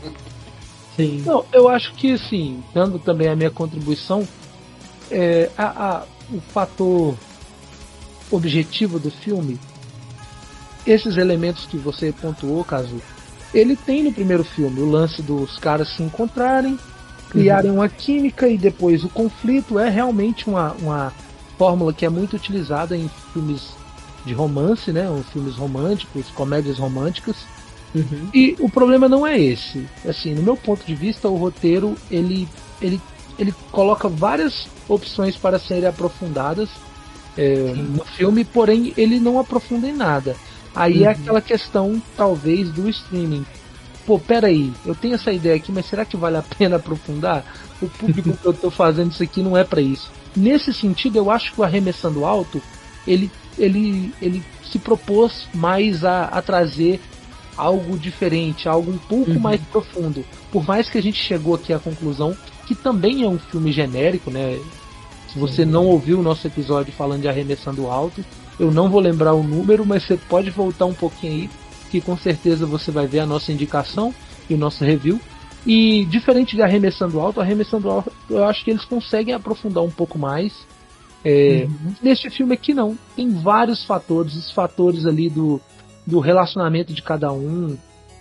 Sim. 0.95 1.23
Não, 1.25 1.43
eu 1.51 1.67
acho 1.67 1.93
que 1.95 2.13
assim, 2.13 2.63
dando 2.73 2.99
também 2.99 3.27
a 3.27 3.35
minha 3.35 3.49
contribuição, 3.49 4.25
é, 5.11 5.49
a, 5.57 5.87
a, 5.87 6.03
o 6.31 6.39
fator 6.39 7.17
objetivo 8.31 8.99
do 8.99 9.11
filme, 9.11 9.59
esses 10.85 11.17
elementos 11.17 11.65
que 11.65 11.77
você 11.77 12.13
pontuou, 12.13 12.63
caso 12.63 13.01
ele 13.53 13.75
tem 13.75 14.03
no 14.03 14.13
primeiro 14.13 14.43
filme 14.43 14.81
o 14.81 14.89
lance 14.89 15.21
dos 15.21 15.57
caras 15.57 15.89
se 15.89 16.03
encontrarem, 16.03 16.77
criarem 17.29 17.71
uhum. 17.71 17.77
uma 17.77 17.89
química 17.89 18.47
e 18.47 18.57
depois 18.57 19.03
o 19.03 19.09
conflito 19.09 19.79
é 19.79 19.89
realmente 19.89 20.47
uma, 20.47 20.73
uma 20.73 21.13
fórmula 21.57 21.93
que 21.93 22.05
é 22.05 22.09
muito 22.09 22.35
utilizada 22.35 22.95
em 22.95 23.09
filmes 23.33 23.73
de 24.25 24.33
romance, 24.33 24.91
né? 24.91 25.09
Os 25.09 25.27
filmes 25.29 25.55
românticos, 25.55 26.27
comédias 26.31 26.77
românticas. 26.77 27.35
Uhum. 27.93 28.29
E 28.33 28.55
o 28.59 28.69
problema 28.69 29.07
não 29.07 29.25
é 29.25 29.39
esse. 29.39 29.87
Assim, 30.07 30.33
no 30.33 30.41
meu 30.41 30.57
ponto 30.57 30.85
de 30.85 30.95
vista, 30.95 31.29
o 31.29 31.37
roteiro 31.37 31.95
ele, 32.11 32.47
ele, 32.81 32.99
ele 33.39 33.53
coloca 33.71 34.09
várias 34.09 34.67
opções 34.87 35.37
para 35.37 35.59
serem 35.59 35.87
aprofundadas 35.87 36.69
é, 37.37 37.73
no 37.73 38.03
filme, 38.03 38.43
porém 38.43 38.93
ele 38.97 39.19
não 39.19 39.39
aprofunda 39.39 39.87
em 39.87 39.93
nada. 39.93 40.35
Aí 40.75 40.97
é 40.97 41.01
uhum. 41.01 41.05
é 41.05 41.11
aquela 41.11 41.41
questão, 41.41 42.01
talvez, 42.17 42.69
do 42.69 42.89
streaming. 42.89 43.45
Pô, 44.05 44.19
peraí, 44.19 44.71
eu 44.85 44.93
tenho 44.93 45.15
essa 45.15 45.31
ideia 45.31 45.55
aqui, 45.55 45.71
mas 45.71 45.87
será 45.87 46.05
que 46.05 46.17
vale 46.17 46.37
a 46.37 46.43
pena 46.57 46.75
aprofundar? 46.75 47.45
O 47.81 47.87
público 47.87 48.35
que 48.37 48.45
eu 48.45 48.53
tô 48.53 48.69
fazendo 48.69 49.11
isso 49.11 49.23
aqui 49.23 49.41
não 49.41 49.55
é 49.55 49.63
para 49.63 49.81
isso. 49.81 50.11
nesse 50.35 50.73
sentido, 50.73 51.17
eu 51.17 51.31
acho 51.31 51.53
que 51.53 51.61
o 51.61 51.63
Arremessando 51.63 52.25
Alto, 52.25 52.61
ele, 53.07 53.31
ele, 53.57 54.13
ele 54.21 54.43
se 54.71 54.79
propôs 54.79 55.47
mais 55.53 56.03
a, 56.03 56.25
a 56.25 56.41
trazer 56.41 56.99
algo 57.57 57.97
diferente, 57.97 58.67
algo 58.67 58.91
um 58.91 58.97
pouco 58.97 59.31
uhum. 59.31 59.39
mais 59.39 59.61
profundo. 59.61 60.25
Por 60.51 60.65
mais 60.65 60.89
que 60.89 60.97
a 60.97 61.01
gente 61.01 61.21
chegou 61.21 61.55
aqui 61.55 61.71
à 61.73 61.79
conclusão 61.79 62.35
que 62.65 62.75
também 62.75 63.23
é 63.23 63.27
um 63.27 63.37
filme 63.37 63.71
genérico, 63.71 64.31
né? 64.31 64.59
Se 65.31 65.39
você 65.39 65.63
uhum. 65.63 65.69
não 65.69 65.85
ouviu 65.85 66.19
o 66.19 66.23
nosso 66.23 66.47
episódio 66.47 66.91
falando 66.93 67.21
de 67.21 67.27
Arremessando 67.27 67.87
Alto, 67.87 68.25
eu 68.59 68.71
não 68.71 68.89
vou 68.89 68.99
lembrar 68.99 69.33
o 69.33 69.43
número, 69.43 69.85
mas 69.85 70.03
você 70.03 70.17
pode 70.17 70.49
voltar 70.49 70.85
um 70.85 70.93
pouquinho 70.93 71.33
aí, 71.33 71.49
que 71.91 72.01
com 72.01 72.17
certeza 72.17 72.65
você 72.65 72.89
vai 72.89 73.05
ver 73.05 73.19
a 73.19 73.25
nossa 73.25 73.51
indicação 73.51 74.13
e 74.49 74.53
o 74.53 74.57
nosso 74.57 74.83
review. 74.83 75.19
E 75.65 76.05
diferente 76.05 76.55
de 76.55 76.61
Arremessando 76.61 77.19
Alto, 77.19 77.41
Arremessando 77.41 77.89
Alto 77.89 78.11
eu 78.29 78.43
acho 78.45 78.63
que 78.63 78.71
eles 78.71 78.85
conseguem 78.85 79.33
aprofundar 79.33 79.83
um 79.83 79.91
pouco 79.91 80.17
mais. 80.17 80.53
É, 81.25 81.65
uhum. 81.65 81.95
Neste 82.03 82.29
filme 82.29 82.53
aqui 82.53 82.73
não. 82.73 82.95
Tem 83.15 83.29
vários 83.29 83.83
fatores, 83.83 84.35
os 84.35 84.51
fatores 84.51 85.05
ali 85.05 85.29
do, 85.29 85.59
do 86.05 86.19
relacionamento 86.19 86.93
de 86.93 87.01
cada 87.01 87.33
um, 87.33 87.75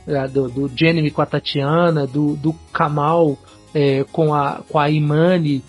é, 0.07 0.27
do, 0.27 0.49
do 0.49 0.71
Jeremy 0.75 1.11
com 1.11 1.21
a 1.21 1.27
Tatiana, 1.27 2.07
do, 2.07 2.35
do 2.37 2.55
Kamal 2.73 3.38
é, 3.75 4.05
com, 4.05 4.33
a, 4.33 4.62
com 4.69 4.79
a 4.79 4.88
Imani, 4.88 5.62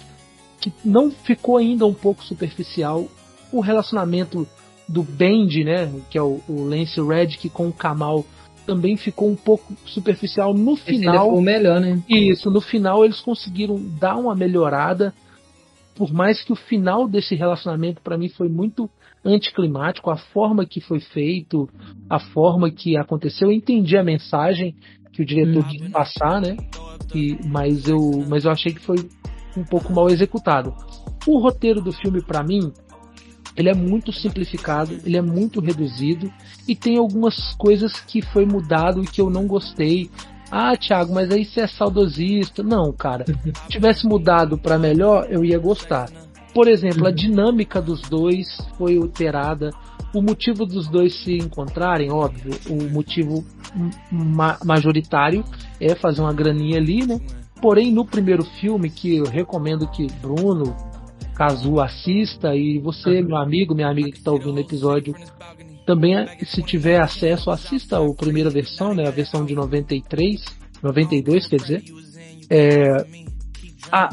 que 0.62 0.72
não 0.84 1.12
ficou 1.12 1.58
ainda 1.58 1.86
um 1.86 1.94
pouco 1.94 2.24
superficial. 2.24 3.06
O 3.52 3.60
relacionamento 3.60 4.48
do 4.88 5.04
Bend, 5.04 5.64
né, 5.64 5.92
que 6.10 6.18
é 6.18 6.22
o, 6.22 6.40
o 6.48 6.64
Lance 6.64 7.02
Reddick 7.02 7.50
com 7.50 7.68
o 7.68 7.74
Kamal, 7.74 8.24
também 8.66 8.96
ficou 8.96 9.30
um 9.30 9.36
pouco 9.36 9.74
superficial 9.86 10.54
no 10.54 10.76
final. 10.76 11.34
Esse 11.34 11.42
melhor, 11.42 11.82
né? 11.82 12.02
Isso, 12.10 12.50
no 12.50 12.62
final 12.62 13.04
eles 13.04 13.20
conseguiram 13.20 13.80
dar 14.00 14.16
uma 14.16 14.36
melhorada. 14.36 15.14
Por 15.96 16.14
mais 16.14 16.44
que 16.44 16.52
o 16.52 16.56
final 16.56 17.08
desse 17.08 17.36
relacionamento 17.36 18.02
para 18.02 18.18
mim 18.18 18.30
foi 18.30 18.50
muito 18.50 18.90
anticlimático, 19.24 20.10
a 20.12 20.18
forma 20.18 20.66
que 20.66 20.82
foi 20.82 21.00
feito, 21.00 21.70
a 22.10 22.20
forma 22.20 22.70
que 22.70 22.98
aconteceu, 22.98 23.50
eu 23.50 23.54
entendi 23.54 23.98
a 23.98 24.04
mensagem 24.04 24.76
que 25.12 25.22
o 25.22 25.26
diretor 25.26 25.64
uhum. 25.64 25.70
quis 25.70 25.90
passar, 25.90 26.42
né? 26.42 26.58
E, 27.14 27.38
mas 27.48 27.88
eu, 27.88 28.00
mas 28.28 28.46
eu 28.46 28.52
achei 28.52 28.74
que 28.74 28.82
foi 28.82 28.98
um 29.56 29.64
pouco 29.64 29.94
mal 29.94 30.10
executado. 30.10 30.74
O 31.26 31.40
roteiro 31.40 31.82
do 31.82 31.92
filme 31.92 32.22
para 32.22 32.44
mim 32.44 32.72
ele 33.56 33.70
é 33.70 33.74
muito 33.74 34.12
simplificado, 34.12 35.00
ele 35.06 35.16
é 35.16 35.22
muito 35.22 35.62
reduzido 35.62 36.32
e 36.68 36.76
tem 36.76 36.98
algumas 36.98 37.56
coisas 37.56 37.94
que 38.02 38.22
foi 38.22 38.46
mudado 38.46 39.02
e 39.02 39.08
que 39.08 39.22
eu 39.22 39.30
não 39.30 39.48
gostei. 39.48 40.10
Ah, 40.58 40.78
Thiago, 40.78 41.14
mas 41.14 41.30
aí 41.32 41.44
você 41.44 41.62
é 41.62 41.68
saudosista. 41.68 42.64
Não, 42.64 42.94
cara. 42.94 43.26
Se 43.26 43.68
tivesse 43.68 44.08
mudado 44.08 44.58
para 44.58 44.80
melhor, 44.80 45.28
eu 45.30 45.44
ia 45.44 45.60
gostar. 45.60 46.10
Por 46.54 46.70
exemplo, 46.70 47.06
a 47.06 47.10
uhum. 47.10 47.16
dinâmica 47.16 47.82
dos 47.82 48.02
dois 48.04 48.48
foi 48.78 48.96
alterada. 48.96 49.72
O 50.14 50.22
motivo 50.22 50.66
dos 50.66 50.88
dois 50.88 51.14
se 51.26 51.36
encontrarem, 51.36 52.10
óbvio, 52.10 52.58
o 52.70 52.90
motivo 52.90 53.44
ma 54.10 54.58
majoritário 54.64 55.44
é 55.78 55.94
fazer 55.94 56.22
uma 56.22 56.32
graninha 56.32 56.78
ali, 56.78 57.06
né? 57.06 57.20
Porém, 57.62 57.92
no 57.92 58.06
primeiro 58.06 58.46
filme, 58.46 58.90
que 58.90 59.18
eu 59.18 59.26
recomendo 59.26 59.86
que 59.90 60.08
Bruno, 60.22 60.74
Kazu 61.36 61.82
assista 61.82 62.56
e 62.56 62.80
você, 62.80 63.22
meu 63.22 63.36
amigo, 63.36 63.76
minha 63.76 63.90
amiga 63.90 64.10
que 64.10 64.20
está 64.20 64.32
ouvindo 64.32 64.56
o 64.56 64.60
episódio, 64.60 65.14
também, 65.86 66.16
se 66.46 66.64
tiver 66.64 67.00
acesso, 67.00 67.50
assista 67.50 67.98
a 67.98 68.14
primeira 68.14 68.50
versão, 68.50 68.94
né, 68.94 69.08
a 69.08 69.12
versão 69.12 69.46
de 69.46 69.54
93, 69.54 70.42
92, 70.82 71.48
quer 71.48 71.58
dizer. 71.58 71.84
É, 72.50 73.06
a, 73.92 74.10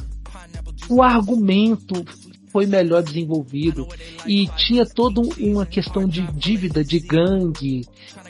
o 0.88 1.02
argumento 1.02 2.04
foi 2.52 2.66
melhor 2.66 3.02
desenvolvido 3.02 3.88
e 4.26 4.46
tinha 4.48 4.84
toda 4.84 5.22
uma 5.40 5.64
questão 5.64 6.06
de 6.06 6.20
dívida 6.32 6.84
de 6.84 7.00
gangue 7.00 7.80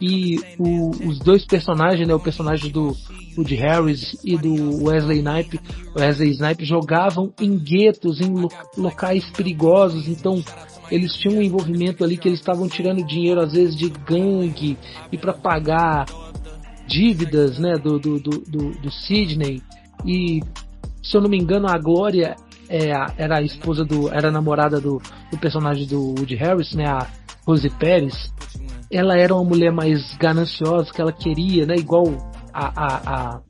e 0.00 0.38
o, 0.59 0.90
os 1.09 1.18
dois 1.18 1.44
personagens, 1.44 2.07
né, 2.07 2.14
o 2.14 2.20
personagem 2.20 2.70
do 2.70 2.96
Woody 3.37 3.57
Harris 3.57 4.16
e 4.24 4.37
do 4.37 4.85
Wesley 4.85 5.18
Snipe, 5.18 5.61
Wesley 5.96 6.31
Snipe 6.31 6.64
jogavam 6.64 7.33
em 7.40 7.59
guetos, 7.59 8.20
em 8.20 8.33
locais 8.76 9.24
perigosos, 9.31 10.07
então 10.07 10.42
eles 10.94 11.14
tinham 11.14 11.38
um 11.38 11.42
envolvimento 11.42 12.05
ali 12.05 12.16
que 12.16 12.28
eles 12.28 12.38
estavam 12.38 12.68
tirando 12.68 13.05
dinheiro 13.05 13.40
às 13.40 13.52
vezes 13.52 13.76
de 13.76 13.88
gangue 13.88 14.76
e 15.11 15.16
para 15.16 15.33
pagar 15.33 16.07
dívidas, 16.87 17.59
né, 17.59 17.76
do, 17.78 17.98
do, 17.98 18.18
do, 18.18 18.38
do, 18.38 18.90
Sidney 18.90 19.62
e 20.05 20.40
se 21.02 21.16
eu 21.16 21.20
não 21.20 21.31
me 21.31 21.38
engano 21.38 21.68
a 21.68 21.78
Glória 21.78 22.37
é, 22.68 22.90
era 23.18 23.38
a 23.38 23.42
esposa 23.42 23.85
do. 23.85 24.09
era 24.09 24.28
a 24.28 24.33
namorada 24.33 24.81
do, 24.81 25.00
do 25.31 25.38
personagem 25.38 25.87
do 25.87 26.14
Woody 26.18 26.35
Harris, 26.37 26.72
né? 26.72 26.87
A 26.87 27.07
Rose 27.46 27.68
Pérez. 27.68 28.33
Ela 28.90 29.18
era 29.18 29.35
uma 29.35 29.44
mulher 29.44 29.70
mais 29.70 30.14
gananciosa, 30.16 30.90
que 30.90 31.00
ela 31.00 31.12
queria, 31.12 31.66
né? 31.66 31.74
Igual 31.76 32.07
a, 32.52 32.66
a, 32.66 32.96
a 32.96 33.40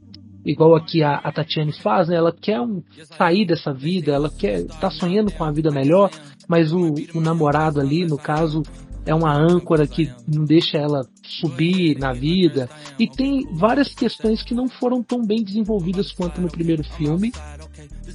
igual 0.44 0.74
aqui 0.74 1.02
a, 1.02 1.16
a 1.16 1.32
Tatiane 1.32 1.72
faz, 1.72 2.08
né? 2.08 2.16
Ela 2.16 2.32
quer 2.32 2.60
um, 2.60 2.82
sair 3.16 3.46
dessa 3.46 3.72
vida, 3.72 4.12
ela 4.12 4.30
quer 4.30 4.64
tá 4.66 4.90
sonhando 4.90 5.30
com 5.32 5.44
a 5.44 5.52
vida 5.52 5.70
melhor, 5.70 6.10
mas 6.48 6.72
o, 6.72 6.94
o 7.14 7.20
namorado 7.20 7.80
ali, 7.80 8.04
no 8.04 8.18
caso, 8.18 8.62
é 9.04 9.14
uma 9.14 9.34
âncora 9.34 9.86
que 9.86 10.10
não 10.28 10.44
deixa 10.44 10.78
ela 10.78 11.06
subir 11.22 11.98
na 11.98 12.12
vida. 12.12 12.68
E 12.98 13.08
tem 13.08 13.46
várias 13.52 13.92
questões 13.94 14.42
que 14.42 14.54
não 14.54 14.68
foram 14.68 15.02
tão 15.02 15.24
bem 15.24 15.42
desenvolvidas 15.42 16.12
quanto 16.12 16.40
no 16.40 16.48
primeiro 16.48 16.84
filme. 16.84 17.32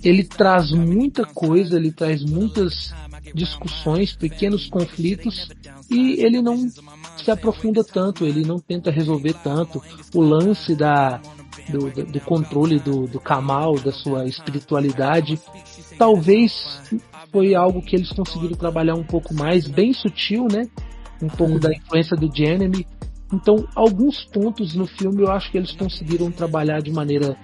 Ele 0.03 0.23
traz 0.23 0.71
muita 0.71 1.25
coisa, 1.25 1.75
ele 1.75 1.91
traz 1.91 2.23
muitas 2.23 2.93
discussões, 3.33 4.15
pequenos 4.15 4.67
conflitos, 4.69 5.49
e 5.89 6.23
ele 6.23 6.41
não 6.41 6.69
se 7.17 7.31
aprofunda 7.31 7.83
tanto, 7.83 8.25
ele 8.25 8.45
não 8.45 8.57
tenta 8.57 8.91
resolver 8.91 9.33
tanto. 9.43 9.81
O 10.13 10.21
lance 10.21 10.75
da, 10.75 11.19
do, 11.69 11.89
do, 12.05 12.19
controle 12.21 12.79
do, 12.79 13.07
do 13.07 13.19
Kamal, 13.19 13.75
da 13.79 13.91
sua 13.91 14.25
espiritualidade, 14.25 15.39
talvez 15.97 16.81
foi 17.31 17.55
algo 17.55 17.81
que 17.81 17.95
eles 17.95 18.11
conseguiram 18.11 18.55
trabalhar 18.55 18.95
um 18.95 19.03
pouco 19.03 19.33
mais, 19.33 19.67
bem 19.67 19.93
sutil, 19.93 20.47
né? 20.51 20.63
Um 21.21 21.27
pouco 21.27 21.53
uhum. 21.53 21.59
da 21.59 21.73
influência 21.73 22.15
do 22.15 22.33
Jeremy. 22.33 22.85
Então, 23.33 23.67
alguns 23.75 24.23
pontos 24.25 24.73
no 24.73 24.87
filme 24.87 25.23
eu 25.23 25.31
acho 25.31 25.51
que 25.51 25.57
eles 25.57 25.71
conseguiram 25.71 26.31
trabalhar 26.31 26.81
de 26.81 26.91
maneira 26.91 27.35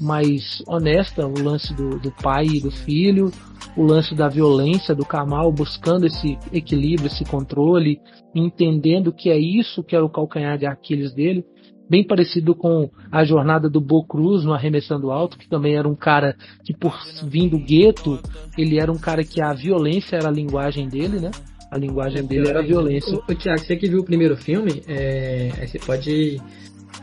mais 0.00 0.62
honesta, 0.66 1.26
o 1.26 1.42
lance 1.42 1.72
do, 1.72 1.98
do 1.98 2.10
pai 2.10 2.44
e 2.46 2.60
do 2.60 2.70
filho, 2.70 3.30
o 3.74 3.82
lance 3.82 4.14
da 4.14 4.28
violência 4.28 4.94
do 4.94 5.06
Kamal, 5.06 5.50
buscando 5.50 6.06
esse 6.06 6.38
equilíbrio, 6.52 7.06
esse 7.06 7.24
controle, 7.24 7.98
entendendo 8.34 9.12
que 9.12 9.30
é 9.30 9.38
isso 9.38 9.82
que 9.82 9.96
era 9.96 10.04
o 10.04 10.10
calcanhar 10.10 10.58
de 10.58 10.66
Aquiles 10.66 11.14
dele 11.14 11.44
bem 11.88 12.04
parecido 12.04 12.54
com 12.54 12.90
a 13.10 13.24
jornada 13.24 13.68
do 13.68 13.80
Bo 13.80 14.04
Cruz 14.04 14.44
no 14.44 14.52
Arremessando 14.52 15.10
Alto, 15.10 15.38
que 15.38 15.48
também 15.48 15.76
era 15.76 15.88
um 15.88 15.94
cara 15.94 16.36
que 16.64 16.74
por 16.74 16.98
vir 17.24 17.50
do 17.50 17.58
gueto, 17.58 18.18
ele 18.56 18.78
era 18.78 18.90
um 18.90 18.98
cara 18.98 19.24
que 19.24 19.42
a 19.42 19.52
violência 19.52 20.16
era 20.16 20.28
a 20.28 20.32
linguagem 20.32 20.88
dele, 20.88 21.20
né? 21.20 21.30
A 21.70 21.78
linguagem 21.78 22.24
dele 22.24 22.48
era 22.48 22.60
a 22.60 22.62
violência. 22.62 23.12
O, 23.12 23.32
o 23.32 23.34
Tiago, 23.34 23.60
você 23.60 23.76
que 23.76 23.88
viu 23.88 24.00
o 24.00 24.04
primeiro 24.04 24.36
filme, 24.36 24.82
é, 24.86 25.66
você 25.66 25.78
pode 25.78 26.40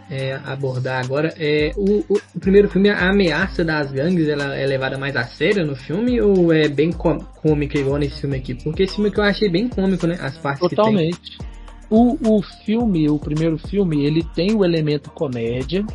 é, 0.09 0.39
abordar 0.45 1.03
agora. 1.03 1.33
É, 1.37 1.71
o, 1.75 1.99
o, 2.09 2.19
o, 2.35 2.39
primeiro 2.39 2.69
filme, 2.69 2.89
a 2.89 3.09
ameaça 3.09 3.63
das 3.63 3.91
gangues, 3.91 4.27
ela 4.27 4.55
é 4.55 4.65
levada 4.65 4.97
mais 4.97 5.15
a 5.15 5.25
sério 5.25 5.65
no 5.65 5.75
filme 5.75 6.21
ou 6.21 6.53
é 6.53 6.67
bem 6.67 6.91
cômica 6.91 7.77
igual 7.77 7.97
nesse 7.97 8.21
filme 8.21 8.37
aqui? 8.37 8.55
Porque 8.55 8.83
esse 8.83 8.95
filme 8.95 9.11
que 9.11 9.19
eu 9.19 9.23
achei 9.23 9.49
bem 9.49 9.67
cômico, 9.67 10.07
né? 10.07 10.17
As 10.19 10.37
partes 10.37 10.69
Totalmente. 10.69 11.19
que 11.19 11.37
tem. 11.37 11.52
O, 11.95 12.17
o 12.37 12.41
filme, 12.41 13.07
o 13.07 13.19
primeiro 13.19 13.55
filme, 13.55 14.03
ele 14.03 14.23
tem 14.33 14.55
o 14.55 14.65
elemento 14.65 15.11
comédia. 15.11 15.85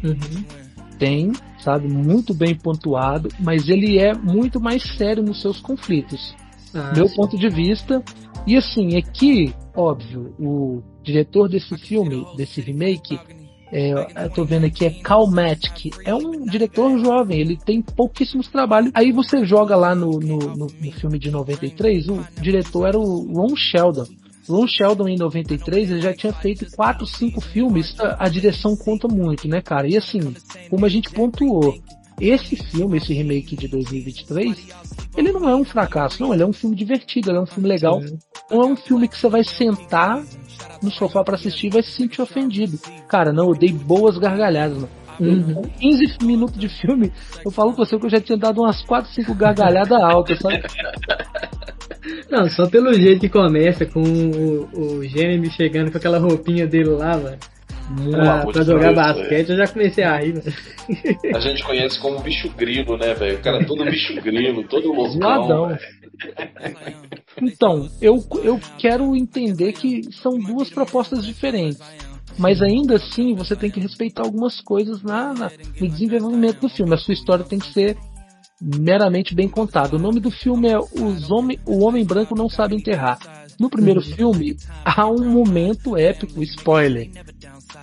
Uhum. 0.00 0.44
Tem, 0.96 1.32
sabe, 1.58 1.88
muito 1.88 2.32
bem 2.32 2.54
pontuado, 2.54 3.28
mas 3.40 3.68
ele 3.68 3.98
é 3.98 4.14
muito 4.14 4.60
mais 4.60 4.84
sério 4.96 5.20
nos 5.20 5.40
seus 5.40 5.60
conflitos. 5.60 6.32
Ah, 6.72 6.92
meu 6.94 7.08
sim. 7.08 7.16
ponto 7.16 7.36
de 7.36 7.48
vista. 7.48 8.00
E 8.46 8.56
assim, 8.56 8.94
é 8.94 9.02
que, 9.02 9.52
óbvio, 9.74 10.32
o 10.38 10.80
diretor 11.02 11.48
desse 11.48 11.76
filme, 11.76 12.24
desse 12.36 12.60
remake, 12.60 13.18
é, 13.72 14.24
eu 14.24 14.30
tô 14.30 14.44
vendo 14.44 14.66
aqui, 14.66 14.84
é 14.84 14.90
Cal 14.90 15.26
Matic. 15.26 15.90
É 16.04 16.14
um 16.14 16.44
diretor 16.44 16.96
jovem, 17.00 17.40
ele 17.40 17.56
tem 17.56 17.82
pouquíssimos 17.82 18.46
trabalhos. 18.46 18.92
Aí 18.94 19.10
você 19.10 19.44
joga 19.44 19.74
lá 19.74 19.92
no, 19.92 20.20
no, 20.20 20.38
no, 20.38 20.66
no 20.68 20.92
filme 20.92 21.18
de 21.18 21.32
93, 21.32 22.06
o 22.06 22.24
diretor 22.40 22.86
era 22.86 22.98
o 22.98 23.32
Ron 23.32 23.56
Sheldon. 23.56 24.06
Ron 24.48 24.66
Sheldon 24.66 25.08
em 25.08 25.16
93 25.16 25.90
ele 25.90 26.00
já 26.00 26.14
tinha 26.14 26.32
feito 26.32 26.66
4, 26.74 27.06
5 27.06 27.40
filmes. 27.40 27.94
A, 28.18 28.28
direção 28.28 28.76
conta 28.76 29.08
muito, 29.08 29.46
né, 29.48 29.60
cara? 29.60 29.88
E 29.88 29.96
assim, 29.96 30.34
como 30.68 30.84
a 30.84 30.88
gente 30.88 31.10
pontuou, 31.10 31.78
esse 32.20 32.56
filme, 32.56 32.98
esse 32.98 33.12
remake 33.12 33.56
de 33.56 33.68
2023, 33.68 34.68
ele 35.16 35.32
não 35.32 35.48
é 35.48 35.56
um 35.56 35.64
fracasso, 35.64 36.22
não. 36.22 36.32
Ele 36.32 36.42
é 36.42 36.46
um 36.46 36.52
filme 36.52 36.76
divertido, 36.76 37.30
ele 37.30 37.38
é 37.38 37.40
um 37.40 37.46
filme 37.46 37.68
legal. 37.68 38.00
Não 38.50 38.62
é 38.62 38.66
um 38.66 38.76
filme 38.76 39.08
que 39.08 39.16
você 39.16 39.28
vai 39.28 39.44
sentar 39.44 40.22
no 40.82 40.90
sofá 40.90 41.24
para 41.24 41.36
assistir 41.36 41.68
e 41.68 41.70
vai 41.70 41.82
se 41.82 41.90
sentir 41.90 42.20
ofendido. 42.20 42.78
Cara, 43.08 43.32
não, 43.32 43.48
eu 43.48 43.54
dei 43.54 43.72
boas 43.72 44.18
gargalhadas, 44.18 44.76
mano. 44.76 45.01
Uhum. 45.22 45.62
15 45.78 46.18
minutos 46.22 46.58
de 46.58 46.68
filme, 46.68 47.12
eu 47.44 47.50
falo 47.50 47.72
com 47.72 47.84
você 47.84 47.98
que 47.98 48.06
eu 48.06 48.10
já 48.10 48.20
tinha 48.20 48.36
dado 48.36 48.60
umas 48.60 48.82
4, 48.82 49.10
5 49.12 49.34
gargalhadas 49.34 50.00
altas, 50.00 50.38
sabe? 50.38 50.62
Não, 52.30 52.48
só 52.48 52.68
pelo 52.68 52.92
jeito 52.94 53.20
que 53.20 53.28
começa, 53.28 53.86
com 53.86 54.00
o, 54.02 54.68
o 54.74 55.04
Jeremy 55.04 55.50
chegando 55.50 55.92
com 55.92 55.98
aquela 55.98 56.18
roupinha 56.18 56.66
dele 56.66 56.90
lá, 56.90 57.16
mano. 57.16 57.38
Pra, 58.10 58.46
pra 58.46 58.62
jogar 58.62 58.94
basquete, 58.94 59.50
eu 59.50 59.56
já 59.56 59.66
comecei 59.66 60.02
a 60.02 60.16
rir, 60.16 60.34
mano. 60.34 61.36
A 61.36 61.40
gente 61.40 61.62
conhece 61.62 62.00
como 62.00 62.20
bicho 62.20 62.48
grilo, 62.56 62.96
né, 62.96 63.14
velho? 63.14 63.36
O 63.36 63.42
cara 63.42 63.58
é 63.58 63.64
todo 63.64 63.84
bicho 63.84 64.14
grilo, 64.20 64.64
todo 64.64 64.88
loucão. 64.92 65.76
Então, 67.40 67.88
eu, 68.00 68.24
eu 68.42 68.60
quero 68.78 69.14
entender 69.14 69.72
que 69.72 70.02
são 70.12 70.38
duas 70.38 70.70
propostas 70.70 71.24
diferentes. 71.24 71.80
Mas 72.38 72.62
ainda 72.62 72.96
assim, 72.96 73.34
você 73.34 73.54
tem 73.54 73.70
que 73.70 73.80
respeitar 73.80 74.22
algumas 74.22 74.60
coisas 74.60 75.02
na, 75.02 75.32
na, 75.34 75.50
no 75.80 75.88
desenvolvimento 75.88 76.60
do 76.60 76.68
filme. 76.68 76.94
A 76.94 76.98
sua 76.98 77.14
história 77.14 77.44
tem 77.44 77.58
que 77.58 77.72
ser 77.72 77.96
meramente 78.60 79.34
bem 79.34 79.48
contada. 79.48 79.96
O 79.96 79.98
nome 79.98 80.20
do 80.20 80.30
filme 80.30 80.68
é 80.68 80.78
Os 80.78 81.30
Homem, 81.30 81.58
O 81.66 81.84
Homem 81.84 82.04
Branco 82.04 82.36
Não 82.36 82.48
Sabe 82.48 82.76
Enterrar. 82.76 83.18
No 83.58 83.68
primeiro 83.68 84.00
uhum. 84.00 84.16
filme, 84.16 84.56
há 84.84 85.06
um 85.08 85.28
momento 85.28 85.96
épico, 85.96 86.42
spoiler, 86.42 87.10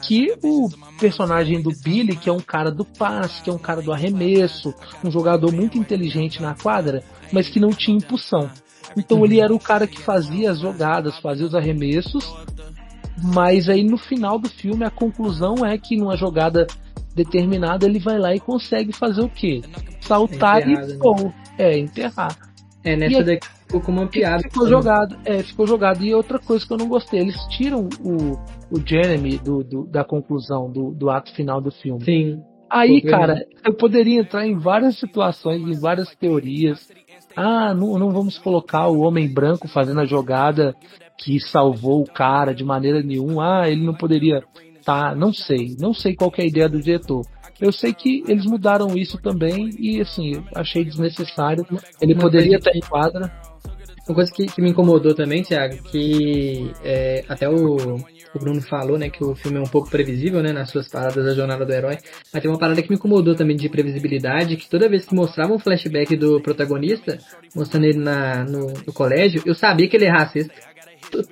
que 0.02 0.34
o 0.44 0.70
personagem 1.00 1.62
do 1.62 1.72
Billy, 1.72 2.16
que 2.16 2.30
é 2.30 2.34
um 2.34 2.40
cara 2.40 2.72
do 2.72 2.84
passe, 2.84 3.42
que 3.42 3.50
é 3.50 3.54
um 3.54 3.60
cara 3.60 3.82
do 3.82 3.92
arremesso, 3.92 4.74
um 5.04 5.12
jogador 5.12 5.52
muito 5.52 5.78
inteligente 5.78 6.42
na 6.42 6.56
quadra, 6.56 7.04
mas 7.32 7.50
que 7.50 7.60
não 7.60 7.70
tinha 7.70 7.98
impulsão. 7.98 8.50
Então 8.98 9.24
ele 9.24 9.40
era 9.40 9.54
o 9.54 9.60
cara 9.60 9.86
que 9.86 10.02
fazia 10.02 10.52
as 10.52 10.60
jogadas, 10.60 11.18
fazia 11.20 11.46
os 11.46 11.54
arremessos, 11.54 12.26
mas 13.24 13.70
aí 13.70 13.84
no 13.84 13.98
final 13.98 14.40
do 14.40 14.50
filme 14.50 14.86
a 14.86 14.90
conclusão 14.90 15.66
é 15.66 15.78
que 15.78 15.96
numa 15.96 16.16
jogada 16.16 16.68
determinada 17.16 17.86
ele 17.86 18.00
vai 18.00 18.18
lá 18.18 18.34
e 18.34 18.40
consegue 18.40 18.94
fazer 18.94 19.22
o 19.22 19.30
quê? 19.30 19.62
Saltar 20.02 20.68
e 20.68 20.76
né? 20.76 20.98
pô, 21.00 21.32
é 21.58 21.78
enterrar. 21.78 22.38
É, 22.84 22.96
nessa 22.96 23.24
daqui 23.24 23.48
ficou 23.70 23.82
como 23.82 24.02
uma 24.02 24.08
piada. 24.08 24.42
Ficou 24.42 24.68
jogado, 24.68 25.18
é, 25.24 25.44
ficou 25.44 25.68
jogado. 25.68 26.04
E 26.04 26.14
outra 26.14 26.40
coisa 26.40 26.66
que 26.66 26.74
eu 26.74 26.78
não 26.78 26.88
gostei, 26.88 27.20
eles 27.20 27.38
tiram 27.50 27.88
o, 28.04 28.34
o 28.72 28.80
Jeremy 28.84 29.38
do, 29.38 29.64
do 29.64 29.86
da 29.86 30.04
conclusão 30.04 30.70
do, 30.72 30.92
do 30.92 31.10
ato 31.10 31.34
final 31.36 31.62
do 31.62 31.72
filme. 31.72 32.04
Sim. 32.04 32.42
Aí, 32.70 33.02
cara, 33.02 33.46
eu 33.66 33.74
poderia 33.74 34.20
entrar 34.20 34.46
em 34.46 34.56
várias 34.56 35.00
situações, 35.00 35.62
em 35.62 35.80
várias 35.80 36.14
teorias. 36.16 36.88
Ah, 37.36 37.74
não, 37.74 37.98
não 37.98 38.12
vamos 38.12 38.38
colocar 38.38 38.88
o 38.88 39.00
homem 39.00 39.32
branco 39.32 39.68
fazendo 39.68 40.00
a 40.00 40.06
jogada 40.06 40.76
que 41.20 41.40
salvou 41.40 42.02
o 42.02 42.12
cara 42.12 42.56
de 42.56 42.64
maneira 42.64 43.04
nenhuma. 43.04 43.62
Ah, 43.62 43.70
ele 43.70 43.84
não 43.84 43.94
poderia. 43.94 44.42
Tá, 44.84 45.14
não 45.14 45.34
sei. 45.34 45.76
Não 45.78 45.94
sei 45.94 46.16
qual 46.16 46.32
é 46.38 46.42
a 46.42 46.46
ideia 46.46 46.70
do 46.70 46.82
diretor. 46.82 47.26
Eu 47.60 47.74
sei 47.74 47.94
que 47.94 48.24
eles 48.26 48.46
mudaram 48.46 48.96
isso 48.96 49.18
também 49.22 49.70
e 49.78 50.00
assim, 50.00 50.42
achei 50.56 50.86
desnecessário. 50.86 51.66
Ele 52.02 52.16
poderia 52.16 52.58
estar 52.58 52.72
em 52.74 52.80
quadra. 52.80 53.32
Uma 54.08 54.16
coisa 54.16 54.32
que, 54.34 54.48
que 54.48 54.62
me 54.62 54.72
incomodou 54.72 55.14
também, 55.14 55.44
Thiago, 55.44 55.84
que 55.84 56.72
é, 56.84 57.24
até 57.30 57.48
o, 57.48 57.76
o 58.34 58.40
Bruno 58.40 58.60
falou, 58.62 58.98
né, 58.98 59.08
que 59.08 59.24
o 59.24 59.36
filme 59.36 59.60
é 59.60 59.62
um 59.62 59.68
pouco 59.68 59.88
previsível, 59.88 60.42
né, 60.42 60.52
nas 60.52 60.72
suas 60.72 60.88
paradas 60.88 61.24
da 61.24 61.36
jornada 61.36 61.64
do 61.64 61.72
herói. 61.72 61.98
Mas 62.34 62.42
tem 62.42 62.50
uma 62.50 62.58
parada 62.58 62.82
que 62.82 62.90
me 62.90 62.96
incomodou 62.96 63.36
também 63.36 63.56
de 63.56 63.70
previsibilidade, 63.70 64.56
que 64.58 64.68
toda 64.68 64.90
vez 64.90 65.06
que 65.06 65.14
mostrava 65.14 65.54
um 65.54 65.60
flashback 65.60 66.16
do 66.16 66.42
protagonista, 66.42 67.20
mostrando 67.56 67.86
ele 67.86 68.00
na, 68.00 68.44
no, 68.46 68.74
no 68.88 68.94
colégio, 68.94 69.44
eu 69.46 69.54
sabia 69.54 69.88
que 69.88 69.96
ele 69.96 70.06
é 70.06 70.12
racista. 70.12 70.52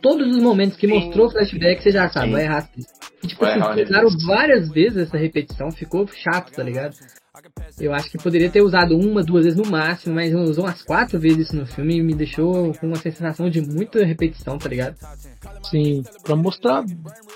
Todos 0.02 0.36
os 0.36 0.42
momentos 0.42 0.78
que 0.78 0.88
mostrou 0.88 1.28
o 1.28 1.32
flashback, 1.32 1.82
você 1.84 1.92
já 1.92 2.10
sabe, 2.10 2.32
vai 2.32 2.44
é 2.44 2.48
racista. 2.48 2.94
E, 3.24 3.28
tipo 3.28 3.46
assim, 3.46 3.84
usaram 3.84 4.10
várias 4.26 4.70
vezes 4.70 4.98
essa 4.98 5.18
repetição, 5.18 5.72
ficou 5.72 6.08
chato, 6.08 6.52
tá 6.52 6.64
ligado? 6.64 6.96
Eu 7.80 7.94
acho 7.94 8.10
que 8.10 8.18
poderia 8.18 8.50
ter 8.50 8.62
usado 8.62 8.98
uma, 8.98 9.24
duas 9.24 9.46
vezes 9.46 9.60
no 9.60 9.70
máximo, 9.70 10.16
mas 10.16 10.34
usou 10.34 10.66
umas 10.66 10.82
quatro 10.82 11.20
vezes 11.20 11.48
isso 11.48 11.56
no 11.56 11.66
filme 11.66 11.98
e 11.98 12.04
me 12.04 12.16
deixou 12.16 12.74
com 12.74 12.88
uma 12.88 12.96
sensação 12.96 13.50
de 13.50 13.62
muita 13.62 14.04
repetição, 14.04 14.58
tá 14.58 14.68
ligado? 14.68 14.96
Sim, 15.70 16.02
pra 16.24 16.36
mostrar, 16.36 16.84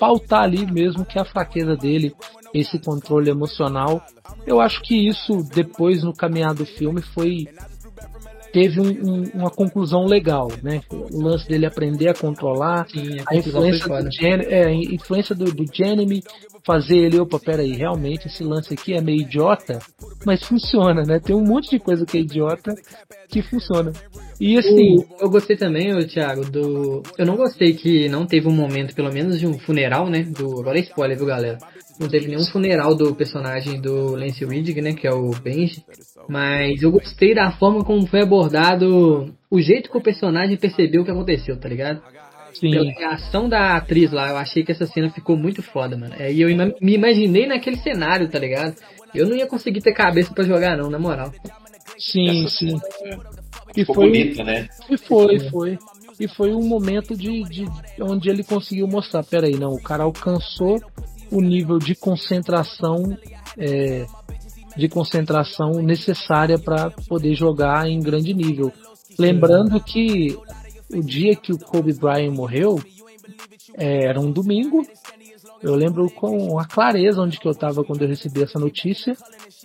pautar 0.00 0.42
ali 0.42 0.66
mesmo 0.70 1.04
que 1.04 1.18
a 1.18 1.24
fraqueza 1.24 1.76
dele, 1.76 2.12
esse 2.52 2.78
controle 2.80 3.30
emocional. 3.30 4.04
Eu 4.46 4.60
acho 4.60 4.82
que 4.82 5.08
isso, 5.08 5.42
depois 5.54 6.02
no 6.02 6.12
caminhar 6.12 6.54
do 6.54 6.66
filme, 6.66 7.00
foi 7.00 7.46
teve 8.52 8.80
um, 8.80 8.88
um, 8.88 9.22
uma 9.34 9.50
conclusão 9.50 10.04
legal, 10.04 10.48
né? 10.62 10.80
O 10.90 11.22
lance 11.22 11.48
dele 11.48 11.66
aprender 11.66 12.08
a 12.08 12.14
controlar, 12.14 12.86
Sim, 12.88 13.18
a, 13.26 13.32
a 13.32 13.36
influência, 13.36 13.88
do, 13.88 14.12
Gen 14.12 14.40
é, 14.48 14.66
a 14.66 14.72
influência 14.72 15.34
do, 15.34 15.44
do 15.46 15.64
Jeremy 15.72 16.22
fazer 16.64 16.96
ele, 16.96 17.20
opa, 17.20 17.40
peraí, 17.40 17.72
realmente 17.72 18.28
esse 18.28 18.44
lance 18.44 18.72
aqui 18.72 18.94
é 18.94 19.00
meio 19.00 19.22
idiota, 19.22 19.80
mas 20.24 20.44
funciona, 20.44 21.02
né? 21.02 21.18
Tem 21.18 21.34
um 21.34 21.44
monte 21.44 21.70
de 21.70 21.78
coisa 21.80 22.06
que 22.06 22.18
é 22.18 22.20
idiota 22.20 22.72
que 23.28 23.42
funciona. 23.42 23.92
E 24.40 24.58
assim. 24.58 24.96
Eu, 24.96 25.06
eu 25.22 25.30
gostei 25.30 25.56
também, 25.56 25.96
Thiago, 26.06 26.44
do. 26.44 27.02
Eu 27.18 27.26
não 27.26 27.36
gostei 27.36 27.74
que 27.74 28.08
não 28.08 28.26
teve 28.26 28.48
um 28.48 28.54
momento, 28.54 28.94
pelo 28.94 29.12
menos, 29.12 29.38
de 29.38 29.46
um 29.46 29.58
funeral, 29.58 30.08
né? 30.08 30.22
Do. 30.22 30.60
Agora 30.60 30.78
é 30.78 30.82
spoiler, 30.82 31.16
viu, 31.16 31.26
galera? 31.26 31.58
Não 32.00 32.08
teve 32.08 32.26
nenhum 32.26 32.44
funeral 32.44 32.94
do 32.94 33.14
personagem 33.14 33.80
do 33.80 34.16
Lance 34.16 34.44
Riddick, 34.44 34.80
né? 34.80 34.94
Que 34.94 35.06
é 35.06 35.12
o 35.12 35.30
Benji. 35.30 35.84
Mas 36.28 36.82
eu 36.82 36.90
gostei 36.90 37.34
da 37.34 37.52
forma 37.52 37.84
como 37.84 38.06
foi 38.06 38.22
abordado. 38.22 39.32
O 39.50 39.60
jeito 39.60 39.90
que 39.90 39.96
o 39.96 40.02
personagem 40.02 40.56
percebeu 40.56 41.02
o 41.02 41.04
que 41.04 41.10
aconteceu, 41.10 41.58
tá 41.58 41.68
ligado? 41.68 42.02
Sim. 42.54 42.70
Pela 42.70 42.90
reação 42.90 43.48
da 43.48 43.76
atriz 43.76 44.10
lá, 44.12 44.28
eu 44.30 44.36
achei 44.36 44.62
que 44.62 44.72
essa 44.72 44.86
cena 44.86 45.10
ficou 45.10 45.36
muito 45.36 45.62
foda, 45.62 45.96
mano. 45.96 46.14
Aí 46.18 46.40
eu 46.40 46.48
me 46.80 46.94
imaginei 46.94 47.46
naquele 47.46 47.76
cenário, 47.78 48.28
tá 48.28 48.38
ligado? 48.38 48.74
Eu 49.14 49.26
não 49.26 49.36
ia 49.36 49.46
conseguir 49.46 49.80
ter 49.80 49.92
cabeça 49.92 50.32
para 50.32 50.44
jogar, 50.44 50.76
não, 50.76 50.90
na 50.90 50.98
moral. 50.98 51.32
Sim, 51.98 52.46
sim. 52.48 52.80
E 53.76 53.84
foi 53.84 53.94
bonita, 53.94 54.44
né? 54.44 54.68
E 54.90 54.96
foi, 54.96 55.38
foi. 55.50 55.78
E 56.20 56.28
foi 56.28 56.52
um 56.52 56.62
momento 56.62 57.16
de, 57.16 57.42
de 57.44 57.66
onde 58.00 58.28
ele 58.28 58.44
conseguiu 58.44 58.86
mostrar, 58.86 59.24
peraí, 59.24 59.54
não, 59.56 59.72
o 59.72 59.82
cara 59.82 60.04
alcançou 60.04 60.80
o 61.32 61.40
nível 61.40 61.78
de 61.78 61.94
concentração 61.94 63.16
é, 63.56 64.06
de 64.76 64.88
concentração 64.88 65.72
necessária 65.82 66.58
para 66.58 66.90
poder 67.08 67.34
jogar 67.34 67.88
em 67.88 68.00
grande 68.00 68.32
nível. 68.32 68.72
Lembrando 69.18 69.80
que 69.80 70.36
o 70.92 71.00
dia 71.00 71.36
que 71.36 71.52
o 71.52 71.58
Kobe 71.58 71.92
Bryant 71.92 72.34
morreu 72.34 72.80
é, 73.76 74.06
era 74.06 74.20
um 74.20 74.30
domingo. 74.30 74.86
Eu 75.62 75.74
lembro 75.74 76.10
com 76.10 76.58
a 76.58 76.64
clareza 76.64 77.20
onde 77.20 77.38
que 77.38 77.46
eu 77.46 77.52
estava 77.52 77.84
quando 77.84 78.02
eu 78.02 78.08
recebi 78.08 78.42
essa 78.42 78.58
notícia. 78.58 79.16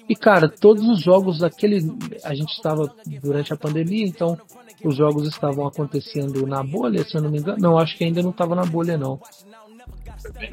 E 0.08 0.16
cara, 0.16 0.50
todos 0.50 0.88
os 0.88 1.02
jogos 1.02 1.40
daquele. 1.40 1.80
A 2.24 2.36
gente 2.36 2.52
estava 2.52 2.94
durante 3.22 3.54
a 3.54 3.58
pandemia, 3.58 4.06
então 4.06 4.38
os 4.84 4.96
jogos 4.96 5.28
estavam 5.28 5.66
acontecendo 5.66 6.46
na 6.46 6.62
bolha, 6.64 7.04
se 7.04 7.18
eu 7.18 7.22
não 7.22 7.32
me 7.32 7.40
engano. 7.40 7.58
Não, 7.60 7.78
acho 7.78 7.98
que 7.98 8.04
ainda 8.04 8.22
não 8.22 8.30
estava 8.30 8.56
na 8.56 8.64
bolha, 8.64 8.98
não. 8.98 9.20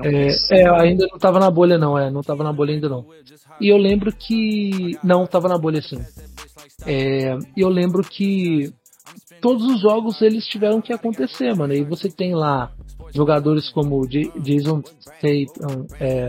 É, 0.03 0.61
é, 0.61 0.81
ainda 0.81 1.07
não 1.07 1.17
estava 1.17 1.39
na 1.39 1.51
bolha, 1.51 1.79
não, 1.79 1.99
é, 1.99 2.11
não 2.11 2.21
estava 2.21 2.45
na 2.45 2.53
bolha 2.53 2.75
ainda 2.75 2.89
não. 2.89 3.07
E 3.61 3.69
eu 3.69 3.77
lembro 3.77 4.13
que. 4.13 4.99
Não, 5.03 5.25
estava 5.25 5.49
na 5.49 5.59
bolha 5.59 5.81
sim. 5.83 6.01
É, 6.87 7.37
eu 7.57 7.69
lembro 7.69 8.03
que 8.03 8.73
todos 9.41 9.65
os 9.67 9.81
jogos 9.81 10.21
eles 10.23 10.47
tiveram 10.47 10.81
que 10.81 10.93
acontecer, 10.93 11.55
mano. 11.55 11.75
E 11.75 11.85
você 11.85 12.09
tem 12.09 12.35
lá 12.35 12.73
jogadores 13.15 13.71
como 13.71 14.07
Jason 14.07 14.83
Tatum, 15.21 15.87
é, 16.01 16.29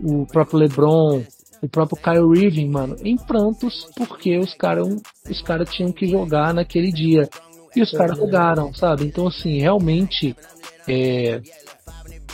o 0.00 0.26
próprio 0.26 0.58
LeBron, 0.58 1.22
o 1.62 1.68
próprio 1.68 2.00
Kyle 2.00 2.44
Irving, 2.44 2.68
mano, 2.68 2.96
em 3.02 3.16
prantos 3.16 3.86
porque 3.96 4.38
os 4.38 4.54
caras 4.54 4.86
os 5.28 5.42
cara 5.42 5.64
tinham 5.64 5.92
que 5.92 6.06
jogar 6.06 6.54
naquele 6.54 6.92
dia. 6.92 7.28
E 7.76 7.82
os 7.82 7.90
caras 7.90 8.16
jogaram, 8.16 8.72
sabe? 8.74 9.04
Então, 9.04 9.26
assim, 9.26 9.58
realmente, 9.58 10.34
é, 10.88 11.40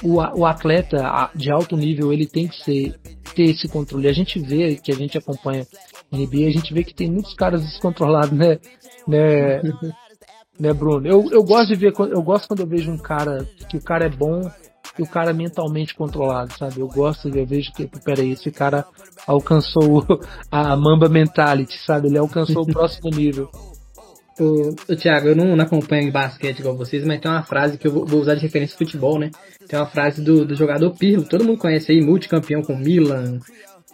o, 0.02 0.16
o 0.16 0.46
atleta 0.46 1.30
de 1.34 1.50
alto 1.50 1.76
nível, 1.76 2.12
ele 2.12 2.26
tem 2.26 2.48
que 2.48 2.62
ser, 2.62 2.94
ter 3.34 3.44
esse 3.44 3.68
controle. 3.68 4.08
A 4.08 4.12
gente 4.12 4.38
vê, 4.38 4.76
que 4.76 4.92
a 4.92 4.94
gente 4.94 5.16
acompanha 5.18 5.66
NBA, 6.12 6.48
a 6.48 6.52
gente 6.52 6.72
vê 6.72 6.84
que 6.84 6.94
tem 6.94 7.10
muitos 7.10 7.34
caras 7.34 7.62
descontrolados, 7.62 8.36
né? 8.36 8.58
né, 9.06 9.62
né, 10.58 10.72
Bruno? 10.72 11.06
Eu, 11.06 11.30
eu 11.30 11.42
gosto 11.42 11.68
de 11.68 11.76
ver, 11.76 11.92
eu 11.98 12.22
gosto 12.22 12.48
quando 12.48 12.60
eu 12.60 12.66
vejo 12.66 12.90
um 12.90 12.98
cara 12.98 13.46
que 13.68 13.76
o 13.76 13.82
cara 13.82 14.06
é 14.06 14.10
bom 14.10 14.40
e 14.98 15.02
o 15.02 15.06
cara 15.06 15.30
é 15.30 15.34
mentalmente 15.34 15.94
controlado, 15.94 16.52
sabe? 16.56 16.80
Eu 16.80 16.88
gosto 16.88 17.30
de 17.30 17.38
eu 17.38 17.46
vejo 17.46 17.72
que, 17.72 17.86
peraí, 18.04 18.32
esse 18.32 18.50
cara 18.50 18.84
alcançou 19.26 20.04
a 20.50 20.76
Mamba 20.76 21.08
Mentality, 21.08 21.78
sabe? 21.84 22.08
Ele 22.08 22.18
alcançou 22.18 22.62
o 22.62 22.66
próximo 22.66 23.10
nível. 23.10 23.50
O, 24.38 24.70
o 24.92 24.96
Thiago, 24.96 25.28
eu 25.28 25.36
não, 25.36 25.54
não 25.54 25.64
acompanho 25.64 26.10
basquete 26.10 26.58
igual 26.58 26.76
vocês, 26.76 27.04
mas 27.04 27.20
tem 27.20 27.30
uma 27.30 27.42
frase 27.42 27.78
que 27.78 27.86
eu 27.86 27.92
vou, 27.92 28.04
vou 28.04 28.20
usar 28.20 28.34
de 28.34 28.42
referência 28.42 28.76
futebol, 28.76 29.18
né? 29.18 29.30
Tem 29.68 29.78
uma 29.78 29.86
frase 29.86 30.22
do, 30.22 30.44
do 30.44 30.54
jogador 30.54 30.90
Pirlo, 30.96 31.24
todo 31.24 31.44
mundo 31.44 31.58
conhece 31.58 31.92
aí, 31.92 32.00
multicampeão 32.00 32.62
com 32.62 32.76
Milan, 32.76 33.38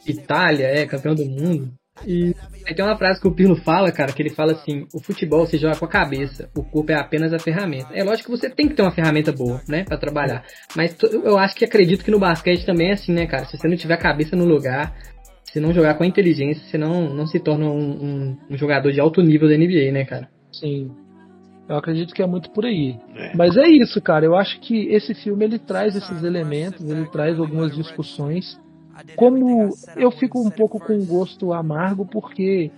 Itália, 0.06 0.66
é, 0.66 0.86
campeão 0.86 1.14
do 1.14 1.26
mundo. 1.26 1.70
E 2.06 2.34
aí 2.66 2.74
tem 2.74 2.84
uma 2.84 2.96
frase 2.96 3.20
que 3.20 3.28
o 3.28 3.34
Pirlo 3.34 3.56
fala, 3.56 3.92
cara, 3.92 4.12
que 4.12 4.22
ele 4.22 4.30
fala 4.30 4.52
assim: 4.52 4.86
o 4.94 5.00
futebol 5.02 5.46
você 5.46 5.58
joga 5.58 5.76
com 5.76 5.84
a 5.84 5.88
cabeça, 5.88 6.48
o 6.56 6.62
corpo 6.62 6.90
é 6.92 6.94
apenas 6.94 7.32
a 7.32 7.38
ferramenta. 7.38 7.88
É 7.92 8.02
lógico 8.02 8.30
que 8.30 8.38
você 8.38 8.48
tem 8.48 8.68
que 8.68 8.74
ter 8.74 8.82
uma 8.82 8.92
ferramenta 8.92 9.32
boa, 9.32 9.60
né, 9.68 9.84
para 9.84 9.98
trabalhar. 9.98 10.44
Mas 10.74 10.96
eu 11.02 11.38
acho 11.38 11.54
que 11.54 11.64
acredito 11.64 12.04
que 12.04 12.10
no 12.10 12.18
basquete 12.18 12.64
também 12.64 12.88
é 12.88 12.92
assim, 12.92 13.12
né, 13.12 13.26
cara? 13.26 13.44
Se 13.44 13.56
você 13.56 13.68
não 13.68 13.76
tiver 13.76 13.94
a 13.94 13.98
cabeça 13.98 14.34
no 14.34 14.44
lugar, 14.44 14.94
se 15.52 15.60
não 15.60 15.72
jogar 15.72 15.94
com 15.94 16.04
inteligência, 16.04 16.62
você 16.64 16.78
não, 16.78 17.12
não 17.12 17.26
se 17.26 17.40
torna 17.40 17.66
um, 17.66 17.90
um, 17.90 18.36
um 18.50 18.56
jogador 18.56 18.92
de 18.92 19.00
alto 19.00 19.22
nível 19.22 19.48
da 19.48 19.56
NBA, 19.56 19.92
né, 19.92 20.04
cara? 20.04 20.28
Sim. 20.52 20.90
Eu 21.68 21.76
acredito 21.76 22.14
que 22.14 22.22
é 22.22 22.26
muito 22.26 22.50
por 22.50 22.64
aí. 22.64 22.96
É. 23.14 23.36
Mas 23.36 23.56
é 23.56 23.68
isso, 23.68 24.00
cara. 24.00 24.24
Eu 24.24 24.36
acho 24.36 24.60
que 24.60 24.88
esse 24.88 25.14
filme 25.14 25.44
ele 25.44 25.58
traz 25.58 25.94
esses 25.94 26.22
elementos, 26.24 26.88
ele 26.88 27.06
traz 27.06 27.38
algumas 27.38 27.74
discussões 27.74 28.58
como 29.16 29.70
eu 29.96 30.10
fico 30.10 30.40
um 30.40 30.50
pouco 30.50 30.78
com 30.78 31.04
gosto 31.04 31.52
amargo, 31.52 32.06
porque, 32.06 32.70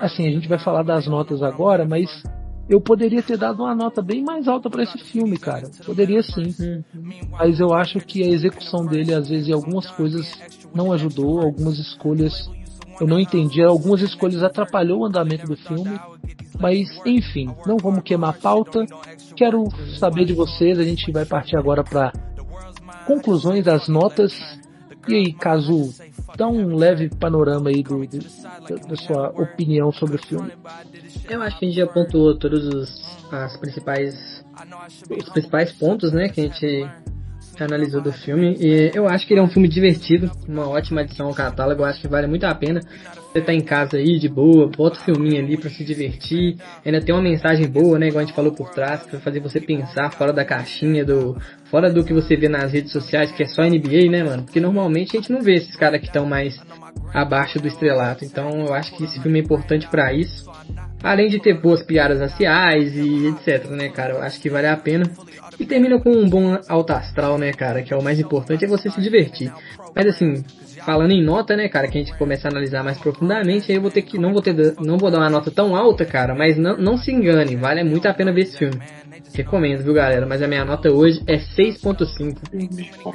assim, 0.00 0.26
a 0.26 0.30
gente 0.30 0.48
vai 0.48 0.58
falar 0.58 0.82
das 0.82 1.06
notas 1.06 1.42
agora, 1.42 1.84
mas 1.84 2.08
eu 2.68 2.80
poderia 2.80 3.22
ter 3.22 3.36
dado 3.36 3.62
uma 3.62 3.74
nota 3.74 4.00
bem 4.00 4.22
mais 4.22 4.48
alta 4.48 4.70
para 4.70 4.82
esse 4.82 4.98
filme, 4.98 5.36
cara. 5.36 5.68
Poderia 5.84 6.22
sim. 6.22 6.82
Mas 7.30 7.60
eu 7.60 7.74
acho 7.74 7.98
que 8.00 8.22
a 8.22 8.28
execução 8.28 8.86
dele, 8.86 9.12
às 9.12 9.28
vezes, 9.28 9.48
em 9.48 9.52
algumas 9.52 9.90
coisas 9.90 10.26
não 10.74 10.92
ajudou, 10.92 11.40
algumas 11.40 11.78
escolhas 11.78 12.50
eu 13.00 13.08
não 13.08 13.18
entendi, 13.18 13.60
algumas 13.60 14.00
escolhas 14.02 14.42
atrapalhou 14.42 15.00
o 15.00 15.04
andamento 15.04 15.46
do 15.46 15.56
filme. 15.56 15.98
Mas, 16.60 16.88
enfim, 17.04 17.52
não 17.66 17.76
vamos 17.76 18.04
queimar 18.04 18.30
a 18.30 18.32
pauta. 18.32 18.86
Quero 19.34 19.64
saber 19.98 20.24
de 20.24 20.32
vocês, 20.32 20.78
a 20.78 20.84
gente 20.84 21.10
vai 21.10 21.24
partir 21.24 21.56
agora 21.56 21.82
para 21.82 22.12
conclusões 23.04 23.64
das 23.64 23.88
notas 23.88 24.32
e 25.06 25.14
aí, 25.14 25.32
Cazu, 25.34 25.92
dá 26.36 26.48
um 26.48 26.74
leve 26.74 27.10
panorama 27.10 27.68
aí 27.68 27.82
do, 27.82 27.98
do, 28.06 28.88
da 28.88 28.96
sua 28.96 29.28
opinião 29.30 29.92
sobre 29.92 30.16
o 30.16 30.26
filme. 30.26 30.50
Eu 31.28 31.42
acho 31.42 31.58
que 31.58 31.66
a 31.66 31.68
gente 31.68 31.76
já 31.76 31.86
pontuou 31.86 32.38
todos 32.38 32.66
os 32.66 33.14
as 33.30 33.56
principais 33.58 34.44
os 35.10 35.28
principais 35.30 35.72
pontos, 35.72 36.12
né, 36.12 36.28
que 36.28 36.40
a 36.40 36.44
gente 36.44 36.88
analisou 37.62 38.00
do 38.00 38.12
filme. 38.12 38.56
E 38.58 38.90
eu 38.94 39.06
acho 39.06 39.26
que 39.26 39.34
ele 39.34 39.40
é 39.40 39.42
um 39.42 39.48
filme 39.48 39.68
divertido, 39.68 40.30
uma 40.48 40.68
ótima 40.68 41.02
adição 41.02 41.26
ao 41.26 41.34
catálogo. 41.34 41.82
Eu 41.82 41.86
acho 41.86 42.00
que 42.00 42.08
vale 42.08 42.26
muito 42.26 42.44
a 42.44 42.54
pena. 42.54 42.80
Você 43.32 43.40
tá 43.40 43.52
em 43.52 43.60
casa 43.60 43.96
aí, 43.96 44.18
de 44.18 44.28
boa, 44.28 44.68
bota 44.68 44.96
o 44.96 45.04
filminho 45.04 45.42
ali 45.42 45.56
para 45.56 45.68
se 45.68 45.84
divertir. 45.84 46.56
Ainda 46.84 47.00
tem 47.00 47.14
uma 47.14 47.22
mensagem 47.22 47.68
boa, 47.68 47.98
né? 47.98 48.08
Igual 48.08 48.22
a 48.22 48.26
gente 48.26 48.34
falou 48.34 48.52
por 48.52 48.70
trás, 48.70 49.02
pra 49.06 49.18
fazer 49.18 49.40
você 49.40 49.60
pensar 49.60 50.12
fora 50.12 50.32
da 50.32 50.44
caixinha, 50.44 51.04
do 51.04 51.36
fora 51.64 51.92
do 51.92 52.04
que 52.04 52.14
você 52.14 52.36
vê 52.36 52.48
nas 52.48 52.72
redes 52.72 52.92
sociais, 52.92 53.32
que 53.32 53.42
é 53.42 53.46
só 53.46 53.62
NBA, 53.62 54.08
né, 54.10 54.22
mano? 54.22 54.44
Porque 54.44 54.60
normalmente 54.60 55.16
a 55.16 55.20
gente 55.20 55.32
não 55.32 55.42
vê 55.42 55.54
esses 55.54 55.74
caras 55.74 56.00
que 56.00 56.06
estão 56.06 56.24
mais 56.24 56.56
abaixo 57.12 57.58
do 57.58 57.66
estrelato. 57.66 58.24
Então 58.24 58.66
eu 58.66 58.72
acho 58.72 58.96
que 58.96 59.04
esse 59.04 59.20
filme 59.20 59.40
é 59.40 59.42
importante 59.42 59.88
para 59.88 60.12
isso. 60.12 60.48
Além 61.04 61.28
de 61.28 61.38
ter 61.38 61.60
boas 61.60 61.82
piadas 61.82 62.18
raciais 62.18 62.96
e 62.96 63.26
etc, 63.26 63.68
né, 63.68 63.90
cara? 63.90 64.14
Eu 64.14 64.22
acho 64.22 64.40
que 64.40 64.48
vale 64.48 64.66
a 64.66 64.74
pena. 64.74 65.04
E 65.60 65.66
termina 65.66 66.00
com 66.00 66.10
um 66.10 66.26
bom 66.26 66.58
alto 66.66 66.94
astral, 66.94 67.36
né, 67.36 67.52
cara? 67.52 67.82
Que 67.82 67.92
é 67.92 67.96
o 67.96 68.02
mais 68.02 68.18
importante, 68.18 68.64
é 68.64 68.68
você 68.68 68.88
se 68.88 69.02
divertir. 69.02 69.52
Mas 69.94 70.06
assim, 70.06 70.42
falando 70.84 71.10
em 71.10 71.22
nota, 71.22 71.54
né, 71.54 71.68
cara, 71.68 71.88
que 71.88 71.98
a 71.98 72.00
gente 72.00 72.16
começa 72.16 72.48
a 72.48 72.50
analisar 72.50 72.82
mais 72.82 72.96
profundamente, 72.96 73.70
aí 73.70 73.76
eu 73.76 73.82
vou 73.82 73.90
ter 73.90 74.00
que. 74.00 74.18
Não 74.18 74.32
vou, 74.32 74.40
ter, 74.40 74.74
não 74.80 74.96
vou 74.96 75.10
dar 75.10 75.18
uma 75.18 75.28
nota 75.28 75.50
tão 75.50 75.76
alta, 75.76 76.06
cara, 76.06 76.34
mas 76.34 76.56
não, 76.56 76.78
não 76.78 76.96
se 76.96 77.12
engane, 77.12 77.54
vale 77.54 77.84
muito 77.84 78.08
a 78.08 78.14
pena 78.14 78.32
ver 78.32 78.44
esse 78.44 78.56
filme. 78.56 78.80
Recomendo, 79.34 79.84
viu, 79.84 79.92
galera? 79.92 80.24
Mas 80.24 80.40
a 80.40 80.48
minha 80.48 80.64
nota 80.64 80.90
hoje 80.90 81.22
é 81.26 81.36
6.5. 81.36 83.14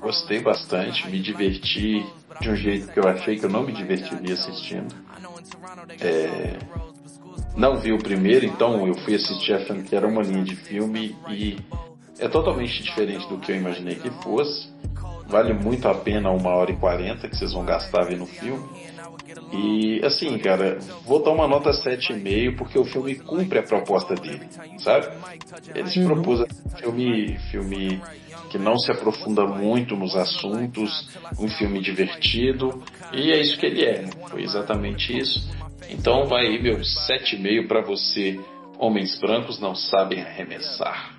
Gostei 0.00 0.40
bastante, 0.40 1.10
me 1.10 1.18
diverti 1.20 2.02
de 2.40 2.48
um 2.50 2.56
jeito 2.56 2.90
que 2.90 2.98
eu 2.98 3.06
achei 3.06 3.38
que 3.38 3.44
eu 3.44 3.50
não 3.50 3.64
me 3.64 3.72
divertiria 3.72 4.32
assistindo. 4.32 5.03
É, 6.00 6.58
não 7.56 7.78
vi 7.78 7.92
o 7.92 7.98
primeiro, 7.98 8.44
então 8.44 8.86
eu 8.86 8.94
fui 8.94 9.14
assistir 9.14 9.54
achando 9.54 9.82
que 9.84 9.94
era 9.94 10.06
uma 10.06 10.22
linha 10.22 10.44
de 10.44 10.56
filme 10.56 11.16
e 11.28 11.58
é 12.18 12.28
totalmente 12.28 12.82
diferente 12.82 13.28
do 13.28 13.38
que 13.38 13.52
eu 13.52 13.56
imaginei 13.56 13.96
que 13.96 14.10
fosse. 14.22 14.72
Vale 15.26 15.54
muito 15.54 15.88
a 15.88 15.94
pena 15.94 16.30
uma 16.30 16.50
hora 16.50 16.70
e 16.70 16.76
quarenta 16.76 17.28
que 17.28 17.36
vocês 17.36 17.52
vão 17.52 17.64
gastar 17.64 18.04
vendo 18.04 18.24
o 18.24 18.26
filme. 18.26 18.62
E 19.52 20.04
assim, 20.04 20.36
cara, 20.38 20.78
vou 21.04 21.22
dar 21.22 21.30
uma 21.30 21.48
nota 21.48 21.70
7,5 21.70 22.56
porque 22.56 22.78
o 22.78 22.84
filme 22.84 23.14
cumpre 23.16 23.58
a 23.58 23.62
proposta 23.62 24.14
dele, 24.14 24.46
sabe? 24.78 25.08
Ele 25.74 25.88
se 25.88 26.00
uhum. 26.00 26.06
propôs 26.06 26.40
um 26.40 26.76
filme, 26.76 27.38
filme 27.50 28.02
que 28.54 28.58
não 28.58 28.78
se 28.78 28.88
aprofunda 28.92 29.44
muito 29.44 29.96
nos 29.96 30.14
assuntos, 30.14 31.08
um 31.40 31.48
filme 31.48 31.80
divertido, 31.80 32.80
e 33.12 33.32
é 33.32 33.40
isso 33.40 33.58
que 33.58 33.66
ele 33.66 33.84
é. 33.84 34.04
Foi 34.28 34.44
exatamente 34.44 35.16
isso. 35.16 35.44
Então 35.90 36.26
vai 36.26 36.46
aí 36.46 36.62
meu 36.62 36.78
7,5 36.78 37.66
para 37.66 37.82
você. 37.82 38.38
Homens 38.78 39.18
brancos 39.18 39.58
não 39.58 39.74
sabem 39.74 40.20
arremessar. 40.22 41.16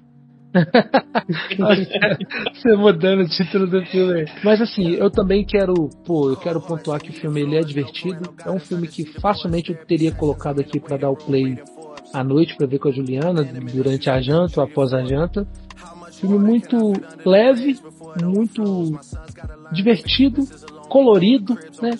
Você 2.53 2.75
mudando 2.77 3.23
o 3.23 3.27
título 3.27 3.67
do 3.67 3.85
filme. 3.85 4.23
Mas 4.41 4.61
assim, 4.61 4.91
eu 4.93 5.11
também 5.11 5.43
quero, 5.43 5.73
pô, 6.05 6.29
eu 6.29 6.37
quero 6.37 6.61
pontuar 6.61 7.01
que 7.01 7.09
o 7.09 7.13
filme 7.13 7.41
ele 7.41 7.57
é 7.57 7.61
divertido. 7.61 8.33
É 8.45 8.49
um 8.49 8.59
filme 8.59 8.87
que 8.87 9.03
facilmente 9.19 9.73
eu 9.73 9.85
teria 9.85 10.13
colocado 10.13 10.61
aqui 10.61 10.79
para 10.79 10.95
dar 10.95 11.09
o 11.09 11.17
play 11.17 11.57
à 12.13 12.23
noite 12.23 12.55
para 12.55 12.67
ver 12.67 12.79
com 12.79 12.87
a 12.87 12.91
Juliana 12.93 13.43
durante 13.43 14.09
a 14.09 14.21
janta 14.21 14.61
ou 14.61 14.65
após 14.65 14.93
a 14.93 15.03
janta. 15.03 15.45
Filme 16.19 16.37
muito 16.37 16.93
leve, 17.25 17.79
muito 18.21 18.99
divertido, 19.71 20.43
colorido, 20.87 21.57
né? 21.81 21.91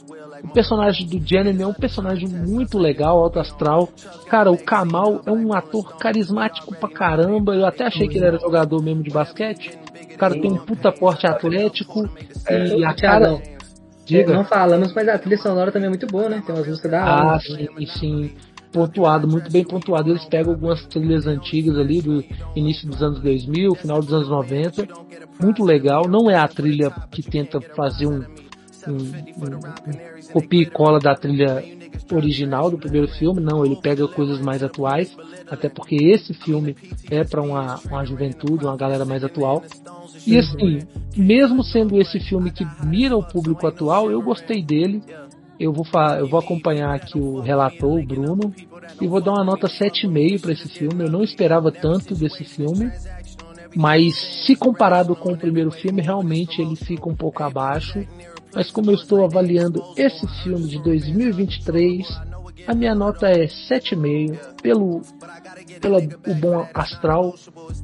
O 0.44 0.50
personagem 0.50 1.08
do 1.08 1.26
Jeremy 1.26 1.64
é 1.64 1.68
um 1.68 1.74
personagem 1.74 2.28
muito 2.28 2.78
legal, 2.78 3.18
alto 3.18 3.40
astral. 3.40 3.90
Cara, 4.28 4.52
o 4.52 4.58
Kamal 4.58 5.22
é 5.26 5.32
um 5.32 5.54
ator 5.54 5.98
carismático 5.98 6.76
pra 6.76 6.90
caramba. 6.90 7.56
Eu 7.56 7.66
até 7.66 7.86
achei 7.86 8.08
que 8.08 8.18
ele 8.18 8.26
era 8.26 8.40
jogador 8.40 8.82
mesmo 8.82 9.04
de 9.04 9.10
basquete. 9.10 9.78
O 10.14 10.18
cara 10.18 10.34
tem 10.34 10.52
um 10.52 10.58
puta 10.58 10.92
porte 10.92 11.28
atlético 11.28 12.10
e 12.50 12.86
a 12.86 12.94
cara. 12.94 13.42
Diga. 14.06 14.34
Não 14.34 14.46
falamos, 14.46 14.94
mas 14.94 15.08
a 15.08 15.18
trilha 15.18 15.38
sonora 15.38 15.72
também 15.72 15.88
é 15.88 15.90
muito 15.90 16.06
boa, 16.06 16.30
né? 16.30 16.44
Tem 16.46 16.54
umas 16.54 16.68
músicas 16.68 16.92
da 16.92 17.34
Ah, 17.34 17.40
sim, 17.40 17.68
sim. 17.88 18.32
Pontuado, 18.76 19.26
muito 19.26 19.50
bem 19.50 19.64
pontuado. 19.64 20.10
Eles 20.10 20.26
pegam 20.26 20.52
algumas 20.52 20.86
trilhas 20.88 21.26
antigas 21.26 21.78
ali 21.78 22.02
do 22.02 22.22
início 22.54 22.86
dos 22.90 23.02
anos 23.02 23.22
2000, 23.22 23.74
final 23.76 24.02
dos 24.02 24.14
anos 24.14 24.28
90. 24.28 24.86
Muito 25.42 25.64
legal. 25.64 26.10
Não 26.10 26.30
é 26.30 26.36
a 26.36 26.46
trilha 26.46 26.92
que 27.10 27.24
tenta 27.24 27.62
fazer 27.62 28.06
um, 28.06 28.18
um, 28.86 28.92
um, 28.92 29.56
um 29.88 30.34
copia 30.34 30.62
e 30.62 30.66
cola 30.66 31.00
da 31.00 31.16
trilha 31.16 31.64
original 32.14 32.70
do 32.70 32.78
primeiro 32.78 33.08
filme, 33.08 33.42
não, 33.42 33.66
ele 33.66 33.78
pega 33.78 34.08
coisas 34.08 34.40
mais 34.40 34.62
atuais, 34.62 35.16
até 35.50 35.70
porque 35.70 35.96
esse 35.96 36.34
filme 36.34 36.76
é 37.10 37.24
para 37.24 37.42
uma, 37.42 37.80
uma 37.90 38.06
juventude, 38.06 38.66
uma 38.66 38.78
galera 38.78 39.06
mais 39.06 39.24
atual. 39.24 39.64
E 40.28 40.38
assim, 40.38 40.80
mesmo 41.16 41.64
sendo 41.64 42.00
esse 42.00 42.20
filme 42.20 42.52
que 42.52 42.66
mira 42.86 43.16
o 43.16 43.24
público 43.24 43.66
atual, 43.66 44.12
eu 44.12 44.22
gostei 44.22 44.62
dele. 44.62 45.02
Eu 45.60 45.72
vou, 45.72 45.86
eu 46.18 46.28
vou 46.28 46.40
acompanhar 46.40 46.94
aqui 46.94 47.18
o 47.18 47.40
relator, 47.40 48.00
o 48.00 48.06
Bruno, 48.06 48.54
e 49.00 49.08
vou 49.08 49.22
dar 49.22 49.34
uma 49.34 49.44
nota 49.44 49.68
7,5 49.68 50.42
para 50.42 50.52
esse 50.52 50.68
filme. 50.68 51.04
Eu 51.04 51.12
não 51.12 51.24
esperava 51.24 51.72
tanto 51.72 52.14
desse 52.14 52.44
filme, 52.44 52.92
mas 53.76 54.16
se 54.46 54.56
comparado 54.56 55.16
com 55.16 55.32
o 55.34 55.38
primeiro 55.38 55.72
filme, 55.72 56.02
realmente 56.02 56.62
ele 56.62 56.76
fica 56.76 57.10
um 57.10 57.16
pouco 57.16 57.44
abaixo. 57.44 58.06
Mas 58.54 58.72
como 58.72 58.92
eu 58.92 58.96
estou 58.96 59.24
avaliando 59.24 59.84
esse 59.98 60.26
filme 60.44 60.68
de 60.68 60.82
2023, 60.82 62.08
a 62.68 62.74
minha 62.74 62.96
nota 62.96 63.28
é 63.28 63.46
7,5 63.46 64.62
pelo 64.62 65.02
pelo 65.82 65.98
o 65.98 66.34
bom 66.36 66.68
astral, 66.74 67.36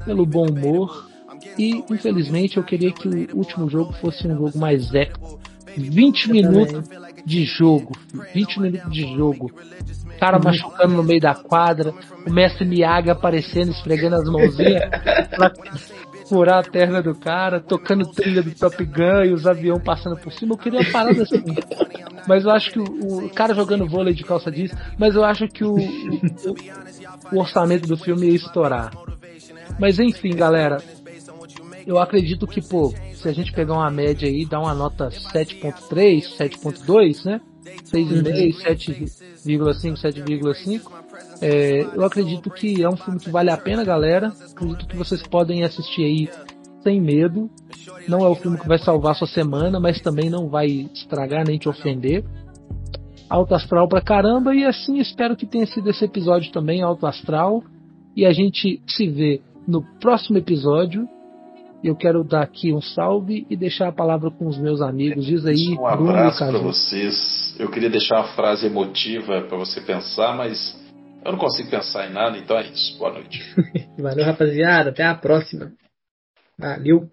pelo 0.06 0.26
bom 0.26 0.48
humor 0.48 1.12
e 1.58 1.84
infelizmente 1.90 2.58
eu 2.58 2.64
queria 2.64 2.92
que 2.92 3.08
o 3.08 3.38
último 3.38 3.70
jogo 3.70 3.94
fosse 3.94 4.28
um 4.28 4.36
jogo 4.36 4.58
mais 4.58 4.94
épico. 4.94 5.40
20 5.78 6.32
minutos 6.32 6.90
de 7.26 7.46
jogo, 7.46 7.92
20 8.34 8.60
minutos 8.60 8.92
de 8.92 9.16
jogo. 9.16 9.52
Cara 10.20 10.38
uhum. 10.38 10.44
machucando 10.44 10.96
no 10.96 11.04
meio 11.04 11.20
da 11.20 11.34
quadra, 11.34 11.94
o 12.26 12.32
mestre 12.32 12.66
Miyaga 12.66 13.14
aparecendo, 13.14 13.72
esfregando 13.72 14.16
as 14.16 14.30
mãozinhas 14.30 14.90
furar 16.32 16.60
a 16.60 16.64
perna 16.64 17.02
do 17.02 17.14
cara, 17.14 17.60
tocando 17.60 18.10
trilha 18.10 18.42
do 18.42 18.52
Top 18.52 18.82
Gun 18.86 19.26
e 19.26 19.34
os 19.34 19.46
aviões 19.46 19.84
passando 19.84 20.16
por 20.16 20.32
cima. 20.32 20.54
Eu 20.54 20.58
queria 20.58 20.90
parada 20.90 21.24
assim. 21.24 21.44
Mas 22.26 22.46
eu 22.46 22.52
acho 22.52 22.72
que 22.72 22.80
o, 22.80 23.26
o 23.26 23.30
cara 23.30 23.54
jogando 23.54 23.86
vôlei 23.86 24.14
de 24.14 24.24
calça 24.24 24.50
jeans, 24.50 24.72
mas 24.98 25.14
eu 25.14 25.26
acho 25.26 25.46
que 25.50 25.66
o, 25.66 25.76
o, 25.76 27.36
o 27.36 27.40
orçamento 27.40 27.86
do 27.86 27.98
filme 27.98 28.30
ia 28.30 28.36
estourar. 28.36 28.94
Mas 29.78 30.00
enfim, 30.00 30.34
galera, 30.34 30.78
eu 31.86 32.00
acredito 32.00 32.48
que, 32.48 32.62
pô, 32.62 32.94
se 33.22 33.30
a 33.30 33.34
gente 33.34 33.54
pegar 33.54 33.74
uma 33.74 33.92
média 33.92 34.28
aí, 34.28 34.46
dá 34.46 34.60
uma 34.60 34.74
nota 34.74 35.10
7.3, 35.10 36.38
7.2, 36.38 37.26
né? 37.26 37.42
6,5, 37.94 38.58
7,5, 39.46 39.94
7,5. 39.96 40.92
É, 41.42 41.82
eu 41.82 42.04
acredito 42.04 42.50
que 42.50 42.82
é 42.82 42.90
um 42.90 42.98
filme 42.98 43.20
que 43.20 43.30
vale 43.30 43.50
a 43.50 43.58
pena, 43.58 43.84
galera. 43.84 44.34
Acredito 44.52 44.88
que 44.88 44.98
vocês 44.98 45.22
podem 45.22 45.64
assistir 45.64 46.04
aí 46.04 46.30
sem 46.84 47.00
medo. 47.00 47.50
Não 48.08 48.26
é 48.26 48.28
o 48.28 48.36
filme 48.36 48.58
que 48.58 48.68
vai 48.68 48.80
salvar 48.80 49.16
sua 49.16 49.28
semana, 49.28 49.80
mas 49.80 50.02
também 50.02 50.30
não 50.30 50.50
vai 50.50 50.68
estragar 50.94 51.46
nem 51.46 51.60
te 51.60 51.70
ofender. 51.70 52.24
alto 53.30 53.54
astral 53.56 53.88
pra 53.88 54.02
caramba. 54.02 54.56
E 54.56 54.66
assim 54.66 55.00
espero 55.00 55.36
que 55.36 55.46
tenha 55.46 55.66
sido 55.68 55.90
esse 55.90 56.04
episódio 56.04 56.52
também, 56.52 56.82
alto 56.82 57.06
astral. 57.06 57.64
E 58.16 58.26
a 58.26 58.34
gente 58.34 58.82
se 58.88 59.08
vê 59.08 59.42
no 59.68 59.84
próximo 60.00 60.38
episódio. 60.38 61.08
Eu 61.84 61.96
quero 61.96 62.24
dar 62.24 62.44
aqui 62.44 62.72
um 62.72 62.82
salve 62.82 63.46
e 63.50 63.56
deixar 63.56 63.88
a 63.88 63.92
palavra 63.92 64.30
com 64.30 64.48
os 64.48 64.58
meus 64.58 64.82
amigos. 64.82 65.26
Diz 65.26 65.46
aí, 65.46 65.76
um 65.78 65.86
abraço 65.88 66.40
para 66.40 66.60
vocês. 66.60 67.56
Eu 67.60 67.70
queria 67.72 67.90
deixar 67.90 68.18
uma 68.18 68.36
frase 68.36 68.68
emotiva 68.68 69.42
para 69.42 69.58
você 69.58 69.82
pensar, 69.82 70.36
mas 70.36 70.80
eu 71.26 71.32
não 71.32 71.40
consigo 71.40 71.70
pensar 71.70 72.08
em 72.08 72.14
nada, 72.14 72.38
então 72.38 72.58
é 72.58 72.68
isso. 72.68 72.98
Boa 72.98 73.14
noite. 73.14 73.40
Valeu, 73.98 74.26
rapaziada. 74.26 74.92
Até 74.92 75.04
a 75.04 75.16
próxima. 75.16 75.72
Valeu. 76.58 77.10